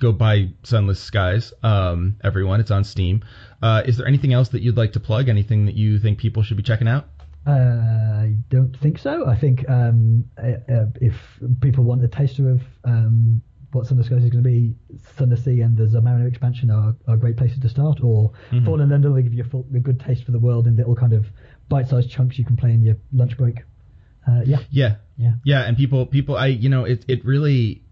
go 0.00 0.12
buy 0.12 0.52
Sunless 0.62 1.00
Skies. 1.00 1.52
Um, 1.62 2.16
everyone, 2.24 2.60
it's 2.60 2.70
on 2.70 2.84
Steam. 2.84 3.22
Uh, 3.62 3.82
is 3.84 3.98
there 3.98 4.06
anything 4.06 4.32
else 4.32 4.48
that 4.50 4.62
you'd 4.62 4.78
like 4.78 4.92
to 4.92 5.00
plug? 5.00 5.28
Anything 5.28 5.66
that 5.66 5.74
you 5.74 5.98
think 5.98 6.18
people 6.18 6.42
should 6.42 6.56
be 6.56 6.62
checking 6.62 6.88
out? 6.88 7.06
Uh, 7.46 7.50
I 7.50 8.36
don't 8.48 8.76
think 8.80 8.98
so. 8.98 9.26
I 9.26 9.36
think 9.36 9.68
um, 9.68 10.24
uh, 10.42 10.72
uh, 10.72 10.86
if 11.00 11.14
people 11.60 11.84
want 11.84 12.02
a 12.04 12.08
taster 12.08 12.48
of 12.50 12.62
um, 12.84 13.42
what 13.72 13.86
Sunless 13.86 14.06
Skies 14.06 14.24
is 14.24 14.30
going 14.30 14.42
to 14.42 14.48
be, 14.48 14.74
Sunless 15.18 15.44
Sea 15.44 15.60
and 15.60 15.76
the 15.76 15.84
Zubmariner 15.84 16.26
expansion 16.28 16.70
are, 16.70 16.94
are 17.06 17.16
great 17.16 17.36
places 17.36 17.58
to 17.60 17.68
start. 17.68 18.00
Or 18.02 18.32
Mhm. 18.50 18.64
Fallen 18.64 18.88
London 18.88 19.12
will 19.12 19.20
give 19.22 19.34
you 19.34 19.42
a, 19.44 19.46
full, 19.48 19.66
a 19.74 19.78
good 19.78 20.00
taste 20.00 20.24
for 20.24 20.32
the 20.32 20.38
world 20.38 20.66
in 20.66 20.76
little 20.76 20.94
kind 20.94 21.12
of 21.12 21.26
bite-sized 21.68 22.08
chunks 22.10 22.38
you 22.38 22.44
can 22.44 22.56
play 22.56 22.72
in 22.72 22.82
your 22.82 22.96
lunch 23.12 23.36
break. 23.36 23.62
Uh, 24.26 24.40
yeah, 24.46 24.60
Yeah, 24.70 24.96
yeah. 25.18 25.34
yeah, 25.44 25.62
and 25.62 25.76
people, 25.76 26.06
people, 26.06 26.36
I, 26.36 26.46
you 26.46 26.70
know, 26.70 26.84
it, 26.84 27.04
it 27.08 27.24
really, 27.26 27.82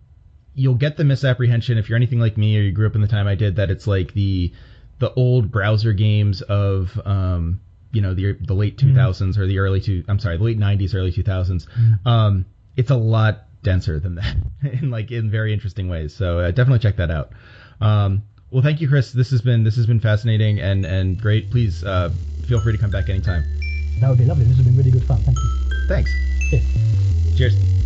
you'll 0.54 0.76
get 0.76 0.96
the 0.96 1.04
misapprehension 1.04 1.76
if 1.76 1.88
you're 1.90 1.96
anything 1.96 2.20
like 2.20 2.38
me 2.38 2.56
or 2.56 2.62
you 2.62 2.72
grew 2.72 2.86
up 2.86 2.94
in 2.94 3.02
the 3.02 3.08
time 3.08 3.26
I 3.26 3.34
did 3.34 3.56
that 3.56 3.70
it's 3.70 3.86
like 3.86 4.14
the, 4.14 4.52
the 4.98 5.12
old 5.12 5.50
browser 5.50 5.92
games 5.92 6.40
of, 6.42 6.98
um, 7.04 7.60
you 7.92 8.00
know, 8.00 8.14
the 8.14 8.36
the 8.40 8.54
late 8.54 8.78
2000s 8.78 9.36
or 9.36 9.46
the 9.46 9.58
early 9.58 9.80
two, 9.80 10.04
I'm 10.08 10.18
sorry, 10.18 10.36
the 10.38 10.44
late 10.44 10.58
90s, 10.58 10.94
early 10.94 11.12
2000s. 11.12 11.66
Um, 12.06 12.46
it's 12.76 12.90
a 12.90 12.96
lot 12.96 13.44
denser 13.62 14.00
than 14.00 14.16
that, 14.16 14.36
in 14.82 14.90
like 14.90 15.10
in 15.10 15.30
very 15.30 15.52
interesting 15.52 15.88
ways. 15.88 16.14
So 16.14 16.40
uh, 16.40 16.50
definitely 16.50 16.80
check 16.80 16.96
that 16.96 17.10
out. 17.10 17.32
Um, 17.80 18.22
well, 18.50 18.62
thank 18.62 18.80
you, 18.80 18.88
Chris. 18.88 19.12
This 19.12 19.30
has 19.30 19.40
been 19.40 19.64
this 19.64 19.76
has 19.76 19.86
been 19.86 20.00
fascinating 20.00 20.60
and 20.60 20.84
and 20.84 21.20
great. 21.20 21.50
Please 21.50 21.84
uh, 21.84 22.10
feel 22.46 22.60
free 22.60 22.72
to 22.72 22.78
come 22.78 22.90
back 22.90 23.08
anytime. 23.08 23.44
That 24.00 24.08
would 24.08 24.18
be 24.18 24.24
lovely. 24.24 24.44
This 24.44 24.56
has 24.56 24.66
been 24.66 24.76
really 24.76 24.90
good 24.90 25.04
fun. 25.04 25.18
Thank 25.22 25.38
you. 25.38 25.86
Thanks. 25.88 26.10
Cheers. 26.50 27.36
Cheers. 27.36 27.81